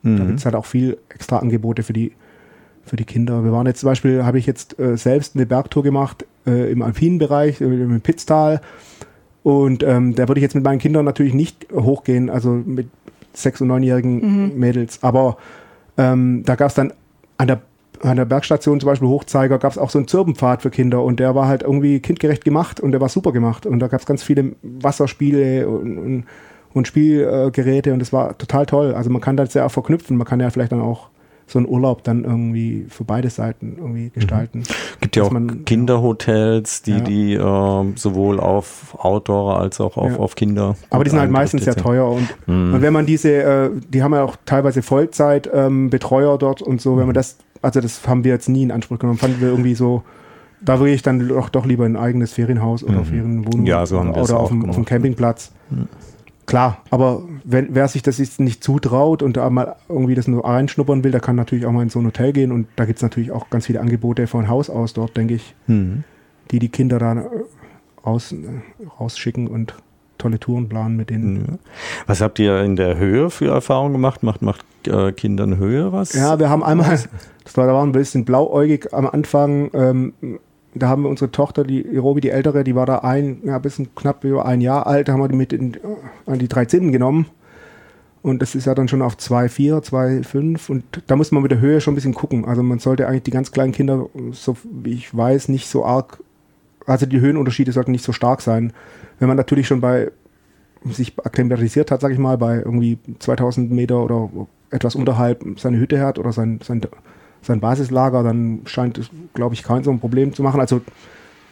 da 0.04 0.10
Mhm. 0.10 0.28
gibt 0.28 0.40
es 0.40 0.46
halt 0.46 0.56
auch 0.56 0.66
viel 0.66 0.98
extra 1.10 1.38
Angebote 1.40 1.84
für 1.84 1.94
die, 1.94 2.14
für 2.84 2.96
die 2.96 3.04
Kinder. 3.04 3.44
Wir 3.44 3.52
waren 3.52 3.68
jetzt 3.68 3.82
zum 3.82 3.88
Beispiel, 3.88 4.24
habe 4.24 4.40
ich 4.40 4.46
jetzt 4.48 4.80
äh, 4.80 4.98
selbst 4.98 5.36
eine 5.36 5.46
Bergtour 5.46 5.84
gemacht 5.84 6.26
äh, 6.46 6.72
im 6.72 6.82
alpinen 6.82 7.20
Bereich, 7.20 7.62
äh, 7.62 7.66
im 7.66 8.02
Pitztal. 8.02 8.62
Und 9.44 9.84
ähm, 9.84 10.16
da 10.16 10.28
würde 10.28 10.40
ich 10.40 10.44
jetzt 10.44 10.56
mit 10.56 10.64
meinen 10.64 10.80
Kindern 10.80 11.06
natürlich 11.06 11.34
nicht 11.34 11.68
hochgehen, 11.74 12.30
also 12.30 12.52
mit 12.52 12.88
sechs- 13.34 13.62
und 13.62 13.68
neunjährigen 13.68 14.58
Mädels. 14.60 15.00
Aber 15.02 15.38
ähm, 15.98 16.44
da 16.46 16.56
gab 16.56 16.70
es 16.70 16.76
dann 16.76 16.94
an 17.38 17.48
der, 17.48 17.62
an 18.02 18.18
der 18.18 18.26
Bergstation 18.26 18.80
zum 18.80 18.88
Beispiel 18.88 19.08
Hochzeiger 19.08 19.58
gab 19.58 19.72
es 19.72 19.78
auch 19.78 19.90
so 19.90 20.00
einen 20.00 20.08
Zirbenpfad 20.08 20.62
für 20.62 20.70
Kinder 20.70 21.04
und 21.04 21.20
der 21.20 21.36
war 21.36 21.48
halt 21.48 21.64
irgendwie 21.64 22.00
kindgerecht 22.00 22.44
gemacht 22.44 22.80
und 22.80 22.92
der 22.92 23.02
war 23.02 23.10
super 23.10 23.32
gemacht 23.32 23.66
und 23.66 23.80
da 23.80 23.88
gab 23.88 24.00
es 24.00 24.06
ganz 24.06 24.24
viele 24.24 24.54
Wasserspiele 24.62 25.68
und, 25.68 25.98
und, 25.98 26.26
und 26.74 26.88
Spielgeräte 26.88 27.94
und 27.94 28.02
es 28.02 28.14
war 28.14 28.38
total 28.38 28.66
toll. 28.66 28.94
Also 28.94 29.10
man 29.10 29.22
kann 29.22 29.38
das 29.38 29.54
sehr 29.54 29.66
auch 29.66 29.72
verknüpfen, 29.72 30.18
man 30.18 30.28
kann 30.28 30.40
ja 30.40 30.50
vielleicht 30.50 30.72
dann 30.72 30.82
auch 30.82 31.10
so 31.52 31.60
einen 31.60 31.68
Urlaub 31.68 32.04
dann 32.04 32.24
irgendwie 32.24 32.86
für 32.90 33.04
beide 33.04 33.30
Seiten 33.30 33.76
irgendwie 33.78 34.06
Mhm. 34.06 34.14
gestalten. 34.14 34.64
Gibt 35.02 35.16
ja 35.18 35.24
auch 35.24 35.32
man- 35.32 35.66
Kinderhotels, 35.66 36.82
die, 36.82 36.92
Ja. 36.92 37.00
die 37.02 37.34
äh, 37.34 37.86
sowohl 37.98 38.40
auf 38.40 38.96
Outdoor 38.98 39.60
als 39.60 39.82
auch 39.82 39.98
auf, 39.98 40.12
Ja. 40.14 40.18
auf 40.20 40.36
Kinder. 40.36 40.76
Aber 40.90 41.04
die 41.04 41.10
sind 41.10 41.20
halt 41.20 41.32
meistens 41.32 41.66
sehr 41.66 41.76
teuer 41.76 42.10
und, 42.10 42.28
Mhm. 42.48 42.74
und 42.76 42.82
wenn 42.82 42.94
man 42.94 43.06
diese, 43.06 43.32
äh, 43.34 43.70
die 43.90 44.02
haben 44.02 44.14
ja 44.14 44.24
auch 44.24 44.38
teilweise 44.46 44.82
Vollzeit 44.82 45.50
ähm, 45.54 45.90
Betreuer 45.90 46.38
dort 46.38 46.62
und 46.62 46.80
so, 46.80 46.92
wenn 46.92 47.02
Mhm. 47.02 47.08
man 47.08 47.14
das, 47.16 47.38
also 47.62 47.82
das 47.82 48.08
haben 48.08 48.24
wir 48.24 48.32
jetzt 48.32 48.48
nie 48.48 48.64
in 48.64 48.72
Anspruch 48.72 49.00
genommen, 49.00 49.20
fanden 49.20 49.42
wir 49.42 49.50
irgendwie 49.50 49.76
so, 49.76 50.04
da 50.62 50.80
würde 50.80 50.94
ich 50.94 51.02
dann 51.02 51.28
doch, 51.28 51.50
doch 51.50 51.66
lieber 51.66 51.86
ein 51.86 51.98
eigenes 51.98 52.32
Ferienhaus 52.34 52.84
oder 52.84 53.04
Ferienwohnung 53.04 53.62
Mhm. 53.62 53.66
Ja, 53.66 53.86
so 53.86 54.00
oder 54.00 54.40
auf 54.40 54.50
dem, 54.50 54.70
auf 54.70 54.76
dem. 54.76 54.86
Campingplatz. 54.86 55.52
Klar, 56.52 56.80
aber 56.90 57.24
wenn, 57.46 57.74
wer 57.74 57.88
sich 57.88 58.02
das 58.02 58.18
jetzt 58.18 58.42
nicht 58.42 58.62
zutraut 58.62 59.24
und 59.24 59.38
da 59.38 59.50
mal 59.50 59.78
irgendwie 59.88 60.16
das 60.16 60.28
nur 60.28 60.44
reinschnuppern 60.44 61.02
will, 61.02 61.12
der 61.12 61.22
kann 61.22 61.38
natürlich 61.38 61.66
auch 61.66 61.72
mal 61.72 61.82
in 61.82 61.90
so 61.90 62.00
ein 62.00 62.06
Hotel 62.06 62.34
gehen 62.34 62.52
und 62.52 62.68
da 62.76 62.84
gibt 62.84 62.98
es 63.00 63.04
natürlich 63.04 63.32
auch 63.32 63.50
ganz 63.50 63.68
viele 63.68 63.80
Angebote 63.80 64.28
von 64.28 64.50
Haus 64.50 64.70
aus 64.70 64.92
dort, 64.92 65.16
denke 65.16 65.36
ich, 65.36 65.56
Mhm. 65.68 66.04
die 66.52 66.60
die 66.60 66.68
Kinder 66.68 67.00
da 67.00 67.14
äh, 67.14 67.24
raus, 68.06 68.34
äh, 68.34 68.36
rausschicken 69.00 69.48
und 69.48 69.76
tolle 70.18 70.42
Touren 70.42 70.68
planen 70.68 70.98
mit 70.98 71.10
denen. 71.10 71.58
Was 72.06 72.20
habt 72.20 72.38
ihr 72.38 72.60
in 72.64 72.76
der 72.76 72.98
Höhe 72.98 73.30
für 73.30 73.48
Erfahrungen 73.48 73.94
gemacht? 73.94 74.22
Macht, 74.22 74.42
macht 74.42 74.66
äh, 74.88 75.14
Kindern 75.14 75.56
Höhe 75.56 75.94
was? 75.94 76.12
Ja, 76.12 76.38
wir 76.38 76.50
haben 76.50 76.66
einmal, 76.66 77.00
das 77.46 77.56
war, 77.56 77.66
da 77.66 77.74
waren 77.74 77.88
wir 77.94 78.00
ein 78.00 78.02
bisschen 78.02 78.26
blauäugig 78.26 78.94
am 78.94 79.08
Anfang. 79.08 79.72
Ähm, 79.74 80.14
da 80.74 80.88
haben 80.88 81.04
wir 81.04 81.10
unsere 81.10 81.32
Tochter, 81.32 81.64
die 81.64 81.84
die 81.84 81.98
Robi, 81.98 82.22
die 82.22 82.30
ältere, 82.30 82.64
die 82.64 82.76
war 82.76 82.86
da 82.86 83.00
ein, 83.00 83.42
ja, 83.44 83.60
bisschen 83.60 83.94
knapp 83.96 84.24
über 84.24 84.46
ein 84.46 84.62
Jahr 84.62 84.88
alt, 84.88 85.08
da 85.08 85.14
haben 85.14 85.22
wir 85.22 85.28
die 85.28 85.36
mit 85.36 85.54
in, 85.54 85.78
an 86.26 86.40
die 86.40 86.48
drei 86.48 86.66
Zinnen 86.66 86.92
genommen. 86.92 87.26
Und 88.22 88.42
das 88.42 88.54
ist 88.54 88.66
ja 88.66 88.76
dann 88.76 88.88
schon 88.88 89.02
auf 89.02 89.16
2,4, 89.16 89.84
2,5 89.84 90.70
und 90.70 90.84
da 91.08 91.16
muss 91.16 91.32
man 91.32 91.42
mit 91.42 91.52
der 91.52 91.60
Höhe 91.60 91.82
schon 91.82 91.94
ein 91.94 91.96
bisschen 91.96 92.14
gucken. 92.14 92.46
Also 92.46 92.62
man 92.62 92.78
sollte 92.78 93.08
eigentlich 93.08 93.24
die 93.24 93.32
ganz 93.32 93.52
kleinen 93.52 93.72
Kinder, 93.72 94.08
so 94.32 94.56
wie 94.64 94.94
ich 94.94 95.16
weiß, 95.16 95.50
nicht 95.50 95.68
so 95.68 95.84
arg, 95.84 96.24
also 96.86 97.08
die 97.08 97.20
Höhenunterschiede 97.20 97.72
sollten 97.72 97.92
nicht 97.92 98.04
so 98.04 98.12
stark 98.12 98.42
sein. 98.42 98.74
Wenn 99.18 99.28
man 99.28 99.38
natürlich 99.38 99.68
schon 99.68 99.82
bei 99.82 100.12
sich 100.86 101.18
akklimatisiert 101.18 101.90
hat, 101.90 102.02
sag 102.02 102.12
ich 102.12 102.20
mal, 102.20 102.38
bei 102.38 102.58
irgendwie 102.58 103.00
2000 103.20 103.72
Meter 103.72 104.04
oder 104.04 104.30
etwas 104.70 104.96
unterhalb 104.96 105.44
seine 105.58 105.80
Hütte 105.80 106.00
hat 106.02 106.18
oder 106.18 106.32
sein, 106.32 106.60
sein, 106.64 106.82
sein 107.42 107.60
Basislager, 107.60 108.24
dann 108.24 108.62
scheint 108.66 108.98
es, 108.98 109.10
glaube 109.34 109.56
ich, 109.56 109.64
kein 109.64 109.84
so 109.84 109.92
ein 109.92 110.00
Problem 110.00 110.34
zu 110.34 110.44
machen. 110.44 110.60
Also 110.60 110.82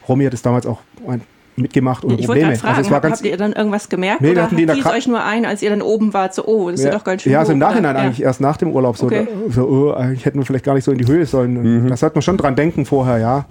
Romy 0.08 0.24
hat 0.24 0.34
es 0.34 0.42
damals 0.42 0.66
auch 0.66 0.78
ein- 1.08 1.22
mitgemacht 1.56 2.04
ohne 2.04 2.14
Ich 2.14 2.20
wollte 2.20 2.40
Probleme. 2.40 2.46
gerade 2.48 2.58
fragen, 2.60 2.76
also 2.76 2.86
es 2.86 2.90
war 2.90 2.96
hab, 2.96 3.02
ganz, 3.02 3.16
habt 3.18 3.26
ihr 3.26 3.36
dann 3.36 3.52
irgendwas 3.52 3.88
gemerkt 3.90 4.22
Nee, 4.22 4.30
oder 4.30 4.44
hatten 4.44 4.56
die 4.56 4.66
fiel 4.66 4.78
es 4.80 4.86
euch 4.86 5.06
nur 5.08 5.22
ein, 5.22 5.44
als 5.44 5.60
ihr 5.60 5.68
dann 5.68 5.82
oben 5.82 6.14
wart, 6.14 6.32
so, 6.32 6.46
oh, 6.46 6.70
das 6.70 6.80
ist 6.80 6.86
ja 6.86 6.92
doch 6.92 7.04
ganz 7.04 7.22
schön 7.22 7.32
Ja, 7.32 7.40
also 7.40 7.52
im 7.52 7.58
Nachhinein 7.58 7.96
oder? 7.96 8.04
eigentlich, 8.04 8.22
erst 8.22 8.40
nach 8.40 8.56
dem 8.56 8.70
Urlaub. 8.70 8.96
So, 8.96 9.06
Okay. 9.06 9.26
so 9.50 9.66
oh, 9.68 9.90
eigentlich 9.90 10.24
hätten 10.24 10.38
wir 10.38 10.46
vielleicht 10.46 10.64
gar 10.64 10.74
nicht 10.74 10.84
so 10.84 10.92
in 10.92 10.98
die 10.98 11.06
Höhe 11.06 11.26
sollen. 11.26 11.86
Das 11.88 12.02
hat 12.02 12.14
man 12.14 12.22
schon 12.22 12.38
dran 12.38 12.56
denken 12.56 12.86
vorher, 12.86 13.18
ja. 13.18 13.44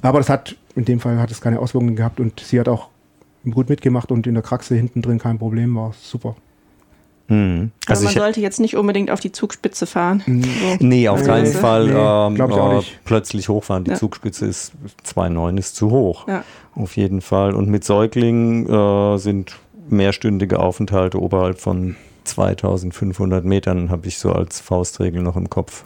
Aber 0.00 0.18
das 0.18 0.30
hat, 0.30 0.56
in 0.76 0.84
dem 0.86 0.98
Fall 1.00 1.18
hat 1.18 1.30
es 1.30 1.40
keine 1.42 1.58
Auswirkungen 1.58 1.96
gehabt 1.96 2.20
und 2.20 2.40
sie 2.40 2.58
hat 2.58 2.68
auch 2.68 2.88
gut 3.50 3.68
mitgemacht 3.68 4.10
und 4.12 4.26
in 4.26 4.32
der 4.34 4.42
Kraxe 4.42 4.74
hinten 4.74 5.02
drin 5.02 5.18
kein 5.18 5.38
Problem, 5.38 5.74
war 5.74 5.92
super. 6.00 6.36
Mhm. 7.28 7.70
Aber 7.84 7.90
Also 7.90 8.04
man 8.04 8.12
ich, 8.12 8.18
sollte 8.18 8.40
jetzt 8.40 8.60
nicht 8.60 8.76
unbedingt 8.76 9.10
auf 9.10 9.20
die 9.20 9.32
Zugspitze 9.32 9.86
fahren. 9.86 10.22
So. 10.26 10.76
nee, 10.80 11.08
auf 11.08 11.20
Nee, 11.20 11.26
keinen 11.26 11.44
nee, 11.44 11.50
Fall. 11.50 11.86
nee, 11.86 11.92
ähm, 11.92 12.34
glaub 12.36 12.50
ich 12.50 12.56
auch 12.56 12.72
äh, 12.72 12.76
nicht. 12.76 13.00
Plötzlich 13.04 13.48
hochfahren. 13.48 13.84
Die 13.84 13.90
Ja. 13.92 13.96
Zugspitze 13.96 14.46
ist 14.46 14.72
2,9 15.04 15.58
ist 15.58 15.76
zu 15.76 15.90
hoch. 15.90 16.28
Ja. 16.28 16.44
Auf 16.74 16.96
jeden 16.96 17.20
Fall. 17.20 17.54
Und 17.54 17.68
mit 17.68 17.84
Säuglingen 17.84 18.68
äh, 18.68 19.18
sind 19.18 19.56
mehrstündige 19.88 20.58
Aufenthalte 20.60 21.20
oberhalb 21.20 21.60
von 21.60 21.96
2500 22.24 23.44
Metern, 23.44 23.90
habe 23.90 24.06
ich 24.08 24.18
so 24.18 24.32
als 24.32 24.60
Faustregel 24.60 25.22
noch 25.22 25.36
im 25.36 25.48
Kopf. 25.50 25.84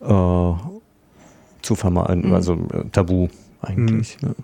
Äh, 0.00 0.52
zu 1.62 1.74
vermeiden, 1.74 2.28
Mhm. 2.28 2.34
also 2.34 2.52
äh, 2.54 2.84
tabu 2.92 3.28
eigentlich. 3.62 4.20
ne? 4.22 4.34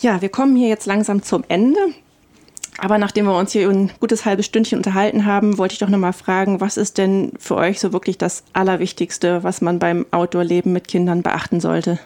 Ja, 0.00 0.22
wir 0.22 0.30
kommen 0.30 0.56
hier 0.56 0.68
jetzt 0.68 0.86
langsam 0.86 1.22
zum 1.22 1.44
Ende. 1.48 1.78
Aber 2.82 2.96
nachdem 2.96 3.26
wir 3.26 3.36
uns 3.36 3.52
hier 3.52 3.68
ein 3.68 3.90
gutes 4.00 4.24
halbes 4.24 4.46
Stündchen 4.46 4.78
unterhalten 4.78 5.26
haben, 5.26 5.58
wollte 5.58 5.74
ich 5.74 5.78
doch 5.78 5.88
nochmal 5.88 6.14
fragen, 6.14 6.60
was 6.60 6.78
ist 6.78 6.96
denn 6.96 7.32
für 7.38 7.56
euch 7.56 7.78
so 7.78 7.92
wirklich 7.92 8.16
das 8.16 8.42
Allerwichtigste, 8.54 9.44
was 9.44 9.60
man 9.60 9.78
beim 9.78 10.06
Outdoor-Leben 10.10 10.72
mit 10.72 10.88
Kindern 10.88 11.22
beachten 11.22 11.60
sollte? 11.60 11.98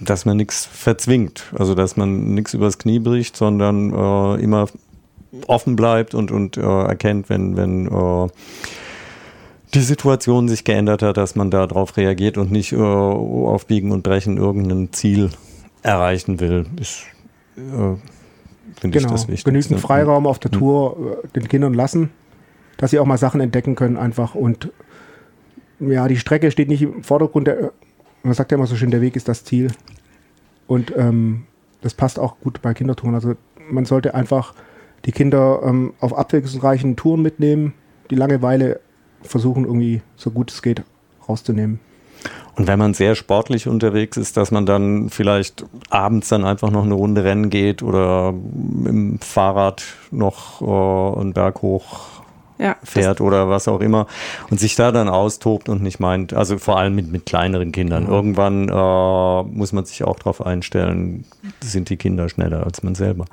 dass 0.00 0.24
man 0.24 0.36
nichts 0.36 0.64
verzwingt, 0.64 1.52
also 1.58 1.74
dass 1.74 1.96
man 1.96 2.34
nichts 2.34 2.54
übers 2.54 2.78
Knie 2.78 2.98
bricht, 2.98 3.36
sondern 3.36 3.92
äh, 3.92 4.42
immer 4.42 4.66
offen 5.46 5.76
bleibt 5.76 6.14
und, 6.14 6.30
und 6.30 6.56
äh, 6.56 6.60
erkennt, 6.62 7.28
wenn, 7.28 7.56
wenn 7.56 7.86
äh, 7.86 8.28
die 9.74 9.80
Situation 9.80 10.48
sich 10.48 10.64
geändert 10.64 11.02
hat, 11.02 11.16
dass 11.16 11.36
man 11.36 11.50
darauf 11.50 11.96
reagiert 11.96 12.38
und 12.38 12.50
nicht 12.50 12.72
äh, 12.72 12.76
auf 12.76 13.66
Biegen 13.66 13.92
und 13.92 14.02
Brechen 14.02 14.38
irgendein 14.38 14.92
Ziel 14.92 15.30
erreichen 15.82 16.40
will, 16.40 16.66
ist, 16.80 17.04
äh, 18.76 18.80
finde 18.80 18.98
ich 18.98 19.02
Genau, 19.04 19.12
das 19.14 19.28
wichtig. 19.28 19.44
genügend 19.44 19.80
Freiraum 19.80 20.26
auf 20.26 20.38
der 20.38 20.50
Tour 20.50 21.20
äh, 21.24 21.28
den 21.28 21.48
Kindern 21.48 21.74
lassen, 21.74 22.10
dass 22.76 22.90
sie 22.90 22.98
auch 22.98 23.06
mal 23.06 23.18
Sachen 23.18 23.40
entdecken 23.40 23.74
können 23.74 23.96
einfach 23.96 24.34
und 24.34 24.70
ja, 25.80 26.08
die 26.08 26.16
Strecke 26.16 26.50
steht 26.50 26.68
nicht 26.68 26.82
im 26.82 27.02
Vordergrund, 27.02 27.46
der, 27.46 27.72
man 28.22 28.34
sagt 28.34 28.52
ja 28.52 28.58
immer 28.58 28.66
so 28.66 28.76
schön, 28.76 28.90
der 28.90 29.00
Weg 29.00 29.16
ist 29.16 29.28
das 29.28 29.44
Ziel. 29.44 29.72
Und 30.66 30.92
ähm, 30.96 31.44
das 31.80 31.94
passt 31.94 32.18
auch 32.18 32.38
gut 32.40 32.60
bei 32.60 32.74
Kindertouren, 32.74 33.14
also 33.14 33.34
man 33.70 33.84
sollte 33.86 34.14
einfach 34.14 34.54
die 35.06 35.12
Kinder 35.12 35.62
ähm, 35.64 35.94
auf 36.00 36.16
abwechslungsreichen 36.16 36.96
Touren 36.96 37.22
mitnehmen, 37.22 37.72
die 38.10 38.14
Langeweile 38.14 38.80
versuchen 39.22 39.64
irgendwie 39.64 40.02
so 40.16 40.30
gut 40.30 40.50
es 40.50 40.62
geht 40.62 40.82
rauszunehmen. 41.28 41.80
Und 42.60 42.66
wenn 42.66 42.78
man 42.78 42.92
sehr 42.92 43.14
sportlich 43.14 43.68
unterwegs 43.68 44.18
ist, 44.18 44.36
dass 44.36 44.50
man 44.50 44.66
dann 44.66 45.08
vielleicht 45.08 45.64
abends 45.88 46.28
dann 46.28 46.44
einfach 46.44 46.70
noch 46.70 46.84
eine 46.84 46.92
Runde 46.92 47.24
rennen 47.24 47.48
geht 47.48 47.82
oder 47.82 48.34
im 48.84 49.18
Fahrrad 49.18 49.82
noch 50.10 50.60
äh, 50.60 51.20
einen 51.20 51.32
Berg 51.32 51.62
hoch 51.62 52.20
Ja, 52.58 52.76
fährt 52.82 53.22
oder 53.22 53.48
was 53.48 53.66
auch 53.66 53.80
immer 53.80 54.06
und 54.50 54.60
sich 54.60 54.76
da 54.76 54.92
dann 54.92 55.08
austobt 55.08 55.70
und 55.70 55.82
nicht 55.82 56.00
meint, 56.00 56.34
also 56.34 56.58
vor 56.58 56.78
allem 56.78 56.94
mit, 56.94 57.10
mit 57.10 57.24
kleineren 57.24 57.72
Kindern. 57.72 58.06
Irgendwann 58.06 58.68
äh, 58.68 59.42
muss 59.56 59.72
man 59.72 59.86
sich 59.86 60.04
auch 60.04 60.18
darauf 60.18 60.44
einstellen, 60.44 61.24
sind 61.62 61.88
die 61.88 61.96
Kinder 61.96 62.28
schneller 62.28 62.66
als 62.66 62.82
man 62.82 62.94
selber. 62.94 63.24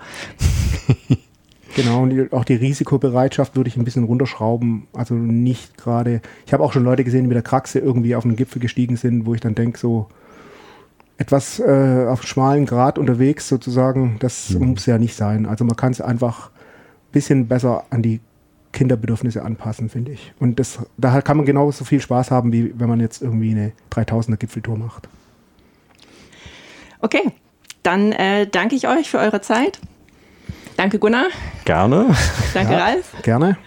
Genau, 1.77 2.01
und 2.01 2.33
auch 2.33 2.43
die 2.43 2.55
Risikobereitschaft 2.55 3.55
würde 3.55 3.67
ich 3.67 3.77
ein 3.77 3.83
bisschen 3.83 4.03
runterschrauben. 4.03 4.87
Also 4.93 5.13
nicht 5.13 5.77
gerade. 5.77 6.21
Ich 6.47 6.51
habe 6.51 6.63
auch 6.63 6.73
schon 6.73 6.83
Leute 6.83 7.03
gesehen, 7.03 7.21
die 7.21 7.27
mit 7.27 7.35
der 7.35 7.43
Kraxe 7.43 7.77
irgendwie 7.77 8.15
auf 8.15 8.25
einen 8.25 8.35
Gipfel 8.35 8.59
gestiegen 8.59 8.97
sind, 8.97 9.27
wo 9.27 9.35
ich 9.35 9.41
dann 9.41 9.53
denke, 9.53 9.77
so 9.77 10.07
etwas 11.19 11.59
äh, 11.59 12.07
auf 12.09 12.23
schmalen 12.23 12.65
Grad 12.65 12.97
unterwegs 12.97 13.47
sozusagen, 13.47 14.17
das 14.19 14.49
muss 14.55 14.87
ja 14.87 14.97
nicht 14.97 15.13
sein. 15.13 15.45
Also 15.45 15.65
man 15.65 15.75
kann 15.75 15.91
es 15.91 16.01
einfach 16.01 16.49
ein 16.49 17.11
bisschen 17.11 17.47
besser 17.47 17.83
an 17.91 18.01
die 18.01 18.21
Kinderbedürfnisse 18.71 19.43
anpassen, 19.43 19.89
finde 19.89 20.13
ich. 20.13 20.33
Und 20.39 20.59
das, 20.59 20.79
da 20.97 21.21
kann 21.21 21.37
man 21.37 21.45
genauso 21.45 21.85
viel 21.85 22.01
Spaß 22.01 22.31
haben, 22.31 22.51
wie 22.53 22.73
wenn 22.79 22.89
man 22.89 22.99
jetzt 22.99 23.21
irgendwie 23.21 23.51
eine 23.51 23.71
3000er 23.91 24.37
Gipfeltour 24.37 24.79
macht. 24.79 25.07
Okay, 27.01 27.31
dann 27.83 28.13
äh, 28.13 28.47
danke 28.47 28.73
ich 28.73 28.87
euch 28.87 29.11
für 29.11 29.19
eure 29.19 29.41
Zeit. 29.41 29.79
Danke 30.77 30.99
Gunnar, 30.99 31.25
Gerne. 31.65 32.15
danke 32.53 32.73
Ja. 32.73 32.79
Ralf. 32.79 33.11
Gerne. 33.23 33.57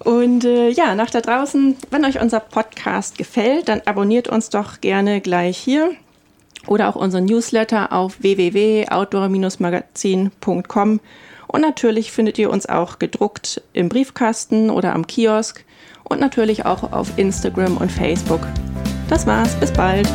Und 0.00 0.44
äh, 0.44 0.70
ja, 0.70 0.94
nach 0.94 1.10
da 1.10 1.20
draußen, 1.20 1.76
wenn 1.90 2.04
euch 2.04 2.20
unser 2.20 2.40
Podcast 2.40 3.18
gefällt, 3.18 3.68
dann 3.68 3.82
abonniert 3.84 4.28
uns 4.28 4.48
doch 4.48 4.80
gerne 4.80 5.20
gleich 5.20 5.58
hier 5.58 5.90
oder 6.66 6.88
auch 6.88 6.96
unseren 6.96 7.24
Newsletter 7.26 7.92
auf 7.92 8.20
www.outdoor-magazin.com. 8.22 11.00
Und 11.48 11.60
natürlich 11.60 12.12
findet 12.12 12.38
ihr 12.38 12.50
uns 12.50 12.68
auch 12.68 12.98
gedruckt 12.98 13.62
im 13.72 13.88
Briefkasten 13.88 14.70
oder 14.70 14.94
am 14.94 15.06
Kiosk 15.06 15.64
und 16.04 16.20
natürlich 16.20 16.66
auch 16.66 16.92
auf 16.92 17.08
Instagram 17.16 17.76
und 17.78 17.90
Facebook. 17.90 18.40
Das 19.08 19.26
war's, 19.26 19.54
bis 19.56 19.72
bald. 19.72 20.08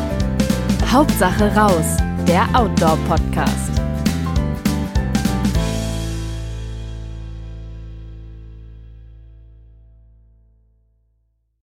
Hauptsache 0.90 1.54
raus, 1.56 1.96
der 2.28 2.46
Outdoor-Podcast. 2.54 3.73